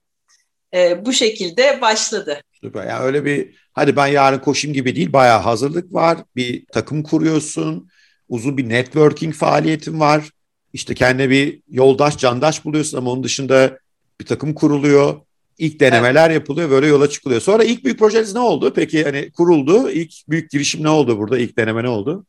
E, 0.73 1.05
bu 1.05 1.13
şekilde 1.13 1.81
başladı. 1.81 2.41
Süper. 2.61 2.87
Yani 2.87 3.03
öyle 3.03 3.25
bir 3.25 3.55
hadi 3.73 3.95
ben 3.95 4.07
yarın 4.07 4.39
koşayım 4.39 4.73
gibi 4.73 4.95
değil. 4.95 5.13
Bayağı 5.13 5.39
hazırlık 5.39 5.93
var. 5.93 6.17
Bir 6.35 6.65
takım 6.65 7.03
kuruyorsun. 7.03 7.89
Uzun 8.29 8.57
bir 8.57 8.69
networking 8.69 9.33
faaliyetin 9.33 9.99
var. 9.99 10.29
İşte 10.73 10.95
kendine 10.95 11.29
bir 11.29 11.61
yoldaş, 11.69 12.17
candaş 12.17 12.65
buluyorsun 12.65 12.97
ama 12.97 13.11
onun 13.11 13.23
dışında 13.23 13.79
bir 14.21 14.25
takım 14.25 14.53
kuruluyor. 14.53 15.21
İlk 15.57 15.79
denemeler 15.79 16.29
evet. 16.29 16.39
yapılıyor, 16.39 16.69
böyle 16.69 16.87
yola 16.87 17.09
çıkılıyor. 17.09 17.41
Sonra 17.41 17.63
ilk 17.63 17.83
büyük 17.83 17.99
projeniz 17.99 18.33
ne 18.33 18.39
oldu? 18.39 18.73
Peki 18.75 19.03
hani 19.03 19.31
kuruldu, 19.31 19.89
ilk 19.89 20.13
büyük 20.29 20.51
girişim 20.51 20.83
ne 20.83 20.89
oldu 20.89 21.17
burada? 21.17 21.37
İlk 21.37 21.57
deneme 21.57 21.83
ne 21.83 21.89
oldu? 21.89 22.25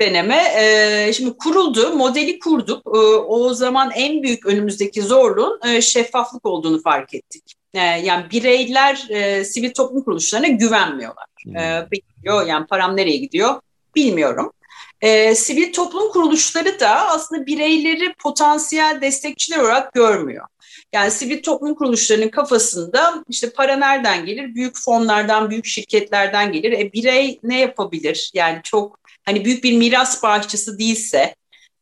deneme. 0.00 0.42
E, 0.56 1.12
şimdi 1.12 1.36
kuruldu, 1.36 1.94
modeli 1.96 2.38
kurduk. 2.38 2.86
E, 2.86 2.98
o 3.16 3.54
zaman 3.54 3.90
en 3.94 4.22
büyük 4.22 4.46
önümüzdeki 4.46 5.02
zorluğun 5.02 5.60
e, 5.66 5.80
şeffaflık 5.80 6.46
olduğunu 6.46 6.82
fark 6.82 7.14
ettik. 7.14 7.54
E, 7.74 7.80
yani 7.80 8.30
bireyler 8.30 9.06
e, 9.10 9.44
sivil 9.44 9.72
toplum 9.72 10.04
kuruluşlarına 10.04 10.46
güvenmiyorlar. 10.46 11.26
E, 11.56 11.86
yani 12.24 12.66
param 12.66 12.96
nereye 12.96 13.16
gidiyor 13.16 13.60
bilmiyorum. 13.96 14.52
E, 15.00 15.34
sivil 15.34 15.72
toplum 15.72 16.12
kuruluşları 16.12 16.80
da 16.80 17.08
aslında 17.08 17.46
bireyleri 17.46 18.14
potansiyel 18.22 18.98
destekçiler 19.00 19.58
olarak 19.58 19.92
görmüyor. 19.92 20.46
Yani 20.94 21.10
sivil 21.10 21.42
toplum 21.42 21.74
kuruluşlarının 21.74 22.28
kafasında 22.28 23.24
işte 23.28 23.50
para 23.50 23.76
nereden 23.76 24.26
gelir? 24.26 24.54
Büyük 24.54 24.78
fonlardan, 24.78 25.50
büyük 25.50 25.66
şirketlerden 25.66 26.52
gelir. 26.52 26.72
E 26.72 26.92
birey 26.92 27.38
ne 27.42 27.60
yapabilir? 27.60 28.30
Yani 28.34 28.60
çok 28.64 28.98
hani 29.24 29.44
büyük 29.44 29.64
bir 29.64 29.76
miras 29.78 30.22
bağışçısı 30.22 30.78
değilse 30.78 31.34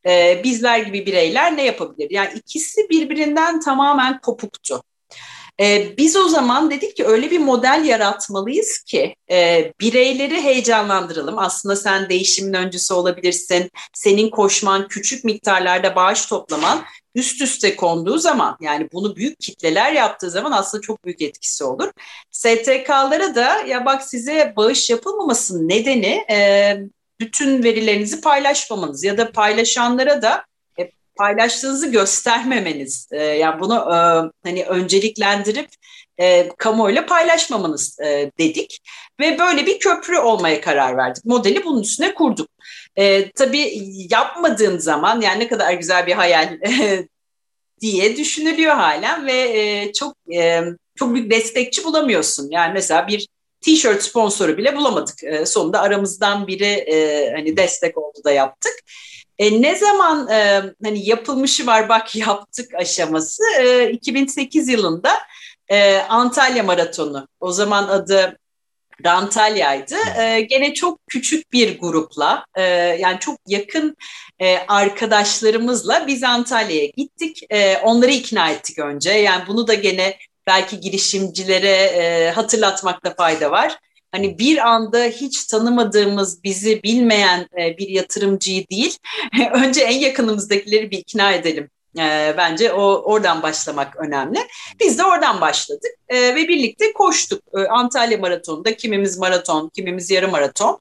e, 0.06 0.40
bizler 0.44 0.78
gibi 0.78 1.06
bireyler 1.06 1.56
ne 1.56 1.64
yapabilir? 1.64 2.10
Yani 2.10 2.32
ikisi 2.34 2.80
birbirinden 2.90 3.60
tamamen 3.60 4.20
kopuktu. 4.20 4.82
E, 5.60 5.96
biz 5.96 6.16
o 6.16 6.28
zaman 6.28 6.70
dedik 6.70 6.96
ki 6.96 7.04
öyle 7.04 7.30
bir 7.30 7.38
model 7.38 7.84
yaratmalıyız 7.84 8.78
ki 8.78 9.16
e, 9.30 9.72
bireyleri 9.80 10.42
heyecanlandıralım. 10.42 11.38
Aslında 11.38 11.76
sen 11.76 12.08
değişimin 12.08 12.54
öncüsü 12.54 12.94
olabilirsin. 12.94 13.70
Senin 13.94 14.30
koşman, 14.30 14.88
küçük 14.88 15.24
miktarlarda 15.24 15.96
bağış 15.96 16.26
toplaman 16.26 16.84
üst 17.14 17.42
üste 17.42 17.76
konduğu 17.76 18.18
zaman 18.18 18.56
yani 18.60 18.88
bunu 18.92 19.16
büyük 19.16 19.40
kitleler 19.40 19.92
yaptığı 19.92 20.30
zaman 20.30 20.52
aslında 20.52 20.80
çok 20.80 21.04
büyük 21.04 21.22
etkisi 21.22 21.64
olur. 21.64 21.92
STK'lara 22.30 23.34
da 23.34 23.62
ya 23.66 23.84
bak 23.84 24.04
size 24.04 24.52
bağış 24.56 24.90
yapılmamasının 24.90 25.68
nedeni 25.68 26.24
e, 26.30 26.76
bütün 27.20 27.62
verilerinizi 27.64 28.20
paylaşmamanız 28.20 29.04
ya 29.04 29.18
da 29.18 29.32
paylaşanlara 29.32 30.22
da 30.22 30.44
e, 30.78 30.90
paylaştığınızı 31.16 31.90
göstermemeniz. 31.90 33.08
E, 33.10 33.22
yani 33.22 33.60
bunu 33.60 33.74
e, 33.74 33.96
hani 34.48 34.64
önceliklendirip 34.64 35.68
e, 36.18 36.48
kamuoyuyla 36.48 37.06
paylaşmamanız 37.06 38.00
e, 38.00 38.30
dedik 38.38 38.78
ve 39.20 39.38
böyle 39.38 39.66
bir 39.66 39.78
köprü 39.78 40.18
olmaya 40.18 40.60
karar 40.60 40.96
verdik. 40.96 41.24
Modeli 41.24 41.64
bunun 41.64 41.82
üstüne 41.82 42.14
kurduk. 42.14 42.48
E, 42.96 43.30
tabii 43.30 43.72
yapmadığın 44.10 44.78
zaman 44.78 45.20
yani 45.20 45.40
ne 45.40 45.48
kadar 45.48 45.72
güzel 45.72 46.06
bir 46.06 46.12
hayal 46.12 46.58
diye 47.80 48.16
düşünülüyor 48.16 48.74
halen 48.74 49.26
ve 49.26 49.32
e, 49.32 49.92
çok 49.92 50.16
e, 50.34 50.62
çok 50.96 51.14
büyük 51.14 51.30
destekçi 51.30 51.84
bulamıyorsun. 51.84 52.50
Yani 52.50 52.72
mesela 52.72 53.08
bir 53.08 53.28
t-shirt 53.60 54.02
sponsoru 54.02 54.58
bile 54.58 54.76
bulamadık. 54.76 55.24
E, 55.24 55.46
sonunda 55.46 55.80
aramızdan 55.80 56.46
biri 56.46 56.64
e, 56.64 57.30
hani 57.36 57.56
destek 57.56 57.98
oldu 57.98 58.18
da 58.24 58.30
yaptık. 58.30 58.72
E, 59.38 59.62
ne 59.62 59.76
zaman 59.76 60.28
e, 60.28 60.62
hani 60.84 61.08
yapılmışı 61.08 61.66
var 61.66 61.88
bak 61.88 62.16
yaptık 62.16 62.74
aşaması 62.74 63.42
e, 63.60 63.90
2008 63.90 64.68
yılında 64.68 65.12
e, 65.68 65.96
Antalya 65.96 66.62
Maratonu. 66.62 67.28
O 67.40 67.52
zaman 67.52 67.88
adı 67.88 68.38
Antalya'ydı. 69.10 69.94
Ee, 70.18 70.40
gene 70.40 70.74
çok 70.74 71.06
küçük 71.06 71.52
bir 71.52 71.78
grupla 71.78 72.44
e, 72.54 72.62
yani 73.00 73.18
çok 73.20 73.38
yakın 73.48 73.96
e, 74.38 74.58
arkadaşlarımızla 74.58 76.06
biz 76.06 76.22
Antalya'ya 76.22 76.86
gittik. 76.86 77.42
E, 77.50 77.78
onları 77.78 78.10
ikna 78.10 78.50
ettik 78.50 78.78
önce. 78.78 79.10
Yani 79.10 79.44
bunu 79.46 79.66
da 79.66 79.74
gene 79.74 80.16
belki 80.46 80.80
girişimcilere 80.80 81.68
e, 81.68 82.30
hatırlatmakta 82.30 83.14
fayda 83.14 83.50
var. 83.50 83.78
Hani 84.12 84.38
bir 84.38 84.58
anda 84.58 85.04
hiç 85.04 85.44
tanımadığımız, 85.44 86.44
bizi 86.44 86.82
bilmeyen 86.82 87.48
e, 87.58 87.78
bir 87.78 87.88
yatırımcıyı 87.88 88.68
değil, 88.68 88.98
önce 89.52 89.80
en 89.80 89.98
yakınımızdakileri 89.98 90.90
bir 90.90 90.98
ikna 90.98 91.32
edelim 91.32 91.70
e, 91.98 92.34
bence 92.36 92.72
o 92.72 92.82
oradan 92.82 93.42
başlamak 93.42 93.96
önemli. 93.96 94.38
Biz 94.80 94.98
de 94.98 95.04
oradan 95.04 95.40
başladık 95.40 95.90
e, 96.08 96.34
ve 96.34 96.48
birlikte 96.48 96.92
koştuk. 96.92 97.42
E, 97.56 97.60
Antalya 97.60 98.18
Maratonu'nda 98.18 98.76
kimimiz 98.76 99.18
maraton, 99.18 99.68
kimimiz 99.68 100.10
yarım 100.10 100.30
maraton 100.30 100.80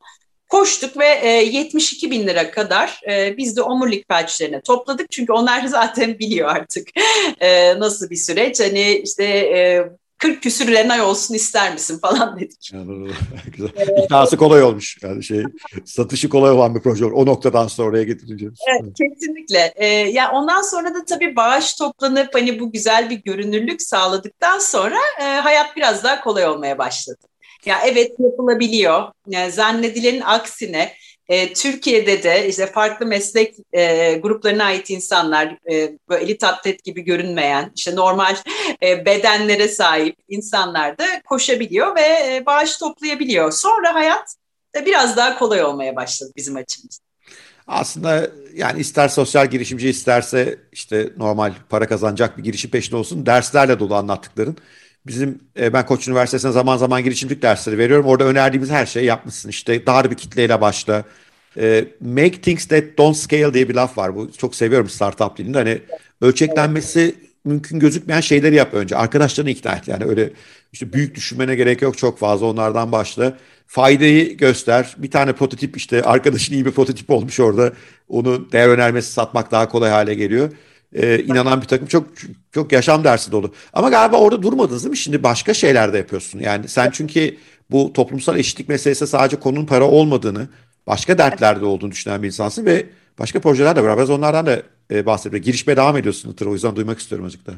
koştuk 0.52 0.98
ve 0.98 1.20
e, 1.22 1.30
72 1.30 2.12
bin 2.12 2.28
lira 2.28 2.52
kadar 2.52 3.02
e, 3.10 3.38
biz 3.38 3.58
de 3.58 3.62
omurilik 3.62 4.08
felçlerine 4.08 4.62
topladık. 4.62 5.12
Çünkü 5.12 5.34
onlar 5.34 5.66
zaten 5.68 6.20
biliyor 6.20 6.50
artık 6.50 6.88
e, 7.40 7.80
nasıl 7.80 8.10
bir 8.10 8.16
süreç. 8.16 8.60
Hani 8.60 8.92
işte 8.92 9.24
e, 9.26 9.90
40 10.22 10.44
küsür 10.44 10.68
Renay 10.68 11.02
olsun 11.02 11.34
ister 11.36 11.74
misin 11.74 12.00
falan 12.00 12.36
dedik. 12.40 12.72
Güzel. 13.58 14.04
İknası 14.04 14.38
kolay 14.38 14.64
olmuş. 14.64 14.98
Yani 15.02 15.24
şey 15.24 15.44
satışı 15.86 16.30
kolay 16.30 16.52
olan 16.52 16.76
bir 16.76 16.82
proje. 16.82 17.06
O 17.06 17.26
noktadan 17.26 17.68
sonra 17.68 17.90
oraya 17.90 18.04
getirince. 18.04 18.46
Evet, 18.46 18.94
kesinlikle. 18.98 19.74
Ee, 19.76 19.86
yani 19.88 20.30
ondan 20.30 20.62
sonra 20.62 20.94
da 20.96 21.06
tabii 21.06 21.36
bağış 21.36 21.74
toplanıp 21.74 22.36
hani 22.36 22.60
bu 22.60 22.72
güzel 22.72 23.10
bir 23.10 23.24
görünürlük 23.24 23.82
sağladıktan 23.82 24.60
sonra 24.60 24.98
e, 25.22 25.24
hayat 25.24 25.76
biraz 25.76 26.04
daha 26.04 26.22
kolay 26.22 26.46
olmaya 26.46 26.78
başladı. 26.78 27.28
Ya 27.66 27.80
evet 27.86 28.12
yapılabiliyor. 28.20 29.04
Yani 29.28 29.52
zannedilenin 29.52 30.22
aksine 30.22 30.94
e, 31.32 31.54
Türkiye'de 31.54 32.24
de 32.24 32.48
işte 32.48 32.68
farklı 32.68 33.06
meslek 33.06 33.56
e, 33.74 34.14
gruplarına 34.14 34.64
ait 34.64 34.90
insanlar, 34.90 35.58
e, 35.72 35.98
böyle 36.10 36.24
elit 36.24 36.44
atlet 36.44 36.84
gibi 36.84 37.02
görünmeyen, 37.02 37.72
işte 37.76 37.96
normal 37.96 38.36
e, 38.84 39.06
bedenlere 39.06 39.68
sahip 39.68 40.16
insanlar 40.30 40.98
da 40.98 41.06
koşabiliyor 41.26 41.96
ve 41.96 42.02
e, 42.02 42.44
bağış 42.46 42.78
toplayabiliyor. 42.78 43.52
Sonra 43.52 43.94
hayat 43.94 44.36
da 44.76 44.86
biraz 44.86 45.18
daha 45.18 45.40
kolay 45.40 45.64
olmaya 45.64 45.96
başladı 45.96 46.32
bizim 46.36 46.56
açımızdan. 46.56 47.06
Aslında 47.68 48.32
yani 48.54 48.80
ister 48.80 49.08
sosyal 49.08 49.48
girişimci 49.48 49.90
isterse 49.90 50.60
işte 50.72 51.10
normal 51.18 51.54
para 51.70 51.88
kazanacak 51.88 52.38
bir 52.38 52.44
girişim 52.44 52.72
peşinde 52.72 52.96
olsun 52.96 53.26
derslerle 53.26 53.80
dolu 53.80 53.96
anlattıkların. 53.96 54.58
Bizim 55.08 55.40
e, 55.60 55.74
ben 55.74 55.86
Koç 55.86 56.08
Üniversitesi'ne 56.08 56.52
zaman 56.52 56.78
zaman 56.78 57.04
girişimcilik 57.04 57.42
dersleri 57.42 57.78
veriyorum. 57.78 58.06
Orada 58.06 58.24
önerdiğimiz 58.24 58.70
her 58.70 58.86
şeyi 58.86 59.06
yapmışsın. 59.06 59.50
İşte 59.50 59.86
dar 59.86 60.12
bir 60.12 60.16
kitleyle 60.16 60.62
başla. 60.62 61.04
E, 61.58 61.86
make 62.02 62.42
things 62.42 62.66
that 62.66 62.84
don't 62.98 63.18
scale 63.18 63.54
diye 63.54 63.70
bir 63.70 63.76
laf 63.76 63.98
var. 63.98 64.16
Bu 64.16 64.32
çok 64.32 64.56
seviyorum 64.56 64.90
startup 64.90 65.38
dilinde. 65.38 65.58
Hani 65.58 65.82
ölçeklenmesi 66.22 67.16
mümkün 67.46 67.80
gözükmeyen 67.80 68.22
şeyleri 68.22 68.56
yap 68.56 68.74
önce. 68.74 68.96
Arkadaşlarını 68.96 69.50
ikna 69.50 69.76
et. 69.76 69.88
Yani 69.88 70.06
öyle 70.06 70.30
işte 70.74 70.94
büyük 70.94 71.16
düşünmene 71.16 71.56
gerek 71.56 71.82
yok 71.82 71.98
çok 71.98 72.20
fazla 72.20 72.46
onlardan 72.46 72.92
başla. 72.92 73.38
Faydayı 73.68 74.38
göster. 74.38 74.96
Bir 74.98 75.12
tane 75.12 75.34
prototip 75.34 75.78
işte 75.78 76.04
arkadaşın 76.04 76.54
iyi 76.54 76.66
bir 76.66 76.72
prototip 76.72 77.10
olmuş 77.10 77.40
orada. 77.40 77.74
Onu 78.10 78.52
değer 78.52 78.68
önermesi 78.68 79.12
satmak 79.12 79.52
daha 79.52 79.70
kolay 79.70 79.90
hale 79.92 80.14
geliyor. 80.14 80.50
Ee, 80.96 81.20
inanan 81.20 81.62
bir 81.62 81.68
takım 81.68 81.88
çok 81.88 82.08
çok 82.52 82.72
yaşam 82.72 83.04
dersi 83.04 83.32
dolu. 83.32 83.54
Ama 83.74 83.90
galiba 83.90 84.18
orada 84.18 84.42
durmadınız 84.42 84.84
değil 84.84 84.90
mi? 84.90 84.98
Şimdi 84.98 85.24
başka 85.24 85.54
şeyler 85.54 85.94
de 85.94 85.98
yapıyorsun. 85.98 86.40
Yani 86.40 86.68
sen 86.68 86.90
çünkü 86.92 87.38
bu 87.72 87.94
toplumsal 87.94 88.40
eşitlik 88.40 88.70
meselesi 88.70 89.08
sadece 89.08 89.40
konunun 89.40 89.66
para 89.66 89.86
olmadığını, 89.86 90.48
başka 90.88 91.18
dertlerde 91.18 91.66
olduğunu 91.66 91.92
düşünen 91.92 92.24
bir 92.24 92.28
insansın 92.28 92.66
ve 92.66 92.86
başka 93.20 93.40
projeler 93.40 93.76
de 93.76 93.84
var. 93.84 93.98
Biraz 93.98 94.10
onlardan 94.10 94.46
da 94.46 94.62
e, 94.92 95.06
bahsediyor. 95.06 95.44
Girişmeye 95.44 95.78
devam 95.78 95.98
ediyorsun 95.98 96.32
Itır. 96.32 96.46
O 96.46 96.54
yüzden 96.54 96.76
duymak 96.76 97.00
istiyorum 97.00 97.26
azıcık 97.26 97.48
da. 97.48 97.52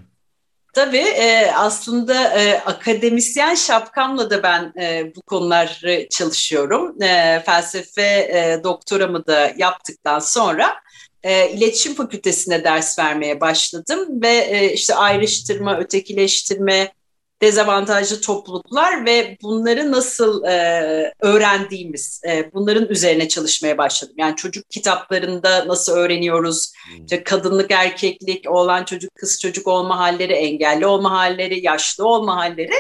Tabii 0.74 0.98
e, 0.98 1.52
aslında 1.52 2.40
e, 2.40 2.60
akademisyen 2.60 3.56
şapkamla 3.56 4.30
da 4.30 4.44
ben 4.44 4.74
e, 4.82 5.12
bu 5.16 5.22
konuları 5.22 6.08
çalışıyorum. 6.10 7.02
E, 7.02 7.44
felsefe 7.46 8.02
e, 8.02 8.62
doktoramı 8.64 9.28
da 9.28 9.54
yaptıktan 9.58 10.20
sonra 10.20 10.74
e, 11.24 11.50
iletişim 11.50 11.96
fakültesine 11.96 12.64
ders 12.64 13.00
vermeye 13.00 13.42
başladım 13.42 14.22
ve 14.22 14.34
e, 14.34 14.74
işte 14.74 14.96
ayrıştırma, 14.96 15.78
ötekileştirme, 15.78 16.94
dezavantajlı 17.42 18.22
topluluklar 18.22 19.06
ve 19.06 19.38
bunları 19.42 19.92
nasıl 19.92 20.44
e, 20.44 21.14
öğrendiğimiz, 21.20 22.22
e, 22.28 22.54
bunların 22.54 22.90
üzerine 22.90 23.28
çalışmaya 23.28 23.78
başladım. 23.78 24.16
Yani 24.18 24.36
çocuk 24.36 24.70
kitaplarında 24.70 25.68
nasıl 25.68 25.94
öğreniyoruz, 25.94 26.74
hmm. 26.88 27.06
işte 27.06 27.24
kadınlık, 27.24 27.72
erkeklik, 27.72 28.52
oğlan 28.52 28.84
çocuk, 28.84 29.16
kız 29.16 29.40
çocuk 29.42 29.68
olma 29.68 30.00
halleri, 30.00 30.34
engelli 30.34 30.86
olma 30.86 31.12
halleri, 31.12 31.66
yaşlı 31.66 32.08
olma 32.08 32.36
halleri 32.36 32.74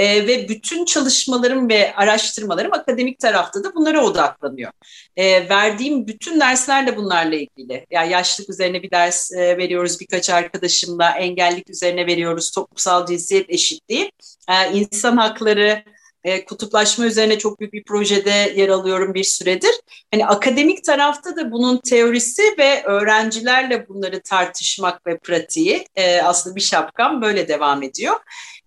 e, 0.00 0.26
ve 0.26 0.48
bütün 0.48 0.84
çalışmalarım 0.84 1.68
ve 1.68 1.94
araştırmalarım 1.94 2.72
akademik 2.72 3.18
tarafta 3.18 3.64
da 3.64 3.74
bunlara 3.74 4.04
odaklanıyor. 4.04 4.72
E, 5.16 5.48
verdiğim 5.48 6.06
bütün 6.06 6.40
dersler 6.40 6.86
de 6.86 6.96
bunlarla 6.96 7.36
ilgili. 7.36 7.86
Yani 7.90 8.12
yaşlık 8.12 8.50
üzerine 8.50 8.82
bir 8.82 8.90
ders 8.90 9.32
e, 9.32 9.58
veriyoruz 9.58 10.00
birkaç 10.00 10.30
arkadaşımla, 10.30 11.10
engellik 11.10 11.70
üzerine 11.70 12.06
veriyoruz, 12.06 12.50
toplumsal 12.50 13.06
cinsiyet 13.06 13.50
eşitliği, 13.50 14.12
e, 14.48 14.72
insan 14.72 15.16
hakları, 15.16 15.84
e, 16.24 16.44
kutuplaşma 16.44 17.04
üzerine 17.04 17.38
çok 17.38 17.60
büyük 17.60 17.72
bir 17.72 17.84
projede 17.84 18.52
yer 18.56 18.68
alıyorum 18.68 19.14
bir 19.14 19.24
süredir. 19.24 19.70
Hani 20.12 20.26
akademik 20.26 20.84
tarafta 20.84 21.36
da 21.36 21.52
bunun 21.52 21.76
teorisi 21.76 22.42
ve 22.58 22.82
öğrencilerle 22.84 23.88
bunları 23.88 24.22
tartışmak 24.22 25.06
ve 25.06 25.18
pratiği 25.18 25.84
e, 25.96 26.20
aslında 26.22 26.56
bir 26.56 26.60
şapkam 26.60 27.22
böyle 27.22 27.48
devam 27.48 27.82
ediyor. 27.82 28.16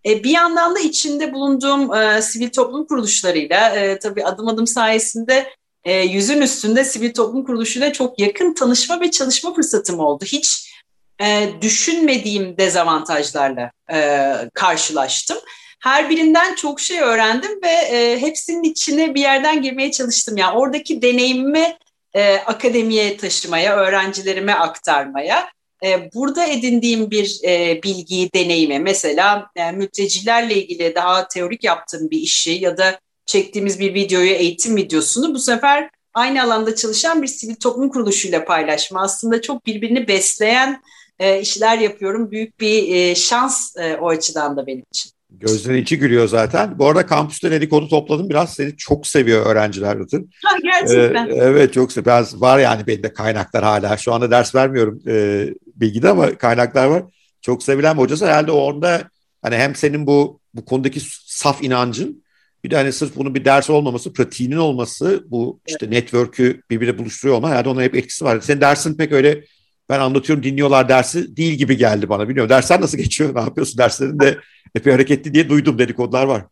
E, 0.06 0.24
bir 0.24 0.30
yandan 0.30 0.76
da 0.76 0.80
içinde 0.80 1.34
bulunduğum 1.34 1.93
e, 1.93 2.22
sivil 2.22 2.49
toplum 2.49 2.88
kuruluşlarıyla 2.88 3.70
e, 3.70 3.99
tabii 3.99 4.26
adım 4.26 4.47
adım 4.47 4.68
sayesinde 4.68 5.49
e, 5.84 5.93
yüzün 5.93 6.41
üstünde 6.41 6.84
sivil 6.84 7.14
toplum 7.14 7.45
kuruluşuyla 7.45 7.93
çok 7.93 8.20
yakın 8.20 8.54
tanışma 8.54 9.01
ve 9.01 9.12
çalışma 9.12 9.54
fırsatım 9.54 9.99
oldu. 9.99 10.26
Hiç 10.26 10.74
e, 11.22 11.49
düşünmediğim 11.62 12.58
dezavantajlarla 12.58 13.72
e, 13.93 14.32
karşılaştım. 14.54 15.38
Her 15.84 16.09
birinden 16.09 16.55
çok 16.55 16.79
şey 16.79 16.99
öğrendim 16.99 17.59
ve 17.63 17.69
e, 17.69 18.21
hepsinin 18.21 18.63
içine 18.63 19.15
bir 19.15 19.21
yerden 19.21 19.61
girmeye 19.61 19.91
çalıştım. 19.91 20.38
Yani 20.38 20.57
oradaki 20.57 21.01
deneyimimi 21.01 21.77
e, 22.13 22.36
akademiye 22.36 23.17
taşımaya, 23.17 23.75
öğrencilerime 23.75 24.53
aktarmaya 24.53 25.49
e, 25.86 26.09
burada 26.13 26.45
edindiğim 26.45 27.11
bir 27.11 27.39
e, 27.43 27.84
bilgiyi, 27.84 28.34
deneyimi 28.34 28.79
mesela 28.79 29.49
e, 29.55 29.71
mültecilerle 29.71 30.55
ilgili 30.55 30.95
daha 30.95 31.27
teorik 31.27 31.63
yaptığım 31.63 32.09
bir 32.09 32.19
işi 32.19 32.51
ya 32.51 32.77
da 32.77 32.99
çektiğimiz 33.25 33.79
bir 33.79 33.93
videoyu, 33.93 34.31
eğitim 34.31 34.75
videosunu 34.75 35.34
bu 35.34 35.39
sefer 35.39 35.89
aynı 36.13 36.43
alanda 36.43 36.75
çalışan 36.75 37.21
bir 37.21 37.27
sivil 37.27 37.55
toplum 37.55 37.89
kuruluşuyla 37.89 38.45
paylaşma. 38.45 39.01
Aslında 39.01 39.41
çok 39.41 39.65
birbirini 39.65 40.07
besleyen 40.07 40.81
e, 41.19 41.41
işler 41.41 41.77
yapıyorum. 41.77 42.31
Büyük 42.31 42.59
bir 42.59 42.95
e, 42.95 43.15
şans 43.15 43.77
e, 43.77 43.97
o 43.97 44.09
açıdan 44.09 44.57
da 44.57 44.67
benim 44.67 44.86
için. 44.91 45.12
Gözlerin 45.46 45.82
içi 45.82 46.00
gülüyor 46.00 46.28
zaten. 46.28 46.80
Bu 46.80 46.88
arada 46.88 47.06
kampüste 47.06 47.52
dedikodu 47.52 47.88
topladım. 47.88 48.30
Biraz 48.30 48.54
seni 48.54 48.78
çok 48.78 49.08
seviyor 49.08 49.46
öğrenciler 49.46 50.00
Rıtın. 50.00 50.30
Ha, 50.46 50.58
gerçekten. 50.64 51.28
Ee, 51.28 51.34
evet 51.34 51.74
çok 51.74 51.91
seviyor. 51.91 52.06
Biraz 52.06 52.41
var 52.41 52.60
yani 52.60 52.88
benim 52.88 53.04
de 53.04 53.14
kaynaklar 53.14 53.64
hala. 53.64 53.98
Şu 53.98 54.14
anda 54.14 54.32
ders 54.32 54.56
vermiyorum 54.56 55.02
e, 55.08 55.48
bilgide 55.76 56.10
ama 56.10 56.38
kaynaklar 56.38 56.86
var. 56.86 57.04
Çok 57.41 57.64
sevilen 57.64 57.98
bir 57.98 58.02
hocası. 58.02 58.26
Herhalde 58.26 58.52
orada 58.52 59.02
hani 59.41 59.56
hem 59.56 59.76
senin 59.76 60.08
bu 60.08 60.39
bu 60.54 60.66
konudaki 60.66 61.00
saf 61.26 61.64
inancın 61.64 62.24
bir 62.64 62.72
de 62.72 62.76
hani 62.76 62.94
sırf 62.94 63.16
bunun 63.16 63.36
bir 63.36 63.46
ders 63.46 63.70
olmaması, 63.70 64.14
pratiğinin 64.14 64.56
olması, 64.56 65.24
bu 65.28 65.60
işte 65.68 65.91
network'ü 65.91 66.62
birbirine 66.70 66.98
buluşturuyor 66.98 67.38
olma 67.38 67.50
herhalde 67.50 67.70
ona 67.70 67.82
hep 67.82 67.96
etkisi 67.96 68.26
var. 68.26 68.41
Senin 68.41 68.62
dersin 68.62 68.98
pek 68.98 69.12
öyle 69.12 69.44
ben 69.89 69.99
anlatıyorum 69.99 70.43
dinliyorlar 70.43 70.89
dersi 70.89 71.38
değil 71.38 71.53
gibi 71.53 71.77
geldi 71.77 72.09
bana. 72.09 72.27
Bilmiyorum 72.27 72.49
dersler 72.49 72.81
nasıl 72.81 72.97
geçiyor? 72.97 73.36
Ne 73.36 73.39
yapıyorsun? 73.39 73.77
Derslerin 73.77 74.19
de 74.19 74.38
epey 74.75 74.93
hareketli 74.93 75.34
diye 75.34 75.49
duydum 75.49 75.79
dedikodular 75.79 76.25
var. 76.25 76.43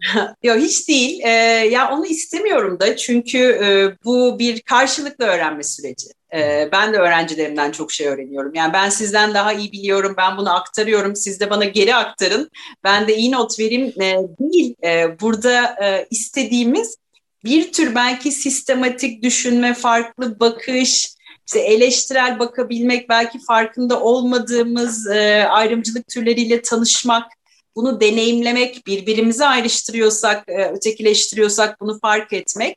Yok 0.42 0.56
hiç 0.56 0.88
değil. 0.88 1.20
Ee, 1.24 1.30
ya 1.70 1.90
onu 1.92 2.06
istemiyorum 2.06 2.80
da 2.80 2.96
çünkü 2.96 3.38
e, 3.38 3.68
bu 4.04 4.38
bir 4.38 4.60
karşılıklı 4.60 5.24
öğrenme 5.24 5.62
süreci. 5.62 6.06
E, 6.34 6.68
ben 6.72 6.92
de 6.92 6.98
öğrencilerimden 6.98 7.70
çok 7.70 7.92
şey 7.92 8.06
öğreniyorum. 8.06 8.54
Yani 8.54 8.72
ben 8.72 8.88
sizden 8.88 9.34
daha 9.34 9.52
iyi 9.52 9.72
biliyorum, 9.72 10.14
ben 10.18 10.36
bunu 10.36 10.54
aktarıyorum, 10.54 11.16
siz 11.16 11.40
de 11.40 11.50
bana 11.50 11.64
geri 11.64 11.94
aktarın. 11.94 12.50
Ben 12.84 13.08
de 13.08 13.16
iyi 13.16 13.32
not 13.32 13.58
vereyim 13.58 14.02
e, 14.02 14.16
değil. 14.40 14.74
E, 14.84 15.20
burada 15.20 15.84
e, 15.84 16.06
istediğimiz 16.10 16.96
bir 17.44 17.72
tür 17.72 17.94
belki 17.94 18.32
sistematik 18.32 19.22
düşünme, 19.22 19.74
farklı 19.74 20.40
bakış, 20.40 21.14
işte 21.50 21.60
eleştirel 21.60 22.38
bakabilmek, 22.38 23.08
belki 23.08 23.38
farkında 23.38 24.00
olmadığımız 24.00 25.06
e, 25.06 25.44
ayrımcılık 25.44 26.08
türleriyle 26.08 26.62
tanışmak, 26.62 27.32
bunu 27.76 28.00
deneyimlemek, 28.00 28.86
birbirimizi 28.86 29.44
ayrıştırıyorsak, 29.44 30.44
e, 30.48 30.64
ötekileştiriyorsak 30.64 31.80
bunu 31.80 31.98
fark 32.00 32.32
etmek. 32.32 32.76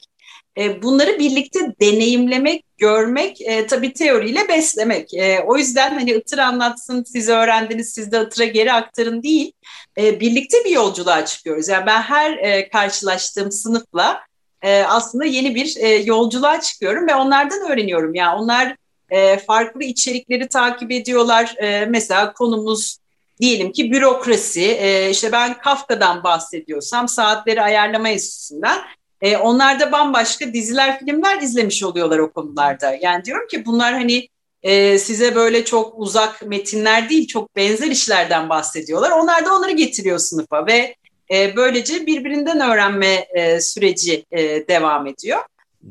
E, 0.58 0.82
bunları 0.82 1.20
birlikte 1.20 1.60
deneyimlemek, 1.82 2.66
görmek, 2.78 3.42
e, 3.42 3.68
tabii 3.68 3.94
teoriyle 3.94 4.48
beslemek. 4.48 5.14
E, 5.14 5.40
o 5.48 5.58
yüzden 5.58 5.94
hani 5.94 6.12
Itır 6.12 6.38
anlatsın, 6.38 7.04
siz 7.04 7.30
öğrendiniz, 7.30 7.94
siz 7.94 8.12
de 8.12 8.22
Itır'a 8.22 8.46
geri 8.46 8.74
aktarın 8.74 9.24
değil. 9.24 9.52
E, 9.98 10.20
birlikte 10.20 10.58
bir 10.66 10.72
yolculuğa 10.72 11.26
çıkıyoruz. 11.26 11.68
Yani 11.68 11.86
ben 11.86 12.02
her 12.02 12.38
e, 12.38 12.70
karşılaştığım 12.70 13.52
sınıfla 13.52 14.22
e, 14.64 14.84
aslında 14.84 15.26
yeni 15.26 15.56
bir 15.56 15.76
e, 15.78 15.88
yolculuğa 15.88 16.62
çıkıyorum 16.62 17.08
ve 17.08 17.16
onlardan 17.16 17.72
öğreniyorum. 17.72 18.16
Yani 18.16 18.42
onlar 18.42 18.76
e, 19.10 19.38
farklı 19.38 19.84
içerikleri 19.84 20.48
takip 20.48 20.92
ediyorlar. 20.92 21.56
E, 21.58 21.86
mesela 21.86 22.34
konumuz 22.34 22.98
diyelim 23.42 23.72
ki 23.72 23.92
bürokrasi. 23.92 24.62
E, 24.62 25.10
işte 25.10 25.32
ben 25.32 25.60
Kafka'dan 25.60 26.24
bahsediyorsam 26.24 27.08
saatleri 27.08 27.62
ayarlama 27.62 28.10
enstitüsünden 28.10 28.80
e, 29.22 29.38
onlar 29.38 29.80
da 29.80 29.92
bambaşka 29.92 30.54
diziler, 30.54 31.00
filmler 31.00 31.42
izlemiş 31.42 31.84
oluyorlar 31.84 32.20
o 32.20 32.32
konularda. 32.32 32.98
Yani 33.02 33.26
diyorum 33.26 33.48
ki 33.48 33.66
bunlar 33.66 33.94
hani 33.94 34.28
e, 34.64 35.00
size 35.00 35.36
böyle 35.36 35.66
çok 35.66 35.94
uzak 35.98 36.42
metinler 36.48 37.10
değil, 37.10 37.28
çok 37.28 37.56
benzer 37.56 37.88
işlerden 37.88 38.50
bahsediyorlar. 38.50 39.12
Onlar 39.12 39.46
da 39.46 39.56
onları 39.56 39.72
getiriyor 39.72 40.18
sınıfa 40.18 40.66
ve 40.68 40.96
e, 41.34 41.56
böylece 41.56 42.06
birbirinden 42.06 42.60
öğrenme 42.60 43.28
e, 43.36 43.62
süreci 43.62 44.26
e, 44.32 44.68
devam 44.68 45.08
ediyor. 45.08 45.40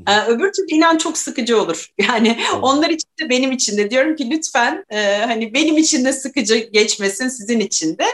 Ee, 0.08 0.20
öbür 0.26 0.52
türlü 0.52 0.66
inan 0.68 0.98
çok 0.98 1.18
sıkıcı 1.18 1.62
olur. 1.62 1.88
Yani 2.08 2.40
onlar 2.62 2.90
için 2.90 3.08
de 3.20 3.28
benim 3.28 3.52
için 3.52 3.76
de 3.76 3.90
diyorum 3.90 4.16
ki 4.16 4.30
lütfen 4.30 4.84
e, 4.90 5.16
hani 5.16 5.54
benim 5.54 5.78
için 5.78 6.04
de 6.04 6.12
sıkıcı 6.12 6.56
geçmesin 6.56 7.28
sizin 7.28 7.60
için 7.60 7.98
de. 7.98 8.04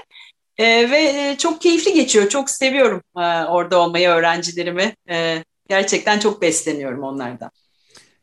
E, 0.58 0.90
ve 0.90 1.34
çok 1.38 1.60
keyifli 1.60 1.94
geçiyor. 1.94 2.28
Çok 2.28 2.50
seviyorum 2.50 3.02
e, 3.16 3.20
orada 3.44 3.78
olmayı 3.80 4.08
öğrencilerimi. 4.08 4.94
E, 5.10 5.44
gerçekten 5.68 6.18
çok 6.18 6.42
besleniyorum 6.42 7.02
onlardan. 7.02 7.50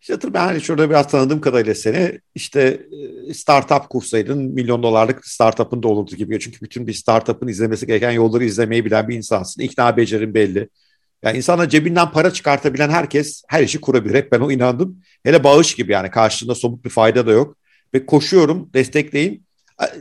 İşte 0.10 0.34
ben 0.34 0.46
hani 0.46 0.62
şurada 0.62 0.90
biraz 0.90 1.08
tanıdığım 1.08 1.42
kadarıyla 1.42 1.76
seni 1.76 2.20
işte 2.36 2.88
e, 3.28 3.34
startup 3.34 3.90
kursaydın 3.90 4.38
milyon 4.38 4.84
dolarlık 4.84 5.28
startup'ın 5.28 5.84
da 5.84 5.88
olurdu 5.88 6.16
gibi. 6.16 6.40
Çünkü 6.40 6.62
bütün 6.62 6.88
bir 6.88 6.94
startup'ın 6.94 7.48
izlemesi 7.48 7.88
gereken 7.88 8.12
yolları 8.12 8.44
izlemeyi 8.44 8.86
bilen 8.86 9.08
bir 9.08 9.16
insansın. 9.16 9.62
İkna 9.62 9.98
becerin 9.98 10.34
belli. 10.34 10.70
Yani 11.24 11.38
insana 11.38 11.70
cebinden 11.70 12.12
para 12.12 12.34
çıkartabilen 12.34 12.90
herkes 12.90 13.44
her 13.48 13.64
işi 13.64 13.82
kurabilir. 13.82 14.16
Hep 14.16 14.32
ben 14.32 14.40
o 14.40 14.52
inandım. 14.52 15.02
Hele 15.24 15.44
bağış 15.44 15.76
gibi 15.76 15.92
yani 15.92 16.12
karşılığında 16.12 16.56
somut 16.56 16.86
bir 16.86 16.90
fayda 16.90 17.28
da 17.28 17.32
yok. 17.32 17.58
Ve 17.94 18.06
koşuyorum 18.06 18.70
destekleyin. 18.74 19.44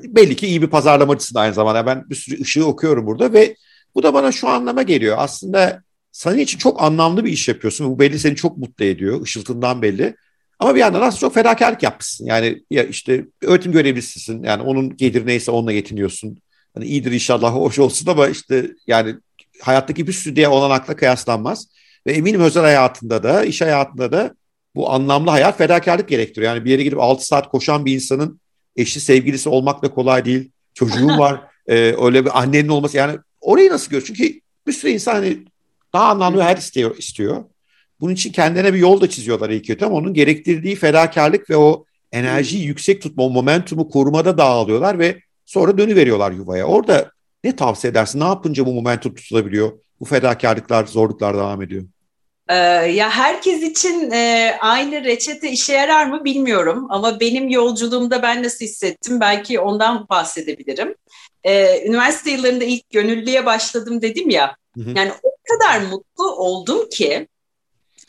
Belli 0.05 0.37
ki 0.37 0.47
iyi 0.47 0.63
bir 0.63 0.67
pazarlamacısın 0.67 1.39
aynı 1.39 1.55
zamanda. 1.55 1.87
Ben 1.87 2.11
bir 2.11 2.15
sürü 2.15 2.43
ışığı 2.43 2.67
okuyorum 2.67 3.07
burada 3.07 3.33
ve 3.33 3.57
bu 3.95 4.03
da 4.03 4.15
bana 4.15 4.33
şu 4.33 4.49
anlama 4.49 4.83
geliyor. 4.83 5.17
Aslında 5.19 5.84
senin 6.15 6.39
için 6.39 6.59
çok 6.59 6.83
anlamlı 6.83 7.25
bir 7.25 7.33
iş 7.33 7.49
yapıyorsun. 7.49 7.91
Bu 7.91 7.99
belli 7.99 8.19
seni 8.19 8.37
çok 8.37 8.59
mutlu 8.59 8.85
ediyor. 8.85 9.27
Işıltından 9.27 9.83
belli. 9.83 10.17
Ama 10.59 10.75
bir 10.75 10.81
yandan 10.81 11.01
aslında 11.01 11.21
çok 11.21 11.35
fedakarlık 11.35 11.83
yapmışsın. 11.83 12.27
Yani 12.27 12.63
ya 12.71 12.85
işte 12.85 13.25
öğretim 13.43 13.73
görevlisisin. 13.73 14.43
Yani 14.43 14.63
onun 14.63 14.97
gelir 14.97 15.27
neyse 15.27 15.51
onunla 15.51 15.73
yetiniyorsun. 15.73 16.39
Hani 16.75 16.85
iyidir 16.85 17.13
inşallah 17.13 17.55
hoş 17.55 17.79
olsun 17.79 18.11
ama 18.11 18.29
işte 18.29 18.71
yani 18.87 19.15
hayattaki 19.61 20.07
bir 20.07 20.13
sürü 20.13 20.37
diğer 20.37 20.49
olanakla 20.49 20.97
kıyaslanmaz. 20.97 21.67
Ve 22.07 22.13
eminim 22.13 22.41
özel 22.41 22.63
hayatında 22.63 23.23
da, 23.23 23.45
iş 23.45 23.61
hayatında 23.61 24.13
da 24.13 24.35
bu 24.75 24.91
anlamlı 24.91 25.31
hayat 25.31 25.59
fedakarlık 25.59 26.09
gerektiriyor. 26.09 26.55
Yani 26.55 26.65
bir 26.65 26.71
yere 26.71 26.83
gidip 26.83 27.01
6 27.01 27.27
saat 27.27 27.49
koşan 27.49 27.87
bir 27.87 27.95
insanın 27.95 28.41
eşi, 28.77 29.01
sevgilisi 29.01 29.49
olmak 29.49 29.83
da 29.83 29.91
kolay 29.91 30.25
değil. 30.25 30.51
Çocuğun 30.75 31.19
var, 31.19 31.41
e, 31.67 31.75
öyle 31.77 32.25
bir 32.25 32.41
annenin 32.41 32.69
olması. 32.69 32.97
Yani 32.97 33.19
orayı 33.41 33.71
nasıl 33.71 33.91
gör? 33.91 34.05
Çünkü 34.05 34.41
bir 34.67 34.73
sürü 34.73 34.91
insan 34.91 35.15
hani 35.15 35.45
daha 35.95 36.09
anlamlı 36.09 36.41
hayat 36.41 36.59
istiyor, 36.59 36.97
istiyor. 36.97 37.45
Bunun 38.01 38.15
için 38.15 38.33
kendine 38.33 38.75
bir 38.75 38.79
yol 38.79 39.01
da 39.01 39.11
çiziyorlar 39.11 39.51
iyi 39.51 39.63
kötü 39.63 39.85
ama 39.85 39.97
onun 39.97 40.15
gerektirdiği 40.15 40.77
fedakarlık 40.77 41.51
ve 41.51 41.57
o 41.57 41.85
enerjiyi 42.13 42.65
yüksek 42.65 43.03
tutma, 43.03 43.23
o 43.25 43.31
momentumu 43.31 43.89
korumada 43.89 44.39
dağılıyorlar 44.39 44.99
ve 44.99 45.21
sonra 45.45 45.79
dönüveriyorlar 45.79 46.33
yuvaya. 46.33 46.67
Orada 46.67 47.11
ne 47.45 47.57
tavsiye 47.57 47.91
edersin? 47.91 48.21
Ne 48.21 48.25
yapınca 48.25 48.67
bu 48.67 48.75
momentum 48.75 49.15
tutulabiliyor? 49.15 49.73
Bu 50.01 50.05
fedakarlıklar, 50.05 50.87
zorluklar 50.87 51.35
devam 51.35 51.63
ediyor. 51.63 51.85
Ee, 52.49 52.55
ya 52.55 53.11
herkes 53.11 53.63
için 53.63 54.11
e, 54.11 54.55
aynı 54.61 55.05
reçete 55.05 55.51
işe 55.51 55.73
yarar 55.73 56.07
mı 56.07 56.25
bilmiyorum 56.25 56.87
ama 56.91 57.21
benim 57.21 57.49
yolculuğumda 57.49 58.23
ben 58.23 58.43
nasıl 58.43 58.65
hissettim 58.65 59.21
belki 59.21 59.61
ondan 59.61 60.09
bahsedebilirim. 60.09 60.95
Ee, 61.45 61.87
üniversite 61.89 62.31
yıllarında 62.31 62.65
ilk 62.65 62.91
gönüllüye 62.91 63.47
başladım 63.47 64.03
dedim 64.03 64.31
ya. 64.31 64.57
Hı 64.75 64.81
hı. 64.81 64.93
Yani 64.97 65.13
o 65.23 65.31
kadar 65.51 65.81
mutlu 65.81 66.35
oldum 66.37 66.89
ki 66.89 67.29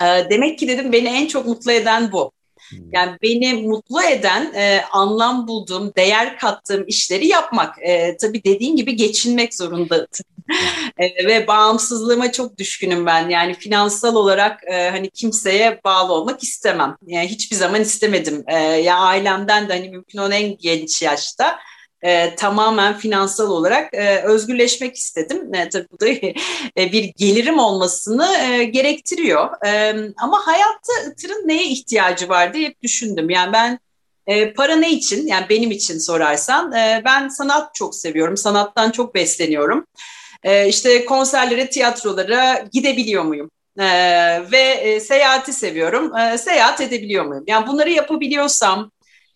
e, 0.01 0.05
demek 0.29 0.59
ki 0.59 0.67
dedim 0.67 0.91
beni 0.91 1.07
en 1.07 1.27
çok 1.27 1.45
mutlu 1.45 1.71
eden 1.71 2.11
bu. 2.11 2.31
Hmm. 2.69 2.79
Yani 2.91 3.17
beni 3.21 3.53
mutlu 3.53 4.03
eden, 4.03 4.53
e, 4.55 4.81
anlam 4.91 5.47
bulduğum, 5.47 5.95
değer 5.95 6.39
kattığım 6.39 6.87
işleri 6.87 7.27
yapmak. 7.27 7.75
E, 7.81 8.17
tabii 8.17 8.43
dediğin 8.43 8.75
gibi 8.75 8.95
geçinmek 8.95 9.53
zorunda. 9.53 10.07
e, 10.97 11.27
ve 11.27 11.47
bağımsızlığıma 11.47 12.31
çok 12.31 12.57
düşkünüm 12.57 13.05
ben. 13.05 13.29
Yani 13.29 13.53
finansal 13.53 14.15
olarak 14.15 14.63
e, 14.67 14.89
hani 14.89 15.09
kimseye 15.09 15.81
bağlı 15.83 16.13
olmak 16.13 16.43
istemem. 16.43 16.97
Yani 17.07 17.27
hiçbir 17.27 17.55
zaman 17.55 17.81
istemedim. 17.81 18.43
E, 18.47 18.57
ya 18.57 18.97
ailemden 18.97 19.69
de 19.69 19.73
hani 19.73 19.89
mümkün 19.89 20.19
olan 20.19 20.31
en 20.31 20.57
genç 20.57 21.01
yaşta 21.01 21.59
e, 22.05 22.35
tamamen 22.35 22.97
finansal 22.97 23.49
olarak 23.49 23.93
e, 23.93 24.21
özgürleşmek 24.23 24.95
istedim. 24.95 25.53
E, 25.53 25.69
tabii 25.69 25.87
bu 25.91 25.99
da 25.99 26.07
e, 26.77 26.91
bir 26.91 27.03
gelirim 27.17 27.59
olmasını 27.59 28.27
e, 28.37 28.63
gerektiriyor. 28.63 29.65
E, 29.65 29.95
ama 30.17 30.47
hayatta 30.47 31.11
Itır'ın 31.11 31.47
neye 31.47 31.65
ihtiyacı 31.65 32.29
var 32.29 32.53
diye 32.53 32.67
hep 32.67 32.81
düşündüm. 32.81 33.29
Yani 33.29 33.53
ben 33.53 33.79
e, 34.27 34.53
para 34.53 34.75
ne 34.75 34.91
için? 34.91 35.27
Yani 35.27 35.45
benim 35.49 35.71
için 35.71 35.99
sorarsan 35.99 36.73
e, 36.73 37.01
ben 37.05 37.27
sanat 37.27 37.75
çok 37.75 37.95
seviyorum. 37.95 38.37
Sanattan 38.37 38.91
çok 38.91 39.15
besleniyorum. 39.15 39.85
E, 40.43 40.67
işte 40.67 41.05
konserlere, 41.05 41.69
tiyatrolara 41.69 42.65
gidebiliyor 42.71 43.23
muyum? 43.23 43.51
E, 43.79 43.85
ve 44.51 44.61
e, 44.61 44.99
seyahati 44.99 45.53
seviyorum. 45.53 46.17
E, 46.17 46.37
seyahat 46.37 46.81
edebiliyor 46.81 47.25
muyum? 47.25 47.43
Yani 47.47 47.67
bunları 47.67 47.89
yapabiliyorsam 47.89 48.91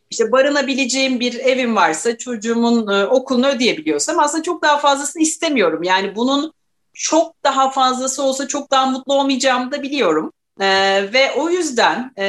işte 0.09 0.31
barınabileceğim 0.31 1.19
bir 1.19 1.39
evim 1.39 1.75
varsa 1.75 2.17
çocuğumun 2.17 2.87
e, 2.87 3.05
okulunu 3.05 3.47
ödeyebiliyorsam 3.47 4.19
aslında 4.19 4.43
çok 4.43 4.63
daha 4.63 4.77
fazlasını 4.77 5.23
istemiyorum. 5.23 5.83
Yani 5.83 6.15
bunun 6.15 6.53
çok 6.93 7.43
daha 7.43 7.71
fazlası 7.71 8.23
olsa 8.23 8.47
çok 8.47 8.71
daha 8.71 8.85
mutlu 8.85 9.13
olmayacağımı 9.13 9.71
da 9.71 9.81
biliyorum. 9.81 10.33
E, 10.59 10.67
ve 11.13 11.31
o 11.31 11.49
yüzden 11.49 12.11
e, 12.17 12.25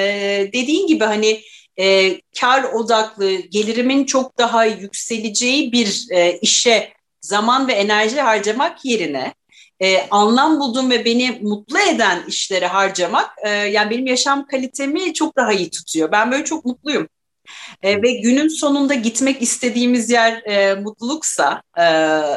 dediğin 0.52 0.86
gibi 0.86 1.04
hani 1.04 1.40
e, 1.78 2.16
kar 2.40 2.64
odaklı 2.64 3.30
gelirimin 3.34 4.04
çok 4.04 4.38
daha 4.38 4.64
yükseleceği 4.64 5.72
bir 5.72 6.06
e, 6.10 6.38
işe 6.38 6.92
zaman 7.20 7.68
ve 7.68 7.72
enerji 7.72 8.20
harcamak 8.20 8.84
yerine 8.84 9.34
e, 9.80 10.08
anlam 10.10 10.60
bulduğum 10.60 10.90
ve 10.90 11.04
beni 11.04 11.38
mutlu 11.42 11.78
eden 11.78 12.24
işleri 12.28 12.66
harcamak 12.66 13.30
e, 13.42 13.48
yani 13.50 13.90
benim 13.90 14.06
yaşam 14.06 14.46
kalitemi 14.46 15.14
çok 15.14 15.36
daha 15.36 15.52
iyi 15.52 15.70
tutuyor. 15.70 16.12
Ben 16.12 16.30
böyle 16.30 16.44
çok 16.44 16.64
mutluyum. 16.64 17.08
E, 17.82 18.02
ve 18.02 18.12
günün 18.12 18.48
sonunda 18.48 18.94
gitmek 18.94 19.42
istediğimiz 19.42 20.10
yer 20.10 20.42
e, 20.46 20.74
mutluluksa, 20.74 21.62
e, 21.78 21.82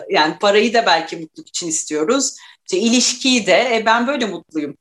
yani 0.10 0.38
parayı 0.40 0.74
da 0.74 0.86
belki 0.86 1.18
mutluluk 1.18 1.50
için 1.50 1.68
istiyoruz, 1.68 2.36
işte 2.68 2.78
ilişkiyi 2.78 3.48
de 3.48 3.76
e, 3.76 3.86
ben 3.86 4.08
böyle 4.08 4.26
mutluyum. 4.26 4.78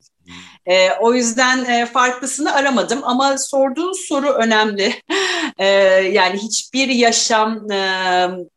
E, 0.66 0.90
o 0.92 1.14
yüzden 1.14 1.64
e, 1.64 1.86
farklısını 1.86 2.54
aramadım 2.54 3.00
ama 3.02 3.38
sorduğun 3.38 3.92
soru 3.92 4.30
önemli. 4.30 4.94
e, 5.58 5.66
yani 6.12 6.38
hiçbir 6.38 6.88
yaşam, 6.88 7.70
e, 7.70 7.76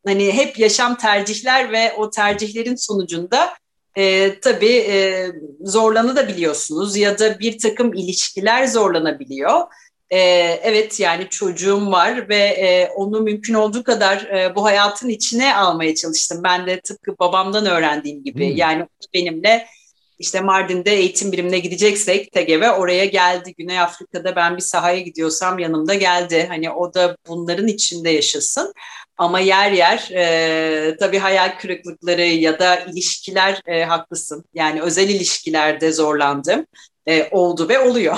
hani 0.05 0.31
hep 0.31 0.59
yaşam 0.59 0.97
tercihler 0.97 1.71
ve 1.71 1.93
o 1.93 2.09
tercihlerin 2.09 2.75
sonucunda 2.75 3.53
e, 3.97 4.39
tabii 4.39 4.75
e, 4.75 5.27
zorlanabiliyorsunuz 5.61 6.97
ya 6.97 7.19
da 7.19 7.39
bir 7.39 7.59
takım 7.59 7.93
ilişkiler 7.93 8.67
zorlanabiliyor. 8.67 9.61
E, 10.09 10.19
evet 10.63 10.99
yani 10.99 11.29
çocuğum 11.29 11.91
var 11.91 12.29
ve 12.29 12.37
e, 12.37 12.89
onu 12.95 13.21
mümkün 13.21 13.53
olduğu 13.53 13.83
kadar 13.83 14.21
e, 14.21 14.55
bu 14.55 14.65
hayatın 14.65 15.09
içine 15.09 15.55
almaya 15.55 15.95
çalıştım. 15.95 16.41
Ben 16.43 16.67
de 16.67 16.81
tıpkı 16.81 17.15
babamdan 17.19 17.65
öğrendiğim 17.65 18.23
gibi 18.23 18.49
hmm. 18.49 18.57
yani 18.57 18.87
benimle 19.13 19.67
işte 20.19 20.41
Mardin'de 20.41 20.91
eğitim 20.91 21.31
birimine 21.31 21.59
gideceksek 21.59 22.31
TGV 22.31 22.69
oraya 22.69 23.05
geldi. 23.05 23.53
Güney 23.57 23.79
Afrika'da 23.79 24.35
ben 24.35 24.55
bir 24.55 24.61
sahaya 24.61 24.99
gidiyorsam 24.99 25.59
yanımda 25.59 25.93
geldi. 25.93 26.45
Hani 26.49 26.71
o 26.71 26.93
da 26.93 27.17
bunların 27.27 27.67
içinde 27.67 28.09
yaşasın. 28.09 28.73
Ama 29.17 29.39
yer 29.39 29.71
yer 29.71 30.09
e, 30.11 30.97
tabii 30.97 31.17
hayal 31.17 31.59
kırıklıkları 31.59 32.21
ya 32.21 32.59
da 32.59 32.75
ilişkiler 32.75 33.61
e, 33.67 33.83
haklısın. 33.83 34.45
Yani 34.53 34.81
özel 34.81 35.09
ilişkilerde 35.09 35.91
zorlandım. 35.91 36.65
E, 37.07 37.29
oldu 37.31 37.69
ve 37.69 37.79
oluyor. 37.79 38.17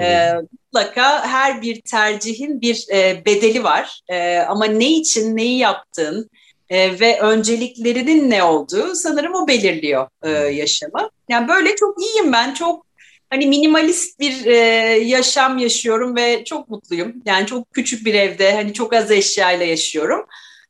E, 0.00 0.32
mutlaka 0.72 1.26
her 1.26 1.62
bir 1.62 1.80
tercihin 1.80 2.60
bir 2.60 2.86
e, 2.92 3.22
bedeli 3.26 3.64
var. 3.64 4.00
E, 4.08 4.38
ama 4.38 4.64
ne 4.64 4.90
için 4.90 5.36
neyi 5.36 5.58
yaptığın 5.58 6.30
e, 6.70 7.00
ve 7.00 7.20
önceliklerinin 7.20 8.30
ne 8.30 8.42
olduğu 8.42 8.94
sanırım 8.94 9.34
o 9.34 9.48
belirliyor 9.48 10.08
e, 10.22 10.30
yaşamı. 10.30 11.10
Yani 11.28 11.48
böyle 11.48 11.76
çok 11.76 12.02
iyiyim 12.02 12.32
ben. 12.32 12.54
Çok 12.54 12.86
hani 13.30 13.46
minimalist 13.46 14.20
bir 14.20 14.46
e, 14.46 14.56
yaşam 15.04 15.58
yaşıyorum 15.58 16.16
ve 16.16 16.44
çok 16.44 16.68
mutluyum. 16.68 17.14
Yani 17.26 17.46
çok 17.46 17.72
küçük 17.72 18.06
bir 18.06 18.14
evde 18.14 18.52
hani 18.52 18.72
çok 18.72 18.92
az 18.94 19.10
eşyayla 19.10 19.66
yaşıyorum. 19.66 20.26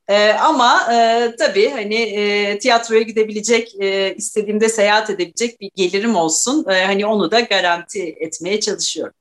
E, 0.08 0.28
ama 0.32 0.92
e, 0.92 1.28
tabii 1.38 1.68
hani 1.68 1.94
e, 1.94 2.58
tiyatroya 2.58 3.02
gidebilecek, 3.02 3.74
e, 3.80 4.14
istediğimde 4.14 4.68
seyahat 4.68 5.10
edebilecek 5.10 5.60
bir 5.60 5.70
gelirim 5.74 6.16
olsun. 6.16 6.66
E, 6.70 6.84
hani 6.84 7.06
onu 7.06 7.30
da 7.30 7.40
garanti 7.40 8.16
etmeye 8.20 8.60
çalışıyorum. 8.60 9.14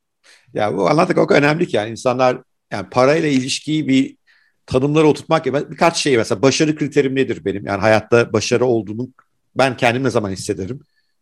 Ya 0.54 0.78
bu 0.78 0.90
anlattık 0.90 1.16
kadar 1.16 1.42
önemli 1.42 1.68
ki 1.68 1.76
yani 1.76 1.92
insanlar 1.92 2.42
yani 2.72 2.90
parayla 2.90 3.30
ilişkiyi 3.30 3.88
bir 3.88 4.18
tanımlara 4.66 5.08
oturtmak 5.08 5.46
gibi 5.46 5.58
birkaç 5.72 5.98
şey 5.98 6.18
mesela 6.18 6.42
başarı 6.42 6.76
kriterim 6.76 7.16
nedir 7.16 7.46
benim? 7.46 7.66
Yani 7.66 7.82
hayatta 7.82 8.34
başarı 8.34 8.66
olduğumu 8.66 9.10
ben 9.56 9.78
kendim 9.78 10.04
ne 10.04 10.10
zaman 10.10 10.32
hissederim? 10.32 10.80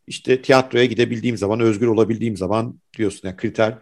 İşte 0.07 0.41
tiyatroya 0.41 0.85
gidebildiğim 0.85 1.37
zaman, 1.37 1.59
özgür 1.59 1.87
olabildiğim 1.87 2.37
zaman 2.37 2.79
diyorsun 2.97 3.27
yani 3.27 3.37
kriter. 3.37 3.77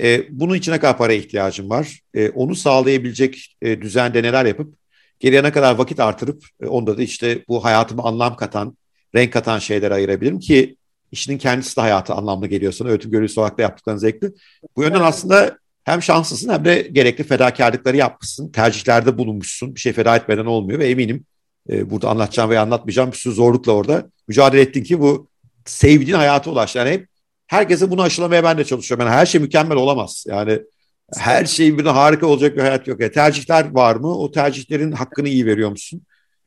E, 0.00 0.26
bunun 0.30 0.54
içine 0.54 0.80
kadar 0.80 0.98
para 0.98 1.12
ihtiyacım 1.12 1.70
var. 1.70 2.00
E, 2.14 2.30
onu 2.30 2.54
sağlayabilecek 2.54 3.56
e, 3.62 3.82
düzende 3.82 4.22
neler 4.22 4.44
yapıp 4.44 4.74
geriye 5.20 5.42
ne 5.42 5.52
kadar 5.52 5.74
vakit 5.74 6.00
artırıp 6.00 6.44
e, 6.62 6.66
onda 6.66 6.98
da 6.98 7.02
işte 7.02 7.44
bu 7.48 7.64
hayatıma 7.64 8.04
anlam 8.04 8.36
katan, 8.36 8.76
renk 9.14 9.32
katan 9.32 9.58
şeyler 9.58 9.90
ayırabilirim 9.90 10.38
ki 10.38 10.76
işinin 11.14 11.38
kendisi 11.38 11.76
de 11.76 11.80
hayatı 11.80 12.14
anlamlı 12.14 12.46
geliyor 12.46 12.72
sana. 12.72 12.88
Öğretim 12.88 13.10
görevlisi 13.10 13.40
olarak 13.40 13.58
da 13.58 13.62
yaptıkların 13.62 13.98
zevkli. 13.98 14.32
Bu 14.76 14.82
yönden 14.82 15.00
aslında 15.00 15.58
hem 15.84 16.02
şanslısın 16.02 16.52
hem 16.52 16.64
de 16.64 16.88
gerekli 16.92 17.24
fedakarlıkları 17.24 17.96
yapmışsın. 17.96 18.52
Tercihlerde 18.52 19.18
bulunmuşsun. 19.18 19.74
Bir 19.74 19.80
şey 19.80 19.92
feda 19.92 20.16
etmeden 20.16 20.46
olmuyor 20.46 20.78
ve 20.78 20.88
eminim 20.88 21.24
e, 21.70 21.90
burada 21.90 22.08
anlatacağım 22.08 22.50
veya 22.50 22.62
anlatmayacağım 22.62 23.12
bir 23.12 23.16
sürü 23.16 23.34
zorlukla 23.34 23.72
orada 23.72 24.10
mücadele 24.28 24.60
ettin 24.60 24.82
ki 24.82 25.00
bu 25.00 25.28
sevdiğin 25.64 26.16
hayata 26.16 26.50
ulaş. 26.50 26.76
Yani 26.76 26.90
hep 26.90 27.08
herkese 27.46 27.90
bunu 27.90 28.02
aşılamaya 28.02 28.44
ben 28.44 28.58
de 28.58 28.64
çalışıyorum. 28.64 29.06
Yani 29.06 29.16
her 29.16 29.26
şey 29.26 29.40
mükemmel 29.40 29.76
olamaz. 29.76 30.24
Yani 30.28 30.62
her 31.16 31.44
şey 31.44 31.78
bir 31.78 31.84
harika 31.84 32.26
olacak 32.26 32.56
bir 32.56 32.60
hayat 32.60 32.86
yok. 32.88 33.00
Yani 33.00 33.12
tercihler 33.12 33.70
var 33.70 33.96
mı? 33.96 34.18
O 34.18 34.30
tercihlerin 34.30 34.92
hakkını 34.92 35.28
iyi 35.28 35.46
veriyor 35.46 35.70
musun? 35.70 36.02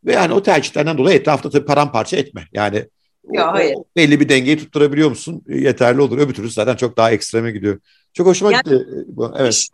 Ve 0.06 0.14
yani 0.14 0.34
o 0.34 0.44
tercihlerden 0.44 0.98
dolayı 0.98 1.20
etrafta 1.20 1.50
tabii 1.50 1.66
paramparça 1.66 2.18
etme. 2.18 2.48
Yani 2.54 2.86
ya, 3.32 3.54
hayır. 3.54 3.76
O 3.76 3.86
belli 3.96 4.20
bir 4.20 4.30
dengeyi 4.30 4.58
tutturabiliyor 4.58 5.10
musun? 5.10 5.44
Yeterli 5.48 6.02
olur. 6.02 6.18
Öbür 6.18 6.34
türlü 6.34 6.50
zaten 6.50 6.76
çok 6.76 6.98
daha 6.98 7.12
ekstreme 7.12 7.52
gidiyor. 7.52 7.80
Çok 8.14 8.28
hoşuma 8.28 8.52
yani, 8.52 8.64
gitti. 8.64 8.86
Evet. 9.38 9.68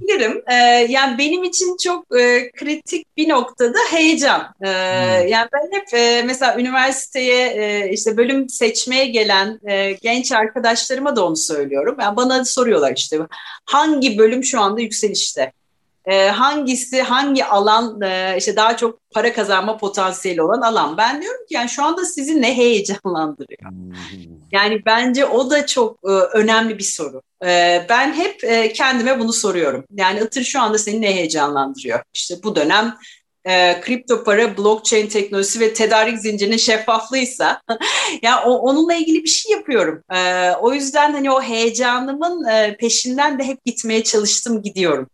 Giderim. 0.00 0.42
Ee, 0.50 0.54
yani 0.88 1.18
benim 1.18 1.44
için 1.44 1.76
çok 1.84 2.18
e, 2.20 2.50
kritik 2.50 3.16
bir 3.16 3.28
noktada 3.28 3.78
heyecan. 3.90 4.40
Ee, 4.40 4.66
hmm. 4.66 5.28
Yani 5.28 5.48
ben 5.52 5.78
hep 5.78 5.94
e, 5.94 6.22
mesela 6.26 6.60
üniversiteye 6.60 7.46
e, 7.46 7.92
işte 7.92 8.16
bölüm 8.16 8.48
seçmeye 8.48 9.06
gelen 9.06 9.60
e, 9.70 9.92
genç 9.92 10.32
arkadaşlarıma 10.32 11.16
da 11.16 11.26
onu 11.26 11.36
söylüyorum. 11.36 11.96
Yani 12.00 12.16
bana 12.16 12.44
soruyorlar 12.44 12.92
işte 12.96 13.18
hangi 13.64 14.18
bölüm 14.18 14.44
şu 14.44 14.60
anda 14.60 14.80
yükselişte? 14.80 15.52
E, 16.06 16.28
hangisi 16.28 17.02
hangi 17.02 17.44
alan 17.44 18.00
e, 18.00 18.34
işte 18.38 18.56
daha 18.56 18.76
çok 18.76 19.10
para 19.10 19.32
kazanma 19.32 19.76
potansiyeli 19.76 20.42
olan 20.42 20.60
alan. 20.60 20.96
Ben 20.96 21.22
diyorum 21.22 21.46
ki 21.48 21.54
yani 21.54 21.68
şu 21.68 21.84
anda 21.84 22.04
sizi 22.04 22.42
ne 22.42 22.56
heyecanlandırıyor? 22.56 23.70
Hmm. 23.70 23.92
Yani 24.52 24.82
bence 24.86 25.26
o 25.26 25.50
da 25.50 25.66
çok 25.66 25.98
e, 26.04 26.10
önemli 26.10 26.78
bir 26.78 26.84
soru. 26.84 27.22
E, 27.44 27.86
ben 27.88 28.12
hep 28.12 28.44
e, 28.44 28.72
kendime 28.72 29.18
bunu 29.18 29.32
soruyorum. 29.32 29.84
Yani 29.94 30.20
Itır 30.20 30.42
şu 30.42 30.60
anda 30.60 30.78
seni 30.78 31.00
ne 31.00 31.14
heyecanlandırıyor? 31.14 32.00
İşte 32.14 32.34
bu 32.42 32.56
dönem 32.56 32.96
e, 33.44 33.80
kripto 33.80 34.24
para, 34.24 34.56
blockchain 34.56 35.06
teknolojisi 35.06 35.60
ve 35.60 35.74
tedarik 35.74 36.18
zincirinin 36.18 36.56
şeffaflığıysa 36.56 37.62
ya 38.22 38.42
o, 38.44 38.50
onunla 38.50 38.94
ilgili 38.94 39.22
bir 39.22 39.28
şey 39.28 39.52
yapıyorum. 39.52 40.02
E, 40.14 40.50
o 40.52 40.72
yüzden 40.74 41.12
hani 41.12 41.30
o 41.30 41.42
heyecanımın 41.42 42.44
e, 42.48 42.76
peşinden 42.76 43.38
de 43.38 43.44
hep 43.44 43.64
gitmeye 43.64 44.04
çalıştım, 44.04 44.62
gidiyorum 44.62 45.08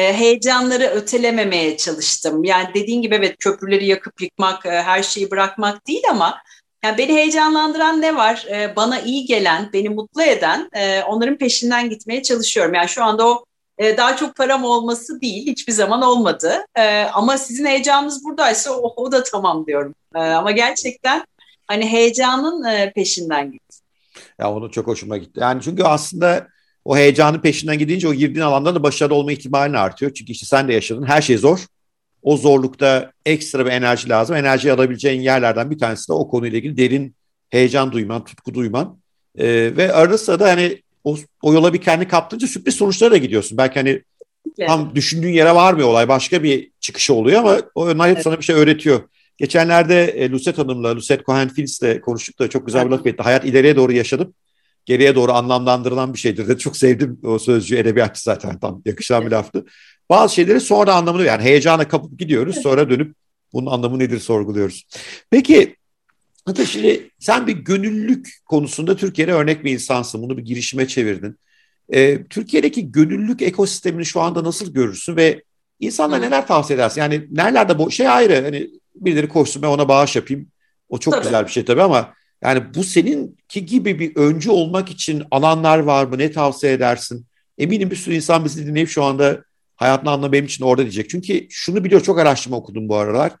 heyecanları 0.00 0.84
ötelememeye 0.84 1.76
çalıştım. 1.76 2.44
Yani 2.44 2.68
dediğin 2.74 3.02
gibi 3.02 3.14
evet 3.14 3.36
köprüleri 3.38 3.86
yakıp 3.86 4.20
yıkmak, 4.20 4.66
e, 4.66 4.70
her 4.70 5.02
şeyi 5.02 5.30
bırakmak 5.30 5.86
değil 5.86 6.02
ama 6.10 6.38
yani 6.84 6.98
beni 6.98 7.14
heyecanlandıran 7.14 8.02
ne 8.02 8.16
var? 8.16 8.46
E, 8.50 8.76
bana 8.76 9.00
iyi 9.00 9.24
gelen, 9.26 9.70
beni 9.72 9.88
mutlu 9.88 10.22
eden 10.22 10.68
e, 10.72 11.02
onların 11.02 11.38
peşinden 11.38 11.90
gitmeye 11.90 12.22
çalışıyorum. 12.22 12.74
Yani 12.74 12.88
şu 12.88 13.04
anda 13.04 13.28
o 13.28 13.44
e, 13.78 13.96
daha 13.96 14.16
çok 14.16 14.36
param 14.36 14.64
olması 14.64 15.20
değil, 15.20 15.46
hiçbir 15.46 15.72
zaman 15.72 16.02
olmadı. 16.02 16.64
E, 16.74 17.04
ama 17.04 17.38
sizin 17.38 17.66
heyecanınız 17.66 18.24
buradaysa 18.24 18.72
o, 18.72 18.94
o 18.96 19.12
da 19.12 19.22
tamam 19.22 19.66
diyorum. 19.66 19.94
E, 20.14 20.18
ama 20.18 20.50
gerçekten 20.50 21.24
hani 21.66 21.86
heyecanın 21.92 22.64
e, 22.64 22.92
peşinden 22.92 23.52
git. 23.52 23.62
Ya 24.38 24.52
onu 24.52 24.70
çok 24.70 24.86
hoşuma 24.86 25.16
gitti. 25.16 25.40
Yani 25.40 25.62
çünkü 25.62 25.82
aslında 25.82 26.46
o 26.86 26.96
heyecanın 26.96 27.38
peşinden 27.38 27.78
gidince 27.78 28.08
o 28.08 28.14
girdiğin 28.14 28.44
alanda 28.44 28.74
da 28.74 28.82
başarılı 28.82 29.14
olma 29.14 29.32
ihtimalin 29.32 29.74
artıyor. 29.74 30.14
Çünkü 30.14 30.32
işte 30.32 30.46
sen 30.46 30.68
de 30.68 30.72
yaşadın. 30.72 31.02
Her 31.02 31.22
şey 31.22 31.36
zor. 31.36 31.58
O 32.22 32.36
zorlukta 32.36 33.12
ekstra 33.26 33.66
bir 33.66 33.70
enerji 33.70 34.08
lazım. 34.08 34.36
Enerji 34.36 34.72
alabileceğin 34.72 35.20
yerlerden 35.20 35.70
bir 35.70 35.78
tanesi 35.78 36.08
de 36.08 36.12
o 36.12 36.28
konuyla 36.28 36.58
ilgili 36.58 36.76
derin 36.76 37.14
heyecan 37.50 37.92
duyman, 37.92 38.24
tutku 38.24 38.54
duyman. 38.54 38.98
Ee, 39.38 39.72
ve 39.76 39.92
arada 39.92 40.18
sırada 40.18 40.48
hani 40.48 40.82
o, 41.04 41.16
o 41.42 41.52
yola 41.52 41.74
bir 41.74 41.80
kendi 41.80 42.08
kaptınca 42.08 42.46
sürpriz 42.46 42.74
sonuçlara 42.74 43.10
da 43.10 43.16
gidiyorsun. 43.16 43.58
Belki 43.58 43.74
hani 43.74 44.02
evet. 44.58 44.68
tam 44.68 44.94
düşündüğün 44.94 45.32
yere 45.32 45.54
varmıyor 45.54 45.88
olay. 45.88 46.08
Başka 46.08 46.42
bir 46.42 46.70
çıkışı 46.80 47.14
oluyor 47.14 47.40
ama 47.40 47.58
onlar 47.74 48.08
hep 48.08 48.16
evet. 48.16 48.24
sana 48.24 48.38
bir 48.38 48.44
şey 48.44 48.56
öğretiyor. 48.56 49.00
Geçenlerde 49.38 50.04
e, 50.04 50.30
Lucet 50.30 50.58
Hanım'la, 50.58 50.96
Lucet 50.96 51.20
Cohen-Phillips 51.20 52.00
konuştuk 52.00 52.38
da 52.38 52.48
çok 52.48 52.66
güzel 52.66 52.86
bir 52.86 52.90
laf 52.90 53.06
etti. 53.06 53.22
Hayat 53.22 53.44
ileriye 53.44 53.76
doğru 53.76 53.92
yaşadım 53.92 54.34
geriye 54.86 55.14
doğru 55.14 55.32
anlamlandırılan 55.32 56.14
bir 56.14 56.18
şeydir 56.18 56.48
de 56.48 56.58
çok 56.58 56.76
sevdim 56.76 57.20
o 57.24 57.38
sözcüğü 57.38 57.76
edebiyatçı 57.76 58.22
zaten 58.22 58.58
tam 58.58 58.82
yakışan 58.84 59.26
bir 59.26 59.30
laftı. 59.30 59.64
Bazı 60.10 60.34
şeyleri 60.34 60.60
sonra 60.60 60.94
anlamını 60.94 61.24
yani 61.24 61.42
heyecana 61.42 61.88
kapıp 61.88 62.18
gidiyoruz 62.18 62.56
sonra 62.56 62.90
dönüp 62.90 63.14
bunun 63.52 63.70
anlamı 63.70 63.98
nedir 63.98 64.18
sorguluyoruz. 64.18 64.86
Peki 65.30 65.76
Hatta 66.46 66.64
şimdi 66.64 67.10
sen 67.18 67.46
bir 67.46 67.52
gönüllülük 67.52 68.28
konusunda 68.44 68.96
Türkiye'de 68.96 69.32
örnek 69.32 69.64
bir 69.64 69.72
insansın. 69.72 70.22
Bunu 70.22 70.38
bir 70.38 70.44
girişime 70.44 70.88
çevirdin. 70.88 71.38
Ee, 71.92 72.24
Türkiye'deki 72.30 72.92
gönüllülük 72.92 73.42
ekosistemini 73.42 74.04
şu 74.04 74.20
anda 74.20 74.44
nasıl 74.44 74.74
görürsün 74.74 75.16
ve 75.16 75.42
insanlara 75.80 76.20
neler 76.20 76.46
tavsiye 76.46 76.76
edersin? 76.76 77.00
Yani 77.00 77.26
nerelerde 77.30 77.78
bu 77.78 77.90
şey 77.90 78.08
ayrı 78.08 78.42
hani 78.42 78.70
birileri 78.94 79.28
koşsun 79.28 79.62
ben 79.62 79.68
ona 79.68 79.88
bağış 79.88 80.16
yapayım. 80.16 80.48
O 80.88 80.98
çok 80.98 81.14
tabii. 81.14 81.24
güzel 81.24 81.46
bir 81.46 81.50
şey 81.50 81.64
tabii 81.64 81.82
ama 81.82 82.14
yani 82.42 82.74
bu 82.74 82.84
seninki 82.84 83.66
gibi 83.66 83.98
bir 83.98 84.16
öncü 84.16 84.50
olmak 84.50 84.90
için 84.90 85.22
alanlar 85.30 85.78
var 85.78 86.04
mı? 86.04 86.18
Ne 86.18 86.32
tavsiye 86.32 86.72
edersin? 86.72 87.26
Eminim 87.58 87.90
bir 87.90 87.96
sürü 87.96 88.14
insan 88.14 88.44
bizi 88.44 88.66
dinleyip 88.66 88.88
şu 88.88 89.04
anda 89.04 89.44
hayatını 89.76 90.10
anla 90.10 90.32
benim 90.32 90.44
için 90.44 90.64
orada 90.64 90.82
diyecek. 90.82 91.10
Çünkü 91.10 91.46
şunu 91.50 91.84
biliyor 91.84 92.00
çok 92.00 92.18
araştırma 92.18 92.56
okudum 92.56 92.88
bu 92.88 92.96
aralar. 92.96 93.32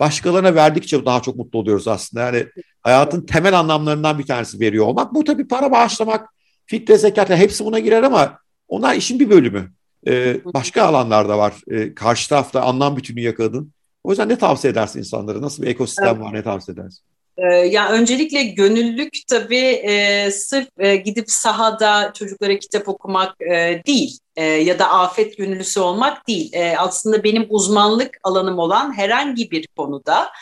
Başkalarına 0.00 0.54
verdikçe 0.54 1.04
daha 1.04 1.22
çok 1.22 1.36
mutlu 1.36 1.58
oluyoruz 1.58 1.88
aslında. 1.88 2.24
Yani 2.24 2.46
hayatın 2.82 3.26
temel 3.26 3.58
anlamlarından 3.58 4.18
bir 4.18 4.26
tanesi 4.26 4.60
veriyor 4.60 4.86
olmak. 4.86 5.14
Bu 5.14 5.24
tabii 5.24 5.48
para 5.48 5.70
bağışlamak, 5.70 6.28
fitre 6.66 6.98
zekat 6.98 7.30
hepsi 7.30 7.64
buna 7.64 7.78
girer 7.78 8.02
ama 8.02 8.38
onlar 8.68 8.94
işin 8.94 9.20
bir 9.20 9.30
bölümü. 9.30 9.72
Ee, 10.06 10.40
başka 10.44 10.82
alanlarda 10.82 11.38
var. 11.38 11.54
Ee, 11.70 11.94
karşı 11.94 12.28
tarafta 12.28 12.62
anlam 12.62 12.96
bütünü 12.96 13.20
yakaladın. 13.20 13.72
O 14.04 14.10
yüzden 14.10 14.28
ne 14.28 14.38
tavsiye 14.38 14.70
edersin 14.70 14.98
insanlara? 14.98 15.42
Nasıl 15.42 15.62
bir 15.62 15.68
ekosistem 15.68 16.20
var 16.20 16.32
ne 16.32 16.42
tavsiye 16.42 16.74
edersin? 16.74 17.04
Ee, 17.38 17.46
yani 17.46 17.90
öncelikle 17.90 18.42
gönüllülük 18.42 19.14
tabii 19.28 19.66
e, 19.66 20.30
sırf 20.30 20.68
e, 20.78 20.96
gidip 20.96 21.30
sahada 21.30 22.12
çocuklara 22.12 22.58
kitap 22.58 22.88
okumak 22.88 23.40
e, 23.40 23.82
değil 23.86 24.18
e, 24.36 24.44
ya 24.44 24.78
da 24.78 24.90
afet 24.90 25.36
gönüllüsü 25.36 25.80
olmak 25.80 26.28
değil. 26.28 26.52
Aslında 26.78 27.24
benim 27.24 27.46
uzmanlık 27.48 28.18
alanım 28.22 28.58
olan 28.58 28.96
herhangi 28.96 29.50
bir 29.50 29.66
konuda 29.76 30.32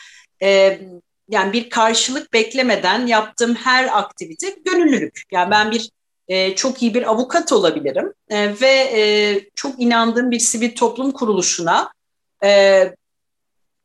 yani 1.28 1.52
bir 1.52 1.70
karşılık 1.70 2.32
beklemeden 2.32 3.06
yaptığım 3.06 3.54
her 3.54 3.98
aktivite 3.98 4.56
gönüllülük. 4.64 5.22
Yani 5.32 5.50
ben 5.50 5.70
bir 5.70 5.90
çok 6.54 6.82
iyi 6.82 6.94
bir 6.94 7.10
avukat 7.10 7.52
olabilirim 7.52 8.12
ve 8.30 9.44
çok 9.54 9.80
inandığım 9.80 10.30
bir 10.30 10.38
sivil 10.38 10.74
toplum 10.74 11.10
kuruluşuna 11.10 11.92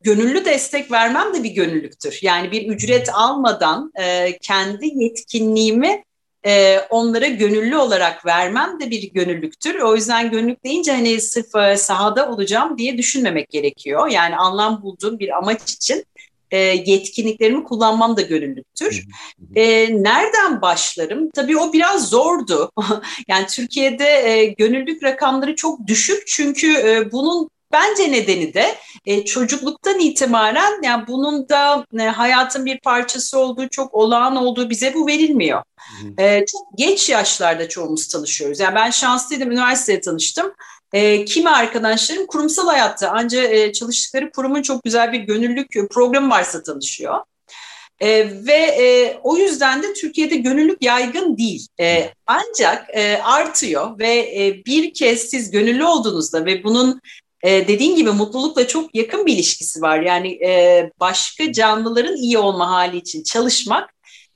gönüllü 0.01 0.45
destek 0.45 0.91
vermem 0.91 1.33
de 1.33 1.43
bir 1.43 1.49
gönüllüktür. 1.49 2.19
Yani 2.21 2.51
bir 2.51 2.67
ücret 2.67 3.09
almadan 3.13 3.91
e, 3.99 4.37
kendi 4.37 5.03
yetkinliğimi 5.03 6.03
e, 6.45 6.79
onlara 6.89 7.27
gönüllü 7.27 7.77
olarak 7.77 8.25
vermem 8.25 8.79
de 8.79 8.91
bir 8.91 9.11
gönüllüktür. 9.13 9.79
O 9.79 9.95
yüzden 9.95 10.31
gönüllük 10.31 10.63
deyince 10.63 10.91
hani 10.91 11.21
sırf 11.21 11.55
e, 11.55 11.77
sahada 11.77 12.31
olacağım 12.31 12.77
diye 12.77 12.97
düşünmemek 12.97 13.49
gerekiyor. 13.49 14.07
Yani 14.07 14.35
anlam 14.35 14.81
bulduğum 14.81 15.19
bir 15.19 15.37
amaç 15.37 15.73
için 15.73 16.05
e, 16.51 16.57
yetkinliklerimi 16.57 17.63
kullanmam 17.63 18.17
da 18.17 18.21
gönüllüktür. 18.21 19.05
E, 19.55 19.63
nereden 20.03 20.61
başlarım? 20.61 21.29
Tabii 21.29 21.57
o 21.57 21.73
biraz 21.73 22.09
zordu. 22.09 22.71
yani 23.27 23.47
Türkiye'de 23.47 24.05
e, 24.05 24.45
gönüllülük 24.45 25.03
rakamları 25.03 25.55
çok 25.55 25.87
düşük 25.87 26.27
çünkü 26.27 26.73
e, 26.73 27.11
bunun 27.11 27.49
Bence 27.71 28.11
nedeni 28.11 28.53
de 28.53 28.75
e, 29.05 29.25
çocukluktan 29.25 29.99
itibaren 29.99 30.81
yani 30.83 31.07
bunun 31.07 31.49
da 31.49 31.85
e, 31.99 32.03
hayatın 32.03 32.65
bir 32.65 32.79
parçası 32.79 33.39
olduğu, 33.39 33.69
çok 33.69 33.93
olağan 33.93 34.35
olduğu 34.35 34.69
bize 34.69 34.93
bu 34.93 35.07
verilmiyor. 35.07 35.63
E, 36.17 36.45
çok 36.45 36.77
geç 36.77 37.09
yaşlarda 37.09 37.69
çoğumuz 37.69 38.07
tanışıyoruz. 38.07 38.59
Yani 38.59 38.75
ben 38.75 38.89
şanslıydım, 38.89 39.51
üniversitede 39.51 40.01
tanıştım. 40.01 40.53
E, 40.93 41.25
kimi 41.25 41.49
arkadaşlarım 41.49 42.27
kurumsal 42.27 42.67
hayatta 42.67 43.11
ancak 43.13 43.53
e, 43.53 43.73
çalıştıkları 43.73 44.31
kurumun 44.31 44.61
çok 44.61 44.83
güzel 44.83 45.11
bir 45.11 45.19
gönüllülük 45.19 45.89
programı 45.91 46.29
varsa 46.29 46.63
tanışıyor. 46.63 47.19
E, 47.99 48.07
ve 48.45 48.53
e, 48.53 49.17
o 49.23 49.37
yüzden 49.37 49.83
de 49.83 49.93
Türkiye'de 49.93 50.35
gönüllülük 50.35 50.81
yaygın 50.81 51.37
değil. 51.37 51.67
E, 51.79 52.13
ancak 52.27 52.89
e, 52.93 53.17
artıyor 53.17 53.99
ve 53.99 54.13
e, 54.17 54.65
bir 54.65 54.93
kez 54.93 55.21
siz 55.21 55.51
gönüllü 55.51 55.83
olduğunuzda 55.83 56.45
ve 56.45 56.63
bunun 56.63 57.01
e, 57.47 57.67
dediğin 57.67 57.95
gibi 57.95 58.11
mutlulukla 58.11 58.67
çok 58.67 58.95
yakın 58.95 59.25
bir 59.25 59.33
ilişkisi 59.33 59.81
var. 59.81 59.99
Yani 59.99 60.27
e, 60.45 60.91
başka 60.99 61.51
canlıların 61.53 62.15
iyi 62.15 62.37
olma 62.37 62.71
hali 62.71 62.97
için 62.97 63.23
çalışmak 63.23 63.89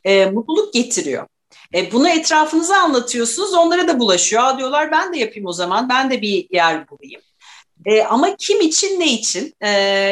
e, 0.03 0.25
mutluluk 0.25 0.73
getiriyor. 0.73 1.27
E, 1.75 1.91
bunu 1.91 2.09
etrafınıza 2.09 2.77
anlatıyorsunuz, 2.77 3.53
onlara 3.53 3.87
da 3.87 3.99
bulaşıyor. 3.99 4.43
Aa, 4.43 4.57
diyorlar 4.57 4.91
ben 4.91 5.13
de 5.13 5.17
yapayım 5.17 5.47
o 5.47 5.53
zaman, 5.53 5.89
ben 5.89 6.11
de 6.11 6.21
bir 6.21 6.47
yer 6.51 6.89
bulayım. 6.89 7.21
E, 7.85 8.03
ama 8.03 8.35
kim 8.35 8.61
için 8.61 8.99
ne 8.99 9.13
için? 9.13 9.53
E, 9.61 9.69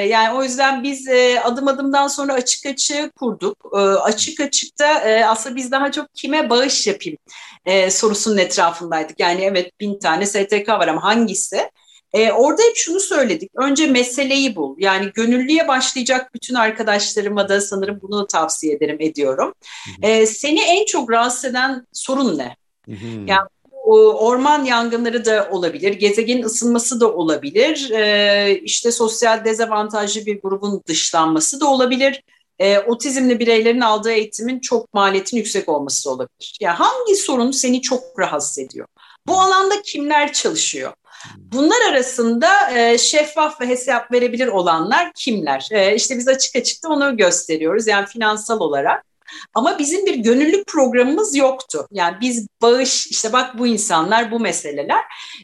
yani 0.08 0.38
o 0.38 0.44
yüzden 0.44 0.84
biz 0.84 1.08
e, 1.08 1.42
adım 1.42 1.68
adımdan 1.68 2.08
sonra 2.08 2.34
açık 2.34 2.66
açığı 2.66 3.12
kurduk. 3.20 3.58
E, 3.74 3.78
açık 3.78 4.40
açıkta 4.40 5.00
e, 5.00 5.26
aslında 5.26 5.56
biz 5.56 5.72
daha 5.72 5.92
çok 5.92 6.14
kime 6.14 6.50
bağış 6.50 6.88
yapayım 6.88 7.18
e, 7.66 7.92
sorusunun 7.92 8.38
etrafındaydık. 8.38 9.20
Yani 9.20 9.42
evet 9.42 9.80
bin 9.80 10.00
tane 10.00 10.26
STK 10.26 10.70
var 10.70 10.88
ama 10.88 11.04
hangisi? 11.04 11.70
E, 12.14 12.32
orada 12.32 12.62
hep 12.62 12.76
şunu 12.76 13.00
söyledik. 13.00 13.52
Önce 13.56 13.88
meseleyi 13.88 14.56
bul. 14.56 14.76
Yani 14.80 15.12
gönüllüye 15.14 15.68
başlayacak 15.68 16.34
bütün 16.34 16.56
arkadaşlarıma 16.56 17.50
da 17.50 17.62
sanırım 17.62 18.00
bunu 18.02 18.28
tavsiye 18.28 18.76
ederim, 18.76 18.98
ediyorum. 19.00 19.54
E, 20.02 20.26
seni 20.26 20.62
en 20.62 20.86
çok 20.86 21.12
rahatsız 21.12 21.46
eden 21.46 21.88
sorun 21.94 22.38
ne? 22.38 22.56
Hı 22.86 22.92
hı. 22.92 23.26
Yani 23.28 23.48
orman 23.90 24.66
yangınları 24.66 25.26
da 25.26 25.50
olabilir, 25.52 25.94
gezegenin 25.94 26.44
ısınması 26.44 27.00
da 27.00 27.14
olabilir, 27.14 27.90
e, 27.92 28.60
işte 28.64 28.92
sosyal 28.92 29.46
dezavantajlı 29.46 30.26
bir 30.26 30.42
grubun 30.42 30.82
dışlanması 30.88 31.60
da 31.60 31.68
olabilir, 31.68 32.24
e, 32.60 32.80
otizmli 32.80 33.40
bireylerin 33.40 33.82
aldığı 33.82 34.12
eğitimin 34.12 34.60
çok 34.60 34.94
maliyetin 34.94 35.38
yüksek 35.38 35.70
olması 35.70 36.06
da 36.06 36.14
olabilir. 36.14 36.58
Yani 36.62 36.76
hangi 36.76 37.16
sorun 37.16 37.52
seni 37.52 37.82
çok 37.82 38.20
rahatsız 38.20 38.60
ediyor? 38.60 38.88
Bu 39.28 39.42
alanda 39.42 39.82
kimler 39.82 40.34
çalışıyor? 40.34 40.94
Bunlar 41.38 41.90
arasında 41.90 42.80
e, 42.80 42.98
şeffaf 42.98 43.62
ve 43.62 43.68
hesap 43.68 44.12
verebilir 44.12 44.48
olanlar 44.48 45.12
kimler? 45.16 45.68
E, 45.72 45.96
işte 45.96 46.18
biz 46.18 46.28
açık 46.28 46.56
açık 46.56 46.84
da 46.84 46.90
onu 46.90 47.18
gösteriyoruz 47.18 47.88
yani 47.88 48.06
finansal 48.06 48.60
olarak. 48.60 49.10
Ama 49.54 49.80
bizim 49.80 50.06
bir 50.06 50.16
gönüllülük 50.16 50.68
programımız 50.68 51.36
yoktu. 51.36 51.88
Yani 51.92 52.18
biz 52.22 52.48
bağış, 52.62 53.08
işte 53.08 53.34
bak 53.34 53.58
bu 53.58 53.68
insanlar, 53.68 54.32
bu 54.32 54.40
meseleler. 54.40 55.02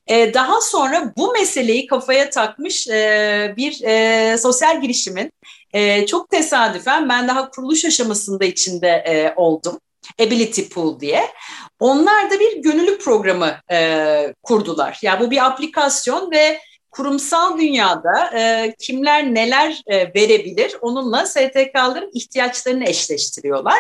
Ee, 0.07 0.33
daha 0.33 0.61
sonra 0.61 1.13
bu 1.17 1.31
meseleyi 1.31 1.87
kafaya 1.87 2.29
takmış 2.29 2.87
e, 2.87 3.53
bir 3.57 3.81
e, 3.83 4.37
sosyal 4.37 4.81
girişimin 4.81 5.31
e, 5.73 6.05
çok 6.05 6.29
tesadüfen 6.29 7.09
ben 7.09 7.27
daha 7.27 7.49
kuruluş 7.49 7.85
aşamasında 7.85 8.45
içinde 8.45 8.87
e, 8.87 9.33
oldum. 9.35 9.79
Ability 10.19 10.61
Pool 10.61 10.99
diye. 10.99 11.31
Onlar 11.79 12.31
da 12.31 12.39
bir 12.39 12.57
gönüllü 12.57 12.97
programı 12.97 13.55
e, 13.71 14.33
kurdular. 14.43 14.99
Yani 15.01 15.19
bu 15.19 15.31
bir 15.31 15.45
aplikasyon 15.45 16.31
ve 16.31 16.59
kurumsal 16.91 17.57
dünyada 17.57 18.39
e, 18.39 18.73
kimler 18.79 19.33
neler 19.33 19.81
e, 19.87 19.97
verebilir 19.97 20.77
onunla 20.81 21.25
STK'ların 21.25 22.11
ihtiyaçlarını 22.13 22.89
eşleştiriyorlar. 22.89 23.79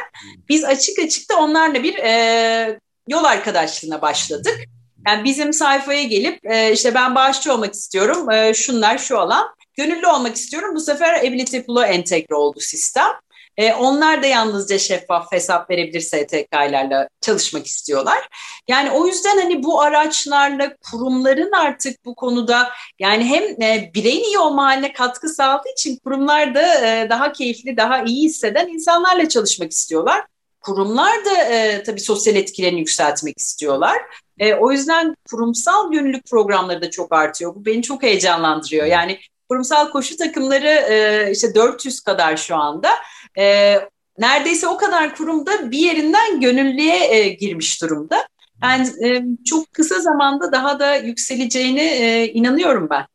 Biz 0.49 0.63
açık 0.63 0.99
açık 0.99 1.29
da 1.29 1.37
onlarla 1.37 1.83
bir 1.83 1.97
e, 1.97 2.79
yol 3.07 3.23
arkadaşlığına 3.23 4.01
başladık. 4.01 4.59
Yani 5.07 5.23
bizim 5.23 5.53
sayfaya 5.53 6.03
gelip 6.03 6.45
e, 6.45 6.71
işte 6.71 6.93
ben 6.93 7.15
bağışçı 7.15 7.53
olmak 7.53 7.73
istiyorum, 7.73 8.31
e, 8.31 8.53
şunlar 8.53 8.97
şu 8.97 9.19
alan. 9.19 9.47
Gönüllü 9.73 10.07
olmak 10.07 10.35
istiyorum. 10.35 10.75
Bu 10.75 10.79
sefer 10.79 11.19
Ability 11.19 11.59
Pool'a 11.59 11.87
entegre 11.87 12.35
oldu 12.35 12.59
sistem. 12.59 13.11
E, 13.57 13.73
onlar 13.73 14.23
da 14.23 14.27
yalnızca 14.27 14.79
şeffaf 14.79 15.31
hesap 15.31 15.69
verebilir 15.69 16.01
STK'larla 16.01 17.09
çalışmak 17.21 17.65
istiyorlar. 17.65 18.29
Yani 18.67 18.91
o 18.91 19.07
yüzden 19.07 19.37
hani 19.37 19.63
bu 19.63 19.81
araçlarla 19.81 20.75
kurumların 20.91 21.51
artık 21.51 22.05
bu 22.05 22.15
konuda 22.15 22.69
yani 22.99 23.23
hem 23.23 23.43
e, 23.61 23.91
bireyin 23.93 24.23
iyi 24.23 24.39
olma 24.39 24.65
haline 24.65 24.93
katkı 24.93 25.29
sağladığı 25.29 25.69
için 25.77 25.97
kurumlar 26.03 26.55
da 26.55 26.87
e, 26.87 27.09
daha 27.09 27.31
keyifli, 27.31 27.77
daha 27.77 28.03
iyi 28.03 28.23
hisseden 28.23 28.67
insanlarla 28.67 29.29
çalışmak 29.29 29.71
istiyorlar. 29.71 30.25
Kurumlar 30.61 31.25
da 31.25 31.43
e, 31.43 31.83
tabii 31.83 31.99
sosyal 31.99 32.35
etkilerini 32.35 32.79
yükseltmek 32.79 33.37
istiyorlar. 33.37 33.97
E, 34.39 34.53
o 34.53 34.71
yüzden 34.71 35.15
kurumsal 35.31 35.91
gönüllülük 35.91 36.25
programları 36.25 36.81
da 36.81 36.89
çok 36.89 37.13
artıyor. 37.13 37.55
Bu 37.55 37.65
beni 37.65 37.81
çok 37.81 38.03
heyecanlandırıyor. 38.03 38.85
Yani 38.85 39.19
kurumsal 39.49 39.91
koşu 39.91 40.17
takımları 40.17 40.67
e, 40.67 41.31
işte 41.31 41.55
400 41.55 42.01
kadar 42.01 42.37
şu 42.37 42.55
anda 42.55 42.89
e, 43.37 43.75
neredeyse 44.17 44.67
o 44.67 44.77
kadar 44.77 45.15
kurumda 45.15 45.71
bir 45.71 45.77
yerinden 45.77 46.41
gönüllüye 46.41 47.15
e, 47.15 47.29
girmiş 47.29 47.81
durumda. 47.81 48.27
Yani 48.63 48.87
e, 49.05 49.23
çok 49.45 49.73
kısa 49.73 49.99
zamanda 49.99 50.51
daha 50.51 50.79
da 50.79 50.95
yükseleceğine 50.95 51.83
e, 51.83 52.27
inanıyorum 52.27 52.87
ben. 52.89 53.05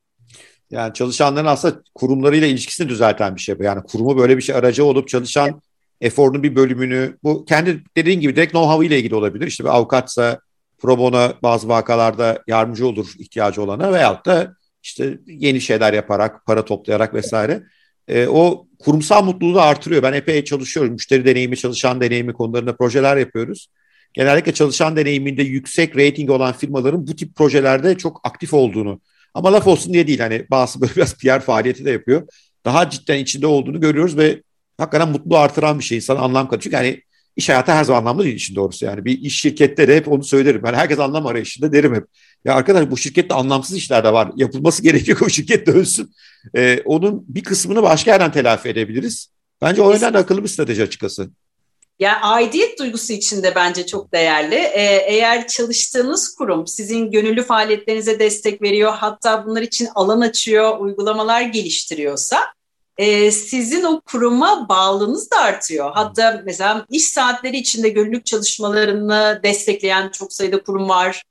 Yani 0.70 0.94
çalışanların 0.94 1.46
aslında 1.46 1.82
kurumlarıyla 1.94 2.46
ilişkisini 2.46 2.88
düzelten 2.88 3.36
bir 3.36 3.40
şey 3.40 3.58
bu. 3.58 3.62
Yani 3.62 3.82
kurumu 3.82 4.18
böyle 4.18 4.36
bir 4.36 4.42
şey 4.42 4.54
aracı 4.54 4.84
olup 4.84 5.08
çalışan 5.08 5.60
eforunun 6.00 6.42
bir 6.42 6.56
bölümünü 6.56 7.16
bu 7.22 7.44
kendi 7.44 7.84
dediğin 7.96 8.20
gibi 8.20 8.36
direkt 8.36 8.54
know-how 8.54 8.86
ile 8.86 8.98
ilgili 8.98 9.14
olabilir. 9.14 9.46
İşte 9.46 9.64
bir 9.64 9.68
avukatsa 9.68 10.40
pro 10.78 10.98
bono 10.98 11.32
bazı 11.42 11.68
vakalarda 11.68 12.42
yardımcı 12.46 12.86
olur 12.86 13.12
ihtiyacı 13.18 13.62
olana 13.62 13.92
veyahut 13.92 14.26
da 14.26 14.54
işte 14.82 15.18
yeni 15.26 15.60
şeyler 15.60 15.92
yaparak, 15.92 16.46
para 16.46 16.64
toplayarak 16.64 17.14
vesaire 17.14 17.62
e, 18.08 18.26
o 18.26 18.66
kurumsal 18.80 19.24
mutluluğu 19.24 19.54
da 19.54 19.62
artırıyor. 19.62 20.02
Ben 20.02 20.12
epey 20.12 20.44
çalışıyorum. 20.44 20.92
Müşteri 20.92 21.24
deneyimi, 21.24 21.56
çalışan 21.56 22.00
deneyimi 22.00 22.32
konularında 22.32 22.76
projeler 22.76 23.16
yapıyoruz. 23.16 23.68
Genellikle 24.14 24.54
çalışan 24.54 24.96
deneyiminde 24.96 25.42
yüksek 25.42 25.96
rating 25.96 26.30
olan 26.30 26.52
firmaların 26.52 27.06
bu 27.06 27.16
tip 27.16 27.36
projelerde 27.36 27.98
çok 27.98 28.20
aktif 28.24 28.54
olduğunu 28.54 29.00
ama 29.34 29.52
laf 29.52 29.66
olsun 29.66 29.92
diye 29.92 30.06
değil 30.06 30.18
hani 30.18 30.46
bazı 30.50 30.80
böyle 30.80 30.92
biraz 30.96 31.14
PR 31.14 31.40
faaliyeti 31.40 31.84
de 31.84 31.90
yapıyor. 31.90 32.28
Daha 32.64 32.90
cidden 32.90 33.18
içinde 33.18 33.46
olduğunu 33.46 33.80
görüyoruz 33.80 34.16
ve 34.16 34.42
hakikaten 34.78 35.08
mutlu 35.08 35.38
artıran 35.38 35.78
bir 35.78 35.84
şey 35.84 35.96
insan 35.96 36.16
anlam 36.16 36.48
katıyor. 36.48 36.62
Çünkü 36.62 36.76
hani 36.76 37.02
iş 37.36 37.48
hayatı 37.48 37.72
her 37.72 37.84
zaman 37.84 38.00
anlamlı 38.00 38.24
değil 38.24 38.36
işin 38.36 38.56
doğrusu 38.56 38.84
yani. 38.84 39.04
Bir 39.04 39.18
iş 39.18 39.40
şirkette 39.40 39.88
de 39.88 39.96
hep 39.96 40.08
onu 40.08 40.24
söylerim. 40.24 40.62
Ben 40.62 40.74
herkes 40.74 40.98
anlam 40.98 41.26
arayışında 41.26 41.72
derim 41.72 41.94
hep. 41.94 42.04
Ya 42.44 42.54
arkadaş 42.54 42.90
bu 42.90 42.96
şirkette 42.96 43.34
anlamsız 43.34 43.76
işler 43.76 44.04
de 44.04 44.12
var. 44.12 44.32
Yapılması 44.36 44.82
gerekiyor 44.82 45.20
o 45.22 45.28
şirket 45.28 45.66
dönsün. 45.66 46.14
Ee, 46.56 46.82
onun 46.84 47.24
bir 47.28 47.44
kısmını 47.44 47.82
başka 47.82 48.10
yerden 48.10 48.32
telafi 48.32 48.68
edebiliriz. 48.68 49.30
Bence 49.62 49.82
o 49.82 49.92
yönden 49.92 50.14
akıllı 50.14 50.42
bir 50.42 50.48
strateji 50.48 50.82
açıkçası. 50.82 51.30
Yani 51.98 52.16
aidiyet 52.16 52.78
duygusu 52.78 53.12
için 53.12 53.42
de 53.42 53.54
bence 53.54 53.86
çok 53.86 54.12
değerli. 54.12 54.54
Ee, 54.54 55.04
eğer 55.06 55.46
çalıştığınız 55.46 56.34
kurum 56.34 56.66
sizin 56.66 57.10
gönüllü 57.10 57.42
faaliyetlerinize 57.42 58.18
destek 58.18 58.62
veriyor, 58.62 58.92
hatta 58.92 59.46
bunlar 59.46 59.62
için 59.62 59.88
alan 59.94 60.20
açıyor, 60.20 60.78
uygulamalar 60.78 61.42
geliştiriyorsa 61.42 62.38
e, 62.98 63.30
sizin 63.30 63.82
o 63.82 64.00
kuruma 64.00 64.68
bağlılığınız 64.68 65.30
da 65.30 65.40
artıyor. 65.40 65.90
Hatta 65.94 66.42
mesela 66.44 66.86
iş 66.90 67.06
saatleri 67.06 67.56
içinde 67.56 67.88
gönüllülük 67.88 68.26
çalışmalarını 68.26 69.40
destekleyen 69.42 70.08
çok 70.08 70.32
sayıda 70.32 70.62
kurum 70.62 70.88
var. 70.88 71.22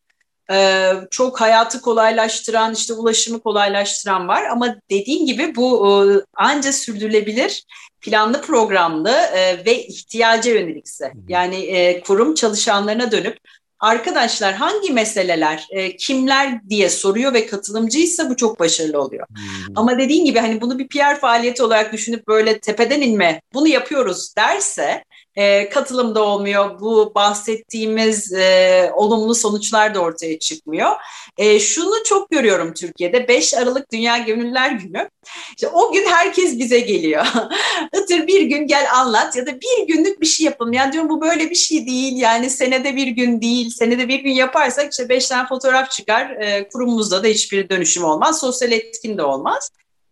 Ee, 0.52 0.94
çok 1.12 1.42
hayatı 1.42 1.82
kolaylaştıran, 1.82 2.74
işte 2.74 2.94
ulaşımı 2.94 3.40
kolaylaştıran 3.40 4.28
var. 4.28 4.44
Ama 4.44 4.76
dediğin 4.90 5.26
gibi 5.26 5.56
bu 5.56 5.88
e, 5.88 5.94
anca 6.34 6.74
sürdürülebilir, 6.74 7.64
planlı 8.02 8.42
programlı 8.42 9.10
e, 9.10 9.66
ve 9.66 9.86
ihtiyaca 9.86 10.52
yönelikse. 10.52 11.12
Yani 11.28 11.56
e, 11.56 12.02
kurum 12.02 12.34
çalışanlarına 12.34 13.12
dönüp 13.12 13.38
arkadaşlar 13.80 14.54
hangi 14.54 14.94
meseleler, 14.94 15.68
e, 15.72 15.96
kimler 15.96 16.70
diye 16.70 16.90
soruyor 16.90 17.34
ve 17.34 17.46
katılımcıysa 17.46 18.30
bu 18.30 18.36
çok 18.36 18.60
başarılı 18.60 19.02
oluyor. 19.02 19.28
Hmm. 19.28 19.74
Ama 19.76 19.98
dediğin 19.98 20.26
gibi 20.26 20.40
hani 20.40 20.62
bunu 20.62 20.80
bir 20.80 20.88
PR 20.88 21.20
faaliyeti 21.20 21.64
olarak 21.64 21.94
düşünüp 21.94 22.28
böyle 22.28 22.60
tepeden 22.60 23.02
inme, 23.02 23.42
bunu 23.54 23.68
yapıyoruz 23.68 24.36
derse 24.38 25.04
e, 25.40 25.70
katılım 25.70 26.16
da 26.16 26.24
olmuyor. 26.24 26.80
Bu 26.80 27.12
bahsettiğimiz 27.16 28.34
e, 28.34 28.92
olumlu 28.96 29.36
sonuçlar 29.36 29.96
da 29.96 30.00
ortaya 30.00 30.40
çıkmıyor. 30.40 30.90
E, 31.38 31.60
şunu 31.60 32.04
çok 32.06 32.32
görüyorum 32.32 32.74
Türkiye'de 32.74 33.28
5 33.28 33.54
Aralık 33.54 33.92
Dünya 33.92 34.18
Gönüllüler 34.18 34.72
Günü. 34.72 35.10
İşte 35.50 35.68
o 35.68 35.92
gün 35.92 36.06
herkes 36.08 36.58
bize 36.58 36.80
geliyor. 36.80 37.26
Itır 38.04 38.28
bir 38.28 38.42
gün 38.42 38.68
gel 38.68 38.88
anlat 38.94 39.36
ya 39.36 39.48
da 39.48 39.52
bir 39.62 39.88
günlük 39.88 40.22
bir 40.22 40.26
şey 40.26 40.46
yapalım. 40.46 40.74
Yani 40.74 40.94
diyorum 40.94 41.10
bu 41.10 41.22
böyle 41.22 41.50
bir 41.50 41.56
şey 41.56 41.88
değil. 41.88 42.18
Yani 42.18 42.50
senede 42.50 42.96
bir 42.96 43.08
gün 43.08 43.42
değil. 43.42 43.70
Senede 43.70 44.08
bir 44.08 44.20
gün 44.20 44.34
yaparsak 44.34 44.92
işte 44.92 45.10
5 45.10 45.28
tane 45.28 45.48
fotoğraf 45.48 45.92
çıkar. 45.92 46.30
E, 46.30 46.70
kurumumuzda 46.70 47.24
da 47.24 47.28
hiçbir 47.28 47.70
dönüşüm 47.70 48.04
olmaz. 48.04 48.40
Sosyal 48.40 48.72
etkin 48.72 49.18
de 49.18 49.24
olmaz. 49.24 49.72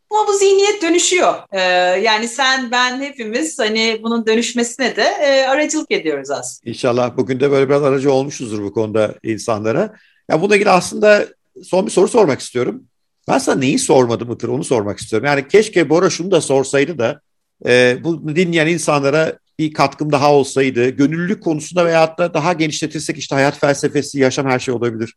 Ama 0.10 0.28
bu 0.28 0.34
zihniyet 0.34 0.82
dönüşüyor. 0.82 1.34
Ee, 1.51 1.62
yani 2.01 2.28
sen, 2.28 2.72
ben 2.72 3.01
hepimiz 3.01 3.60
hani 3.60 3.99
bunun 4.03 4.26
dönüşmesine 4.26 4.95
de 4.95 5.03
e, 5.03 5.47
aracılık 5.47 5.91
ediyoruz 5.91 6.32
aslında. 6.32 6.70
İnşallah 6.70 7.18
bugün 7.18 7.39
de 7.39 7.51
böyle 7.51 7.70
biraz 7.70 7.84
aracı 7.84 8.12
olmuşuzdur 8.12 8.64
bu 8.64 8.74
konuda 8.74 9.16
insanlara. 9.24 9.93
Ya 10.30 10.41
bununla 10.41 10.55
ilgili 10.55 10.70
aslında 10.70 11.28
son 11.64 11.86
bir 11.86 11.91
soru 11.91 12.08
sormak 12.08 12.39
istiyorum. 12.39 12.84
Ben 13.28 13.38
sana 13.38 13.55
neyi 13.55 13.80
sormadım 13.80 14.32
Itır 14.32 14.47
onu 14.47 14.64
sormak 14.64 14.99
istiyorum. 14.99 15.26
Yani 15.26 15.47
keşke 15.47 15.89
Bora 15.89 16.10
şunu 16.10 16.32
da 16.32 16.41
sorsaydı 16.41 16.97
da 16.97 17.22
e, 17.66 17.97
bu 18.03 18.36
dinleyen 18.36 18.68
insanlara 18.68 19.39
bir 19.60 19.74
katkım 19.74 20.12
daha 20.12 20.34
olsaydı. 20.34 20.89
Gönüllülük 20.89 21.43
konusunda 21.43 21.86
veyahut 21.86 22.20
da 22.20 22.34
daha 22.34 22.53
genişletirsek 22.53 23.18
işte 23.18 23.36
hayat 23.36 23.60
felsefesi, 23.60 24.20
yaşam 24.20 24.45
her 24.45 24.60
şey 24.60 24.74
olabilir 24.74 25.14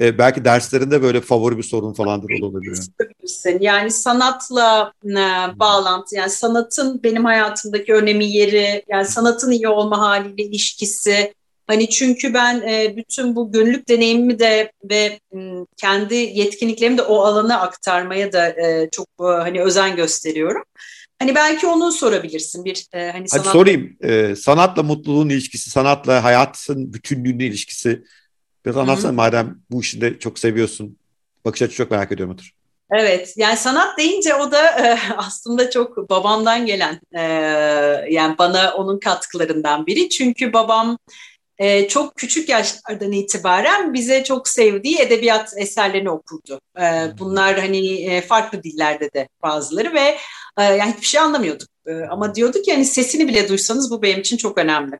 e, 0.00 0.18
belki 0.18 0.44
derslerinde 0.44 1.02
böyle 1.02 1.20
favori 1.20 1.58
bir 1.58 1.62
sorun 1.62 1.92
falandır 1.92 2.42
olabilir. 2.42 2.78
Yani 3.60 3.90
sanatla 3.90 4.92
e, 5.04 5.16
bağlantı, 5.58 6.16
yani 6.16 6.30
sanatın 6.30 7.02
benim 7.02 7.24
hayatımdaki 7.24 7.94
önemi 7.94 8.24
yeri, 8.24 8.84
yani 8.88 9.06
sanatın 9.06 9.50
iyi 9.50 9.68
olma 9.68 9.98
haliyle 9.98 10.42
ilişkisi. 10.42 11.34
Hani 11.66 11.88
çünkü 11.88 12.34
ben 12.34 12.60
e, 12.60 12.96
bütün 12.96 13.36
bu 13.36 13.52
gönüllük 13.52 13.88
deneyimimi 13.88 14.38
de 14.38 14.72
ve 14.90 15.20
m, 15.32 15.66
kendi 15.76 16.14
yetkinliklerimi 16.14 16.98
de 16.98 17.02
o 17.02 17.20
alana 17.20 17.60
aktarmaya 17.60 18.32
da 18.32 18.48
e, 18.48 18.88
çok 18.92 19.06
e, 19.20 19.24
hani 19.24 19.62
özen 19.62 19.96
gösteriyorum. 19.96 20.62
Hani 21.18 21.34
belki 21.34 21.66
onu 21.66 21.92
sorabilirsin 21.92 22.64
bir 22.64 22.86
e, 22.94 23.10
hani 23.10 23.28
sanat... 23.28 23.46
Hadi 23.46 23.52
sorayım. 23.52 23.96
E, 24.00 24.36
sanatla 24.36 24.82
mutluluğun 24.82 25.28
ilişkisi, 25.28 25.70
sanatla 25.70 26.24
hayatın 26.24 26.92
bütünlüğünün 26.92 27.38
ilişkisi 27.38 28.02
Biraz 28.64 28.76
anlatsana 28.76 29.12
madem 29.12 29.58
bu 29.70 29.80
işi 29.80 30.00
de 30.00 30.18
çok 30.18 30.38
seviyorsun. 30.38 30.96
bakış 31.44 31.62
açısı 31.62 31.76
çok 31.76 31.90
merak 31.90 32.12
ediyorum 32.12 32.34
Otur. 32.34 32.52
Evet, 32.90 33.34
yani 33.36 33.56
sanat 33.56 33.98
deyince 33.98 34.34
o 34.34 34.52
da 34.52 34.86
e, 34.86 34.98
aslında 35.16 35.70
çok 35.70 36.10
babamdan 36.10 36.66
gelen, 36.66 37.00
e, 37.12 37.22
yani 38.10 38.38
bana 38.38 38.74
onun 38.74 38.98
katkılarından 39.00 39.86
biri. 39.86 40.08
Çünkü 40.08 40.52
babam 40.52 40.98
e, 41.58 41.88
çok 41.88 42.16
küçük 42.16 42.48
yaşlardan 42.48 43.12
itibaren 43.12 43.94
bize 43.94 44.24
çok 44.24 44.48
sevdiği 44.48 44.98
edebiyat 44.98 45.52
eserlerini 45.56 46.10
okurdu. 46.10 46.60
E, 46.80 47.06
bunlar 47.18 47.58
hani 47.58 48.02
e, 48.02 48.20
farklı 48.20 48.62
dillerde 48.62 49.10
de 49.14 49.28
bazıları 49.42 49.94
ve 49.94 50.18
e, 50.58 50.62
yani 50.62 50.92
hiçbir 50.92 51.06
şey 51.06 51.20
anlamıyorduk. 51.20 51.68
E, 51.86 51.92
ama 51.92 52.34
diyorduk 52.34 52.64
ki 52.64 52.72
hani 52.72 52.84
sesini 52.84 53.28
bile 53.28 53.48
duysanız 53.48 53.90
bu 53.90 54.02
benim 54.02 54.20
için 54.20 54.36
çok 54.36 54.58
önemli. 54.58 54.98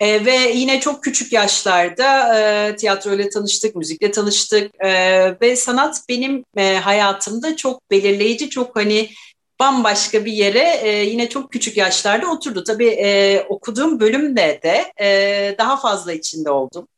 E, 0.00 0.24
ve 0.24 0.36
yine 0.36 0.80
çok 0.80 1.04
küçük 1.04 1.32
yaşlarda 1.32 2.38
e, 2.38 2.76
tiyatroyla 2.76 3.28
tanıştık, 3.28 3.76
müzikle 3.76 4.10
tanıştık 4.10 4.84
e, 4.84 4.90
ve 5.40 5.56
sanat 5.56 6.02
benim 6.08 6.44
e, 6.56 6.76
hayatımda 6.76 7.56
çok 7.56 7.90
belirleyici, 7.90 8.50
çok 8.50 8.76
hani 8.76 9.10
bambaşka 9.60 10.24
bir 10.24 10.32
yere 10.32 10.80
e, 10.82 11.04
yine 11.04 11.28
çok 11.28 11.52
küçük 11.52 11.76
yaşlarda 11.76 12.30
oturdu. 12.30 12.64
Tabii 12.64 12.88
e, 12.88 13.40
okuduğum 13.48 14.00
bölümde 14.00 14.60
de 14.62 14.92
e, 15.00 15.54
daha 15.58 15.76
fazla 15.76 16.12
içinde 16.12 16.50
oldum. 16.50 16.88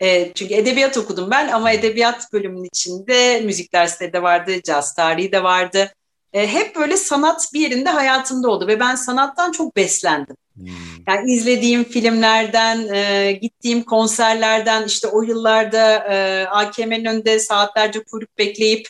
E, 0.00 0.32
çünkü 0.32 0.54
edebiyat 0.54 0.96
okudum 0.96 1.30
ben 1.30 1.48
ama 1.48 1.72
edebiyat 1.72 2.32
bölümünün 2.32 2.68
içinde 2.72 3.40
müzik 3.40 3.72
dersleri 3.72 4.12
de 4.12 4.22
vardı, 4.22 4.62
caz 4.64 4.94
tarihi 4.94 5.32
de 5.32 5.42
vardı. 5.42 5.92
E, 6.32 6.46
hep 6.52 6.76
böyle 6.76 6.96
sanat 6.96 7.50
bir 7.54 7.60
yerinde 7.60 7.90
hayatımda 7.90 8.50
oldu 8.50 8.66
ve 8.66 8.80
ben 8.80 8.94
sanattan 8.94 9.52
çok 9.52 9.76
beslendim. 9.76 10.36
Hmm. 10.56 10.66
Yani 11.08 11.32
izlediğim 11.32 11.84
filmlerden, 11.84 12.88
e, 12.94 13.32
gittiğim 13.32 13.82
konserlerden, 13.82 14.84
işte 14.86 15.08
o 15.08 15.22
yıllarda 15.22 15.96
e, 16.10 16.46
AKM'nin 16.46 17.04
önünde 17.04 17.38
saatlerce 17.38 18.04
kuyruk 18.04 18.38
bekleyip 18.38 18.88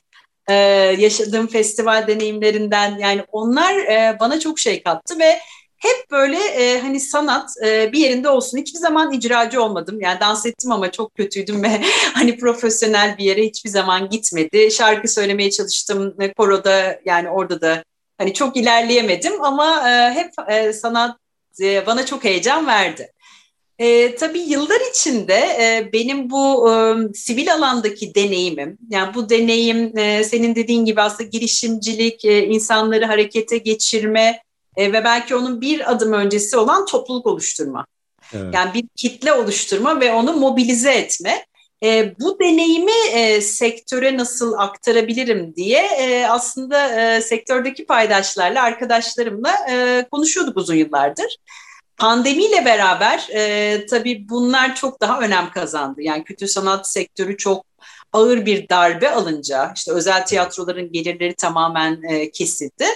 e, 0.48 0.54
yaşadığım 0.98 1.46
festival 1.46 2.06
deneyimlerinden 2.06 2.98
yani 2.98 3.24
onlar 3.32 3.74
e, 3.74 4.16
bana 4.20 4.40
çok 4.40 4.58
şey 4.58 4.82
kattı 4.82 5.18
ve 5.18 5.38
hep 5.78 6.10
böyle 6.10 6.38
e, 6.38 6.80
hani 6.80 7.00
sanat 7.00 7.50
e, 7.64 7.92
bir 7.92 7.98
yerinde 7.98 8.28
olsun. 8.28 8.58
Hiçbir 8.58 8.78
zaman 8.78 9.12
icracı 9.12 9.62
olmadım. 9.62 10.00
Yani 10.00 10.20
dans 10.20 10.46
ettim 10.46 10.72
ama 10.72 10.90
çok 10.90 11.14
kötüydüm 11.14 11.62
ve 11.62 11.80
hani 12.14 12.36
profesyonel 12.36 13.18
bir 13.18 13.24
yere 13.24 13.42
hiçbir 13.42 13.70
zaman 13.70 14.08
gitmedi. 14.10 14.70
Şarkı 14.70 15.08
söylemeye 15.08 15.50
çalıştım. 15.50 16.16
Koroda 16.36 17.00
yani 17.04 17.30
orada 17.30 17.60
da 17.60 17.84
hani 18.18 18.34
çok 18.34 18.56
ilerleyemedim 18.56 19.44
ama 19.44 19.90
e, 19.90 20.14
hep 20.14 20.30
e, 20.48 20.72
sanat 20.72 21.18
e, 21.60 21.86
bana 21.86 22.06
çok 22.06 22.24
heyecan 22.24 22.66
verdi. 22.66 23.12
E, 23.78 24.14
tabii 24.14 24.40
yıllar 24.40 24.80
içinde 24.90 25.34
e, 25.34 25.90
benim 25.92 26.30
bu 26.30 26.72
e, 26.72 26.94
sivil 27.14 27.54
alandaki 27.54 28.14
deneyimim, 28.14 28.78
yani 28.90 29.14
bu 29.14 29.30
deneyim 29.30 29.98
e, 29.98 30.24
senin 30.24 30.54
dediğin 30.54 30.84
gibi 30.84 31.00
aslında 31.00 31.28
girişimcilik, 31.28 32.24
e, 32.24 32.46
insanları 32.46 33.04
harekete 33.04 33.58
geçirme 33.58 34.42
e, 34.76 34.92
ve 34.92 35.04
belki 35.04 35.36
onun 35.36 35.60
bir 35.60 35.92
adım 35.92 36.12
öncesi 36.12 36.56
olan 36.56 36.86
topluluk 36.86 37.26
oluşturma. 37.26 37.86
Evet. 38.32 38.54
Yani 38.54 38.74
bir 38.74 38.84
kitle 38.96 39.32
oluşturma 39.32 40.00
ve 40.00 40.12
onu 40.12 40.32
mobilize 40.32 40.92
etme. 40.92 41.45
E, 41.82 42.14
bu 42.20 42.40
deneyimi 42.40 42.92
e, 43.12 43.40
sektöre 43.40 44.16
nasıl 44.16 44.52
aktarabilirim 44.52 45.56
diye 45.56 45.82
e, 45.82 46.26
aslında 46.26 47.00
e, 47.00 47.20
sektördeki 47.20 47.86
paydaşlarla, 47.86 48.62
arkadaşlarımla 48.62 49.54
e, 49.70 50.06
konuşuyorduk 50.10 50.56
uzun 50.56 50.74
yıllardır. 50.74 51.36
Pandemiyle 51.96 52.64
beraber 52.64 53.28
e, 53.34 53.86
tabii 53.86 54.28
bunlar 54.28 54.74
çok 54.74 55.00
daha 55.00 55.20
önem 55.20 55.50
kazandı. 55.50 56.02
Yani 56.02 56.24
kültür 56.24 56.46
sanat 56.46 56.90
sektörü 56.90 57.36
çok 57.36 57.66
ağır 58.12 58.46
bir 58.46 58.68
darbe 58.68 59.10
alınca, 59.10 59.72
işte 59.76 59.92
özel 59.92 60.26
tiyatroların 60.26 60.92
gelirleri 60.92 61.34
tamamen 61.34 62.02
e, 62.02 62.30
kesildi. 62.30 62.86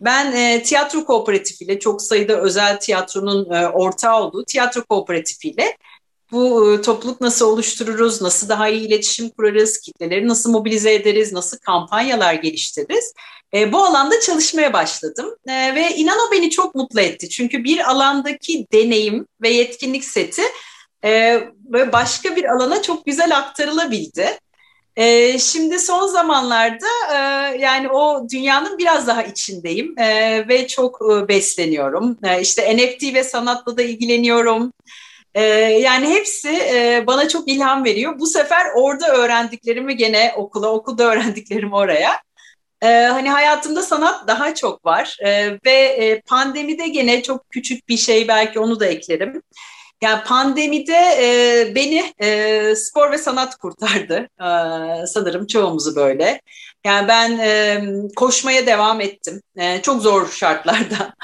Ben 0.00 0.32
e, 0.32 0.62
tiyatro 0.62 1.04
kooperatifiyle 1.04 1.78
çok 1.78 2.02
sayıda 2.02 2.40
özel 2.40 2.80
tiyatronun 2.80 3.50
e, 3.50 3.68
ortağı 3.68 4.22
olduğu 4.22 4.44
tiyatro 4.44 4.84
kooperatifiyle 4.84 5.76
bu 6.32 6.74
e, 6.74 6.82
topluluk 6.82 7.20
nasıl 7.20 7.46
oluştururuz, 7.46 8.22
nasıl 8.22 8.48
daha 8.48 8.68
iyi 8.68 8.88
iletişim 8.88 9.28
kurarız, 9.30 9.80
kitleleri 9.80 10.28
nasıl 10.28 10.50
mobilize 10.50 10.94
ederiz, 10.94 11.32
nasıl 11.32 11.58
kampanyalar 11.58 12.34
geliştiririz. 12.34 13.12
E, 13.54 13.72
bu 13.72 13.84
alanda 13.84 14.20
çalışmaya 14.20 14.72
başladım 14.72 15.36
e, 15.48 15.74
ve 15.74 15.96
inan 15.96 16.18
o 16.28 16.32
beni 16.32 16.50
çok 16.50 16.74
mutlu 16.74 17.00
etti. 17.00 17.28
Çünkü 17.28 17.64
bir 17.64 17.90
alandaki 17.90 18.66
deneyim 18.72 19.26
ve 19.42 19.48
yetkinlik 19.48 20.04
seti 20.04 20.42
e, 21.04 21.40
başka 21.92 22.36
bir 22.36 22.44
alana 22.44 22.82
çok 22.82 23.06
güzel 23.06 23.36
aktarılabildi. 23.36 24.38
E, 24.96 25.38
şimdi 25.38 25.78
son 25.78 26.06
zamanlarda 26.06 26.86
e, 27.12 27.16
yani 27.58 27.88
o 27.88 28.28
dünyanın 28.32 28.78
biraz 28.78 29.06
daha 29.06 29.22
içindeyim 29.22 29.98
e, 29.98 30.48
ve 30.48 30.66
çok 30.66 30.98
e, 31.12 31.28
besleniyorum. 31.28 32.18
E, 32.22 32.40
işte 32.40 32.76
NFT 32.76 33.14
ve 33.14 33.24
sanatla 33.24 33.76
da 33.76 33.82
ilgileniyorum. 33.82 34.72
E, 35.36 35.42
yani 35.82 36.08
hepsi 36.08 36.48
e, 36.48 37.04
bana 37.06 37.28
çok 37.28 37.48
ilham 37.48 37.84
veriyor. 37.84 38.18
Bu 38.18 38.26
sefer 38.26 38.66
orada 38.74 39.08
öğrendiklerimi 39.08 39.96
gene 39.96 40.32
okula, 40.36 40.72
okulda 40.72 41.04
öğrendiklerimi 41.12 41.74
oraya. 41.74 42.26
Ee, 42.82 42.86
hani 42.86 43.30
hayatımda 43.30 43.82
sanat 43.82 44.28
daha 44.28 44.54
çok 44.54 44.84
var 44.84 45.16
ee, 45.24 45.58
ve 45.66 45.72
e, 45.72 46.20
pandemide 46.20 46.88
gene 46.88 47.22
çok 47.22 47.50
küçük 47.50 47.88
bir 47.88 47.96
şey 47.96 48.28
belki 48.28 48.60
onu 48.60 48.80
da 48.80 48.86
eklerim. 48.86 49.42
Yani 50.02 50.24
pandemide 50.24 50.98
e, 51.20 51.74
beni 51.74 52.12
e, 52.22 52.76
spor 52.76 53.12
ve 53.12 53.18
sanat 53.18 53.56
kurtardı 53.56 54.28
sanırım 55.06 55.46
çoğumuzu 55.46 55.96
böyle. 55.96 56.40
Yani 56.86 57.08
ben 57.08 57.38
e, 57.38 57.82
koşmaya 58.16 58.66
devam 58.66 59.00
ettim. 59.00 59.42
E, 59.56 59.82
çok 59.82 60.02
zor 60.02 60.30
şartlarda. 60.30 61.14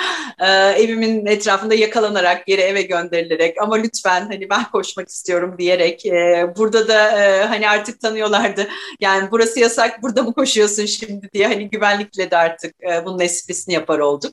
E, 0.40 0.46
evimin 0.82 1.26
etrafında 1.26 1.74
yakalanarak 1.74 2.46
geri 2.46 2.60
eve 2.60 2.82
gönderilerek 2.82 3.56
ama 3.62 3.74
lütfen 3.76 4.20
hani 4.20 4.50
ben 4.50 4.70
koşmak 4.70 5.08
istiyorum 5.08 5.54
diyerek 5.58 6.06
e, 6.06 6.46
burada 6.56 6.88
da 6.88 7.22
e, 7.22 7.44
hani 7.44 7.68
artık 7.68 8.00
tanıyorlardı. 8.00 8.68
Yani 9.00 9.28
burası 9.30 9.60
yasak 9.60 10.02
burada 10.02 10.22
mı 10.22 10.34
koşuyorsun 10.34 10.86
şimdi 10.86 11.30
diye 11.32 11.46
hani 11.46 11.70
güvenlikle 11.70 12.30
de 12.30 12.36
artık 12.36 12.74
e, 12.82 13.04
bunun 13.04 13.20
esprisini 13.20 13.74
yapar 13.74 13.98
olduk. 13.98 14.32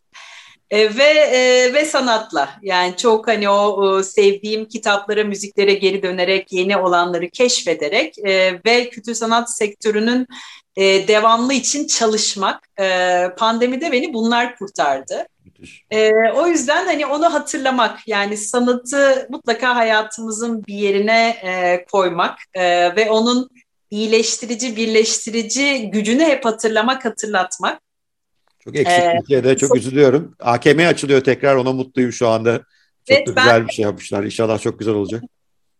E, 0.71 0.97
ve 0.97 1.03
e, 1.03 1.73
ve 1.73 1.85
sanatla 1.85 2.49
yani 2.61 2.97
çok 2.97 3.27
hani 3.27 3.49
o, 3.49 3.55
o 3.55 4.03
sevdiğim 4.03 4.65
kitaplara, 4.65 5.23
müziklere 5.23 5.73
geri 5.73 6.03
dönerek 6.03 6.53
yeni 6.53 6.77
olanları 6.77 7.29
keşfederek 7.29 8.19
e, 8.19 8.59
ve 8.65 8.89
kültür 8.89 9.13
sanat 9.13 9.57
sektörünün 9.57 10.27
e, 10.75 11.07
devamlı 11.07 11.53
için 11.53 11.87
çalışmak. 11.87 12.69
E, 12.79 13.25
pandemide 13.37 13.91
beni 13.91 14.13
bunlar 14.13 14.57
kurtardı. 14.57 15.27
E, 15.91 16.11
o 16.35 16.47
yüzden 16.47 16.85
hani 16.85 17.05
onu 17.05 17.33
hatırlamak 17.33 18.07
yani 18.07 18.37
sanatı 18.37 19.27
mutlaka 19.29 19.75
hayatımızın 19.75 20.65
bir 20.65 20.73
yerine 20.73 21.29
e, 21.43 21.85
koymak 21.91 22.39
e, 22.53 22.95
ve 22.95 23.11
onun 23.11 23.49
iyileştirici, 23.91 24.75
birleştirici 24.75 25.89
gücünü 25.91 26.23
hep 26.23 26.45
hatırlamak, 26.45 27.05
hatırlatmak. 27.05 27.81
Çok 28.59 28.75
eksik 28.75 29.03
ee, 29.03 29.17
Türkiye'de 29.19 29.57
çok, 29.57 29.75
üzülüyorum. 29.75 30.35
AKM 30.39 30.79
açılıyor 30.79 31.21
tekrar 31.21 31.55
ona 31.55 31.71
mutluyum 31.71 32.11
şu 32.11 32.27
anda. 32.27 32.57
Çok 33.07 33.17
evet, 33.17 33.27
da 33.27 33.31
güzel 33.31 33.59
ben, 33.61 33.67
bir 33.67 33.73
şey 33.73 33.83
yapmışlar. 33.83 34.23
İnşallah 34.23 34.59
çok 34.59 34.79
güzel 34.79 34.93
olacak. 34.93 35.23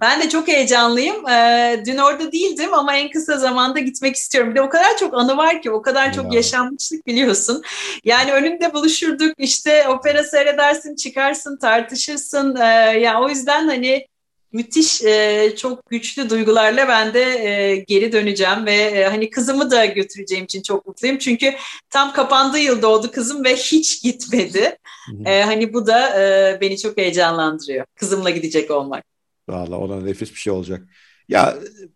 Ben 0.01 0.21
de 0.21 0.29
çok 0.29 0.47
heyecanlıyım. 0.47 1.27
Ee, 1.27 1.83
dün 1.85 1.97
orada 1.97 2.31
değildim 2.31 2.73
ama 2.73 2.95
en 2.95 3.11
kısa 3.11 3.37
zamanda 3.37 3.79
gitmek 3.79 4.15
istiyorum. 4.15 4.51
Bir 4.51 4.55
de 4.55 4.61
o 4.61 4.69
kadar 4.69 4.97
çok 4.97 5.13
anı 5.13 5.37
var 5.37 5.61
ki, 5.61 5.71
o 5.71 5.81
kadar 5.81 6.13
çok 6.13 6.25
ya. 6.25 6.31
yaşanmışlık 6.33 7.07
biliyorsun. 7.07 7.63
Yani 8.03 8.33
önünde 8.33 8.73
buluşurduk, 8.73 9.33
işte 9.37 9.87
opera 9.87 10.23
seyredersin, 10.23 10.95
çıkarsın, 10.95 11.57
tartışırsın. 11.57 12.55
Ee, 12.55 12.65
yani 12.99 13.25
o 13.25 13.29
yüzden 13.29 13.67
hani 13.67 14.07
müthiş 14.51 15.03
e, 15.03 15.53
çok 15.57 15.89
güçlü 15.89 16.29
duygularla 16.29 16.87
ben 16.87 17.13
de 17.13 17.21
e, 17.21 17.75
geri 17.75 18.11
döneceğim 18.11 18.65
ve 18.65 18.75
e, 18.75 19.03
hani 19.03 19.29
kızımı 19.29 19.71
da 19.71 19.85
götüreceğim 19.85 20.45
için 20.45 20.61
çok 20.61 20.87
mutluyum. 20.87 21.17
Çünkü 21.17 21.53
tam 21.89 22.13
kapandığı 22.13 22.59
yıl 22.59 22.81
doğdu 22.81 23.11
kızım 23.11 23.43
ve 23.43 23.55
hiç 23.55 24.03
gitmedi. 24.03 24.77
E, 25.25 25.41
hani 25.41 25.73
bu 25.73 25.87
da 25.87 26.21
e, 26.21 26.57
beni 26.61 26.77
çok 26.77 26.97
heyecanlandırıyor. 26.97 27.85
Kızımla 27.95 28.29
gidecek 28.29 28.71
olmak. 28.71 29.08
Valla 29.49 29.77
ona 29.77 30.01
nefis 30.01 30.31
bir 30.31 30.39
şey 30.39 30.53
olacak. 30.53 30.87
Ya 31.29 31.55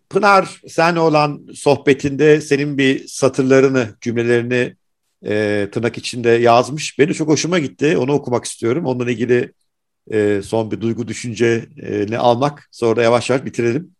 Pınar 0.10 0.62
sen 0.68 0.96
olan 0.96 1.48
sohbetinde 1.54 2.42
senin 2.42 2.78
bir 2.78 3.08
satırlarını, 3.08 3.96
cümlelerini 4.02 4.76
e, 5.26 5.68
tırnak 5.72 5.98
içinde 5.98 6.30
yazmış. 6.30 7.00
Beni 7.00 7.14
çok 7.14 7.28
hoşuma 7.28 7.60
gitti. 7.60 7.98
Onu 7.98 8.14
okumak 8.14 8.46
istiyorum. 8.46 8.86
Onunla 8.86 9.12
ilgili 9.12 9.54
e, 10.12 10.42
son 10.44 10.72
bir 10.72 10.82
duygu 10.82 11.08
düşünceni 11.08 12.18
almak. 12.18 12.70
Sonra 12.72 12.96
da 12.96 13.04
yavaş 13.04 13.30
yavaş 13.30 13.46
bitirelim. 13.46 13.92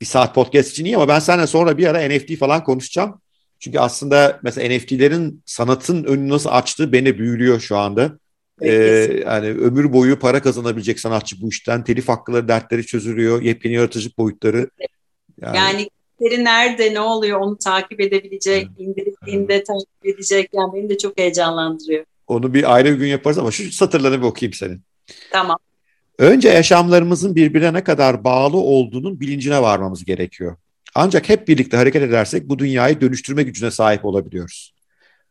Bir 0.00 0.06
saat 0.06 0.34
podcast 0.34 0.70
için 0.70 0.84
iyi 0.84 0.96
ama 0.96 1.08
ben 1.08 1.18
seninle 1.18 1.46
sonra 1.46 1.78
bir 1.78 1.86
ara 1.86 2.08
NFT 2.08 2.36
falan 2.36 2.64
konuşacağım. 2.64 3.20
Çünkü 3.58 3.78
aslında 3.78 4.40
mesela 4.42 4.76
NFT'lerin 4.76 5.42
sanatın 5.46 6.04
önünü 6.04 6.28
nasıl 6.28 6.50
açtığı 6.50 6.92
beni 6.92 7.18
büyülüyor 7.18 7.60
şu 7.60 7.76
anda. 7.76 8.18
Ee, 8.62 9.22
yani 9.26 9.48
ömür 9.48 9.92
boyu 9.92 10.18
para 10.18 10.42
kazanabilecek 10.42 11.00
sanatçı 11.00 11.36
bu 11.42 11.48
işten. 11.48 11.84
Telif 11.84 12.08
hakları 12.08 12.48
dertleri 12.48 12.86
çözülüyor. 12.86 13.42
Yepyeni 13.42 13.74
yaratıcı 13.74 14.10
boyutları. 14.18 14.70
Yani, 15.40 15.56
yani 15.56 15.88
defteri 16.20 16.44
nerede, 16.44 16.94
ne 16.94 17.00
oluyor 17.00 17.40
onu 17.40 17.58
takip 17.58 18.00
edebilecek, 18.00 18.68
indirildiğinde 18.78 19.64
takip 19.64 20.06
edecek. 20.16 20.50
Yani 20.52 20.72
beni 20.74 20.88
de 20.88 20.98
çok 20.98 21.18
heyecanlandırıyor. 21.18 22.04
Onu 22.26 22.54
bir 22.54 22.74
ayrı 22.74 22.92
bir 22.92 22.98
gün 22.98 23.06
yaparız 23.06 23.38
ama 23.38 23.50
şu 23.50 23.72
satırlarını 23.72 24.18
bir 24.18 24.26
okuyayım 24.26 24.52
senin. 24.52 24.82
Tamam. 25.30 25.58
Önce 26.18 26.48
yaşamlarımızın 26.48 27.36
birbirine 27.36 27.72
ne 27.72 27.84
kadar 27.84 28.24
bağlı 28.24 28.56
olduğunun 28.56 29.20
bilincine 29.20 29.62
varmamız 29.62 30.04
gerekiyor. 30.04 30.56
Ancak 30.94 31.28
hep 31.28 31.48
birlikte 31.48 31.76
hareket 31.76 32.02
edersek 32.02 32.48
bu 32.48 32.58
dünyayı 32.58 33.00
dönüştürme 33.00 33.42
gücüne 33.42 33.70
sahip 33.70 34.04
olabiliyoruz. 34.04 34.74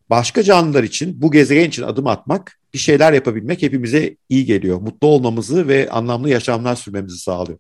Başka 0.09 0.43
canlılar 0.43 0.83
için, 0.83 1.21
bu 1.21 1.31
gezegen 1.31 1.67
için 1.67 1.83
adım 1.83 2.07
atmak, 2.07 2.59
bir 2.73 2.79
şeyler 2.79 3.13
yapabilmek 3.13 3.61
hepimize 3.61 4.17
iyi 4.29 4.45
geliyor. 4.45 4.81
Mutlu 4.81 5.07
olmamızı 5.07 5.67
ve 5.67 5.89
anlamlı 5.89 6.29
yaşamlar 6.29 6.75
sürmemizi 6.75 7.17
sağlıyor. 7.17 7.59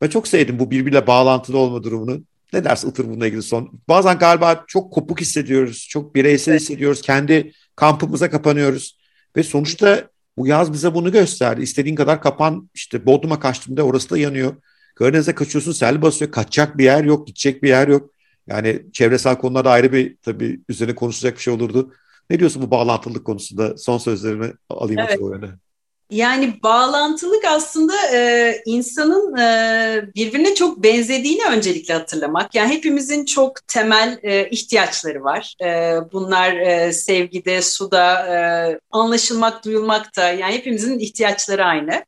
Ben 0.00 0.08
çok 0.08 0.28
sevdim 0.28 0.58
bu 0.58 0.70
birbiriyle 0.70 1.06
bağlantılı 1.06 1.58
olma 1.58 1.82
durumunu. 1.82 2.22
Ne 2.52 2.64
dersin 2.64 2.90
Itır 2.90 3.04
bununla 3.08 3.26
ilgili 3.26 3.42
son? 3.42 3.80
Bazen 3.88 4.18
galiba 4.18 4.64
çok 4.68 4.92
kopuk 4.92 5.20
hissediyoruz, 5.20 5.86
çok 5.90 6.14
bireysel 6.14 6.56
hissediyoruz. 6.56 7.00
Kendi 7.00 7.52
kampımıza 7.76 8.30
kapanıyoruz. 8.30 8.98
Ve 9.36 9.42
sonuçta 9.42 10.08
bu 10.36 10.46
yaz 10.46 10.72
bize 10.72 10.94
bunu 10.94 11.12
gösterdi. 11.12 11.62
İstediğin 11.62 11.96
kadar 11.96 12.22
kapan, 12.22 12.70
işte 12.74 13.06
Bodrum'a 13.06 13.40
kaçtığımda 13.40 13.82
orası 13.82 14.10
da 14.10 14.18
yanıyor. 14.18 14.56
Karadeniz'e 14.94 15.34
kaçıyorsun, 15.34 15.72
sel 15.72 16.02
basıyor. 16.02 16.30
Kaçacak 16.30 16.78
bir 16.78 16.84
yer 16.84 17.04
yok, 17.04 17.26
gidecek 17.26 17.62
bir 17.62 17.68
yer 17.68 17.88
yok. 17.88 18.10
Yani 18.46 18.82
çevresel 18.92 19.38
konularda 19.38 19.70
ayrı 19.70 19.92
bir 19.92 20.16
tabii 20.22 20.60
üzerine 20.68 20.94
konuşacak 20.94 21.36
bir 21.36 21.42
şey 21.42 21.54
olurdu. 21.54 21.92
Ne 22.30 22.38
diyorsun 22.38 22.62
bu 22.62 22.70
bağlantılılık 22.70 23.24
konusunda? 23.24 23.78
Son 23.78 23.98
sözlerimi 23.98 24.52
alayım. 24.70 25.00
Evet. 25.08 25.20
Öyle. 25.32 25.46
Yani 26.10 26.62
bağlantılık 26.62 27.44
aslında 27.44 27.94
e, 28.12 28.62
insanın 28.66 29.36
e, 29.36 30.02
birbirine 30.14 30.54
çok 30.54 30.82
benzediğini 30.82 31.44
öncelikle 31.44 31.94
hatırlamak. 31.94 32.54
Yani 32.54 32.74
hepimizin 32.74 33.24
çok 33.24 33.68
temel 33.68 34.18
e, 34.22 34.48
ihtiyaçları 34.50 35.24
var. 35.24 35.54
E, 35.62 35.96
bunlar 36.12 36.56
e, 36.56 36.92
sevgide, 36.92 37.62
suda, 37.62 38.26
e, 38.26 38.36
anlaşılmak, 38.90 39.64
duyulmakta. 39.64 40.28
Yani 40.28 40.54
hepimizin 40.54 40.98
ihtiyaçları 40.98 41.64
aynı. 41.64 42.04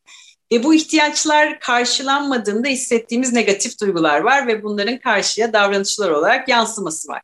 Ve 0.53 0.65
bu 0.65 0.75
ihtiyaçlar 0.75 1.61
karşılanmadığında 1.61 2.69
hissettiğimiz 2.69 3.33
negatif 3.33 3.81
duygular 3.81 4.21
var 4.21 4.47
ve 4.47 4.63
bunların 4.63 4.99
karşıya 4.99 5.53
davranışlar 5.53 6.11
olarak 6.11 6.49
yansıması 6.49 7.09
var 7.09 7.23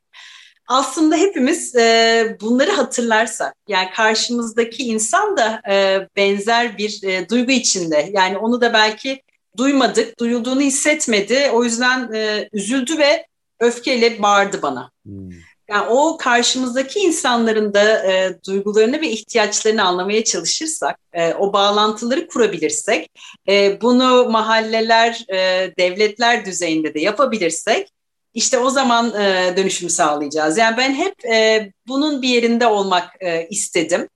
aslında 0.69 1.17
hepimiz 1.17 1.77
e, 1.77 2.37
bunları 2.41 2.71
hatırlarsak 2.71 3.55
yani 3.69 3.91
karşımızdaki 3.91 4.83
insan 4.83 5.37
da 5.37 5.61
e, 5.71 6.09
benzer 6.17 6.79
bir 6.79 7.01
e, 7.03 7.29
duygu 7.29 7.53
içinde 7.53 8.11
yani 8.13 8.39
onu 8.39 8.61
da 8.61 8.73
belki 8.73 9.23
duymadık, 9.57 10.19
duyulduğunu 10.19 10.61
hissetmedi 10.61 11.51
o 11.53 11.65
yüzden 11.65 12.13
e, 12.13 12.49
üzüldü 12.53 12.99
ve 12.99 13.27
öfkeyle 13.61 14.23
bağırdı 14.23 14.63
bana. 14.63 14.91
Hmm. 15.05 15.31
Yani 15.71 15.89
o 15.89 16.17
karşımızdaki 16.17 16.99
insanların 16.99 17.75
da 17.75 18.13
e, 18.13 18.39
duygularını 18.47 19.01
ve 19.01 19.09
ihtiyaçlarını 19.11 19.85
anlamaya 19.85 20.25
çalışırsak, 20.25 20.99
e, 21.13 21.35
o 21.35 21.53
bağlantıları 21.53 22.29
kurabilirsek, 22.29 23.11
e, 23.49 23.81
bunu 23.81 24.31
mahalleler, 24.31 25.25
e, 25.29 25.73
devletler 25.79 26.45
düzeyinde 26.45 26.95
de 26.95 27.01
yapabilirsek, 27.01 27.89
işte 28.37 28.59
o 28.59 28.71
zaman 28.71 29.21
e, 29.21 29.55
dönüşümü 29.57 29.91
sağlayacağız. 29.91 30.59
Yani 30.59 30.77
ben 30.77 30.95
hep 30.95 31.25
e, 31.25 31.71
bunun 31.89 32.23
bir 32.23 32.29
yerinde 32.29 32.67
olmak 32.67 33.11
e, 33.21 33.47
istedim. 33.49 34.09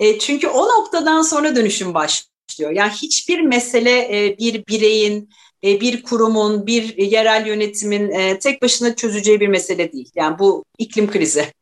E, 0.00 0.18
çünkü 0.18 0.48
o 0.48 0.68
noktadan 0.68 1.22
sonra 1.22 1.56
dönüşüm 1.56 1.94
başlıyor. 1.94 2.70
Yani 2.72 2.92
hiçbir 2.92 3.40
mesele 3.40 3.98
e, 4.00 4.38
bir 4.38 4.66
bireyin, 4.66 5.28
e, 5.64 5.80
bir 5.80 6.02
kurumun, 6.02 6.66
bir 6.66 6.96
yerel 6.96 7.46
yönetimin 7.46 8.10
e, 8.10 8.38
tek 8.38 8.62
başına 8.62 8.96
çözeceği 8.96 9.40
bir 9.40 9.48
mesele 9.48 9.92
değil. 9.92 10.10
Yani 10.14 10.38
bu 10.38 10.64
iklim 10.78 11.10
krizi. 11.10 11.52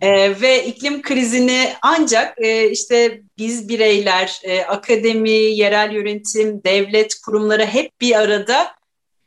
E, 0.00 0.40
ve 0.40 0.66
iklim 0.66 1.02
krizini 1.02 1.72
ancak 1.82 2.38
işte 2.70 3.20
biz 3.38 3.68
bireyler, 3.68 4.40
akademi, 4.68 5.30
yerel 5.30 5.92
yönetim, 5.92 6.64
devlet 6.64 7.14
kurumları 7.14 7.66
hep 7.66 8.00
bir 8.00 8.20
arada 8.20 8.75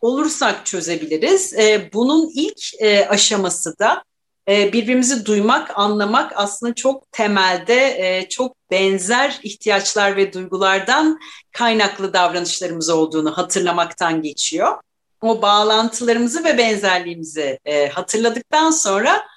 olursak 0.02 0.66
çözebiliriz. 0.66 1.54
E, 1.54 1.90
bunun 1.94 2.32
ilk 2.36 2.82
e, 2.82 3.08
aşaması 3.08 3.80
da 3.80 4.04
e, 4.50 4.74
birbirimizi 4.74 5.26
duymak, 5.26 5.80
anlamak 5.80 6.34
aslında 6.36 6.74
çok 6.74 7.12
temelde 7.12 7.76
e, 7.98 8.30
çok 8.30 8.56
benzer 8.72 9.40
ihtiyaçlar 9.44 10.16
ve 10.16 10.34
duygulardan 10.34 11.20
kaynaklı 11.52 12.14
davranışlarımız 12.14 12.90
olduğunu 12.90 13.38
hatırlamaktan 13.38 14.22
geçiyor. 14.22 14.78
O 15.22 15.42
bağlantılarımızı 15.42 16.44
ve 16.44 16.58
benzerliğimizi 16.58 17.60
hatırladıktan 17.94 18.72
sonra 18.72 19.28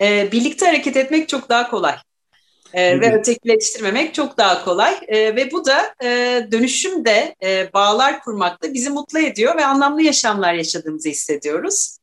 birlikte 0.00 0.66
hareket 0.66 0.96
etmek 0.96 1.28
çok 1.28 1.48
daha 1.48 1.70
kolay 1.70 1.94
e, 2.74 3.00
ve 3.00 3.14
ötekileştirmemek 3.14 4.14
çok 4.14 4.38
daha 4.38 4.64
kolay 4.64 4.94
e, 5.08 5.36
ve 5.36 5.52
bu 5.52 5.66
da 5.66 5.94
e, 6.04 6.08
dönüşümde 6.52 7.34
e, 7.42 7.72
bağlar 7.74 8.20
kurmakta 8.20 8.74
bizi 8.74 8.90
mutlu 8.90 9.18
ediyor 9.18 9.56
ve 9.56 9.66
anlamlı 9.66 10.02
yaşamlar 10.02 10.54
yaşadığımızı 10.54 11.08
hissediyoruz. 11.08 11.98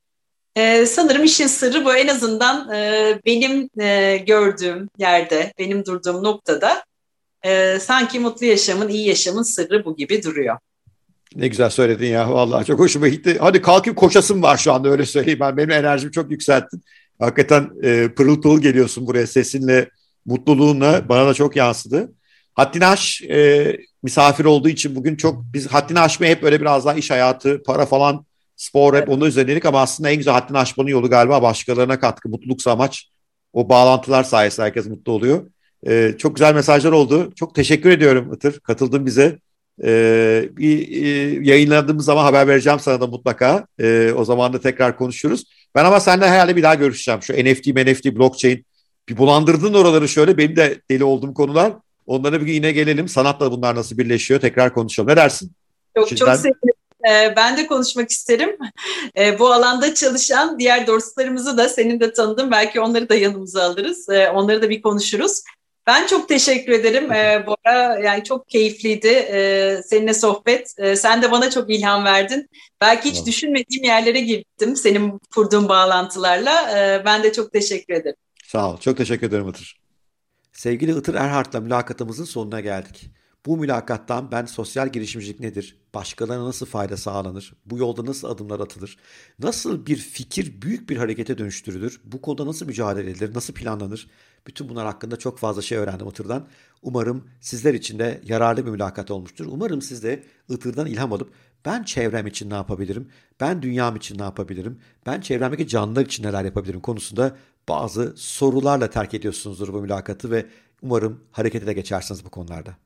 E, 0.56 0.86
sanırım 0.86 1.24
işin 1.24 1.48
sırrı 1.48 1.86
bu 1.86 1.96
en 1.96 2.08
azından 2.08 2.74
e, 2.74 3.20
benim 3.26 3.70
e, 3.80 4.18
gördüğüm 4.18 4.90
yerde, 4.98 5.54
benim 5.60 5.86
durduğum 5.86 6.24
noktada 6.24 6.84
e, 7.46 7.80
sanki 7.80 8.20
mutlu 8.20 8.46
yaşamın, 8.46 8.90
iyi 8.90 9.08
yaşamın 9.08 9.44
sırrı 9.44 9.86
bu 9.86 9.96
gibi 9.96 10.24
duruyor. 10.24 10.58
Ne 11.36 11.48
güzel 11.48 11.70
söyledin 11.70 12.08
ya 12.08 12.34
vallahi 12.34 12.66
çok 12.66 12.80
hoşuma 12.80 13.08
gitti. 13.08 13.38
Hadi 13.40 13.62
kalkıp 13.62 13.96
koşasım 13.96 14.44
var 14.44 14.58
şu 14.58 14.74
anda 14.74 14.90
öyle 14.90 15.06
söyleyeyim 15.06 15.40
ben. 15.40 15.58
Benim 15.58 15.72
enerjimi 15.72 16.12
çok 16.12 16.32
yükselttin. 16.32 16.84
Hakikaten 17.20 17.70
e, 17.84 18.10
pırıl 18.10 18.42
pırıl 18.42 18.62
geliyorsun 18.62 19.08
buraya 19.08 19.28
sesinle, 19.28 19.90
mutluluğuna 20.30 21.10
bana 21.10 21.28
da 21.28 21.34
çok 21.34 21.56
yansıdı. 21.56 22.14
Haddini 22.54 22.86
aş 22.86 23.22
e, 23.22 23.78
misafir 24.04 24.46
olduğu 24.46 24.70
için 24.70 24.96
bugün 24.96 25.16
çok 25.16 25.44
biz 25.54 25.68
haddini 25.68 26.00
aşmaya 26.00 26.32
hep 26.32 26.44
böyle 26.44 26.62
biraz 26.62 26.86
daha 26.86 26.94
iş 26.94 27.12
hayatı, 27.12 27.64
para 27.64 27.86
falan, 27.86 28.26
spor 28.56 28.94
hep 28.94 29.10
onu 29.10 29.28
üzerine 29.28 29.60
ama 29.66 29.82
aslında 29.82 30.10
en 30.10 30.18
güzel 30.18 30.34
haddini 30.34 30.58
aşmanın 30.58 30.90
yolu 30.90 31.10
galiba 31.10 31.42
başkalarına 31.42 32.00
katkı, 32.00 32.30
mutluluksa 32.30 32.72
amaç. 32.72 33.10
O 33.54 33.70
bağlantılar 33.70 34.24
sayesinde 34.24 34.66
herkes 34.66 34.86
mutlu 34.86 35.12
oluyor. 35.12 35.52
E, 35.88 36.16
çok 36.18 36.36
güzel 36.36 36.56
mesajlar 36.56 36.92
oldu. 36.92 37.32
Çok 37.36 37.56
teşekkür 37.56 37.90
ediyorum 37.90 38.34
Itır. 38.34 38.60
Katıldın 38.60 39.06
bize. 39.06 39.40
E, 39.84 40.50
bir 40.52 41.04
e, 41.04 41.08
yayınladığımız 41.50 42.06
zaman 42.06 42.24
haber 42.24 42.48
vereceğim 42.48 42.80
sana 42.80 43.02
da 43.02 43.08
mutlaka. 43.08 43.68
E, 43.80 44.12
o 44.16 44.26
zaman 44.26 44.54
da 44.54 44.62
tekrar 44.62 44.98
konuşuruz. 44.98 45.44
Ben 45.76 45.86
ama 45.86 46.00
seninle 46.00 46.28
herhalde 46.28 46.56
bir 46.56 46.64
daha 46.64 46.76
görüşeceğim. 46.76 47.22
Şu 47.24 47.34
NFT, 47.34 47.68
NFT, 47.68 48.06
blockchain 48.06 48.66
bir 49.10 49.18
bulandırdın 49.18 49.74
oraları 49.74 50.10
şöyle. 50.10 50.38
Benim 50.38 50.56
de 50.56 50.82
deli 50.92 51.04
olduğum 51.04 51.34
konular. 51.34 51.74
Onlara 52.08 52.42
bir 52.42 52.46
gün 52.46 52.54
yine 52.54 52.72
gelelim. 52.72 53.08
Sanatla 53.08 53.52
bunlar 53.52 53.76
nasıl 53.76 53.98
birleşiyor 53.98 54.40
tekrar 54.40 54.74
konuşalım. 54.74 55.10
Ne 55.10 55.16
dersin? 55.16 55.52
Çok 55.98 56.10
Şimdiden... 56.10 56.26
çok 56.26 56.36
sevinirim. 56.36 56.80
Ee, 57.10 57.34
ben 57.36 57.58
de 57.58 57.68
konuşmak 57.68 58.10
isterim. 58.10 58.58
Ee, 59.18 59.40
bu 59.40 59.52
alanda 59.52 59.94
çalışan 59.94 60.60
diğer 60.60 60.88
dostlarımızı 60.88 61.58
da 61.58 61.70
senin 61.70 62.00
de 62.00 62.14
tanıdım. 62.14 62.52
Belki 62.52 62.82
onları 62.82 63.10
da 63.10 63.16
yanımıza 63.16 63.64
alırız. 63.64 64.10
Ee, 64.10 64.30
onları 64.30 64.62
da 64.62 64.70
bir 64.70 64.82
konuşuruz. 64.82 65.42
Ben 65.88 66.08
çok 66.08 66.30
teşekkür 66.30 66.72
ederim 66.72 67.12
ee, 67.12 67.46
Bora. 67.48 68.00
Yani 68.00 68.24
çok 68.24 68.50
keyifliydi 68.50 69.08
ee, 69.08 69.82
seninle 69.86 70.14
sohbet. 70.14 70.74
Ee, 70.78 70.96
sen 70.96 71.22
de 71.22 71.32
bana 71.32 71.50
çok 71.50 71.70
ilham 71.70 72.06
verdin. 72.06 72.50
Belki 72.82 73.10
hiç 73.10 73.16
tamam. 73.16 73.28
düşünmediğim 73.28 73.84
yerlere 73.84 74.20
gittim 74.20 74.76
senin 74.76 75.20
kurduğun 75.36 75.70
bağlantılarla. 75.70 76.78
Ee, 76.78 77.06
ben 77.06 77.24
de 77.24 77.34
çok 77.34 77.54
teşekkür 77.54 77.94
ederim. 77.94 78.18
Sağ 78.50 78.74
ol. 78.74 78.78
Çok 78.78 78.98
teşekkür 78.98 79.28
ederim 79.28 79.50
Itır. 79.50 79.80
Sevgili 80.52 80.98
Itır 80.98 81.16
Erhard'la 81.16 81.60
mülakatımızın 81.60 82.24
sonuna 82.24 82.60
geldik. 82.60 83.12
Bu 83.46 83.58
mülakattan 83.58 84.32
ben 84.32 84.46
sosyal 84.46 84.90
girişimcilik 84.90 85.40
nedir, 85.40 85.80
başkalarına 85.94 86.46
nasıl 86.46 86.66
fayda 86.66 86.98
sağlanır, 86.98 87.54
bu 87.66 87.78
yolda 87.78 88.06
nasıl 88.06 88.28
adımlar 88.28 88.60
atılır, 88.60 88.98
nasıl 89.40 89.86
bir 89.86 89.96
fikir 89.96 90.62
büyük 90.62 90.90
bir 90.90 90.98
harekete 90.98 91.38
dönüştürülür, 91.38 92.02
bu 92.04 92.22
konuda 92.22 92.46
nasıl 92.46 92.66
mücadele 92.66 93.10
edilir, 93.10 93.36
nasıl 93.36 93.54
planlanır, 93.54 94.08
bütün 94.48 94.70
bunlar 94.70 94.86
hakkında 94.86 95.16
çok 95.16 95.40
fazla 95.40 95.62
şey 95.62 95.78
öğrendim 95.78 96.08
Itır'dan. 96.08 96.48
Umarım 96.82 97.28
sizler 97.42 97.74
için 97.74 98.00
de 98.00 98.22
yararlı 98.26 98.66
bir 98.66 98.72
mülakat 98.72 99.12
olmuştur. 99.12 99.46
Umarım 99.50 99.82
siz 99.82 100.04
de 100.04 100.24
Itır'dan 100.50 100.88
ilham 100.88 101.14
alıp 101.14 101.34
ben 101.66 101.84
çevrem 101.84 102.28
için 102.28 102.50
ne 102.50 102.54
yapabilirim, 102.54 103.10
ben 103.40 103.62
dünyam 103.62 103.96
için 103.96 104.20
ne 104.20 104.24
yapabilirim, 104.24 104.80
ben 105.06 105.22
çevremdeki 105.22 105.68
canlılar 105.68 106.06
için 106.06 106.24
neler 106.24 106.46
yapabilirim 106.46 106.80
konusunda 106.80 107.36
bazı 107.70 108.14
sorularla 108.18 108.90
terk 108.90 109.14
ediyorsunuzdur 109.14 109.74
bu 109.74 109.82
mülakatı 109.82 110.32
ve 110.32 110.46
umarım 110.82 111.24
harekete 111.32 111.68
de 111.68 111.74
geçersiniz 111.74 112.26
bu 112.26 112.30
konularda. 112.30 112.78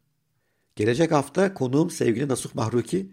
Gelecek 0.75 1.11
hafta 1.11 1.53
konuğum 1.53 1.89
sevgili 1.89 2.27
Nasuh 2.27 2.55
Mahruki. 2.55 3.11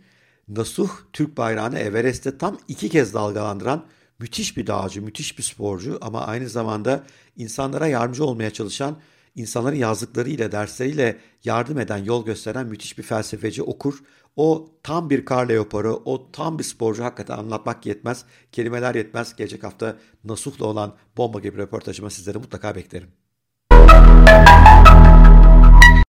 Nasuh 0.48 0.90
Türk 1.12 1.36
bayrağını 1.36 1.78
Everest'te 1.78 2.38
tam 2.38 2.59
iki 2.68 2.88
kez 2.88 3.14
dalgalandıran 3.14 3.86
müthiş 4.18 4.56
bir 4.56 4.66
dağcı, 4.66 5.02
müthiş 5.02 5.38
bir 5.38 5.42
sporcu 5.42 5.98
ama 6.01 6.26
aynı 6.26 6.48
zamanda 6.48 7.05
insanlara 7.36 7.86
yardımcı 7.86 8.24
olmaya 8.24 8.51
çalışan 8.51 8.97
insanların 9.34 9.76
yazdıklarıyla, 9.76 10.52
dersleriyle 10.52 11.18
yardım 11.44 11.78
eden, 11.78 12.05
yol 12.05 12.24
gösteren 12.24 12.66
müthiş 12.66 12.98
bir 12.98 13.02
felsefeci 13.02 13.62
okur. 13.62 14.02
O 14.36 14.69
tam 14.82 15.11
bir 15.11 15.24
Karl 15.24 15.48
Leopar'ı, 15.48 15.94
o 15.94 16.31
tam 16.32 16.59
bir 16.59 16.65
sporcu 16.65 17.05
hakikaten 17.05 17.39
anlatmak 17.39 17.86
yetmez. 17.86 18.24
Kelimeler 18.52 18.94
yetmez. 18.94 19.36
Gelecek 19.36 19.65
hafta 19.65 19.97
Nasuh'la 20.24 20.66
olan 20.66 20.94
bomba 21.16 21.40
gibi 21.40 21.59
röportajıma 21.59 22.11
sizleri 22.11 22.39
mutlaka 22.39 22.74
beklerim. 22.74 23.09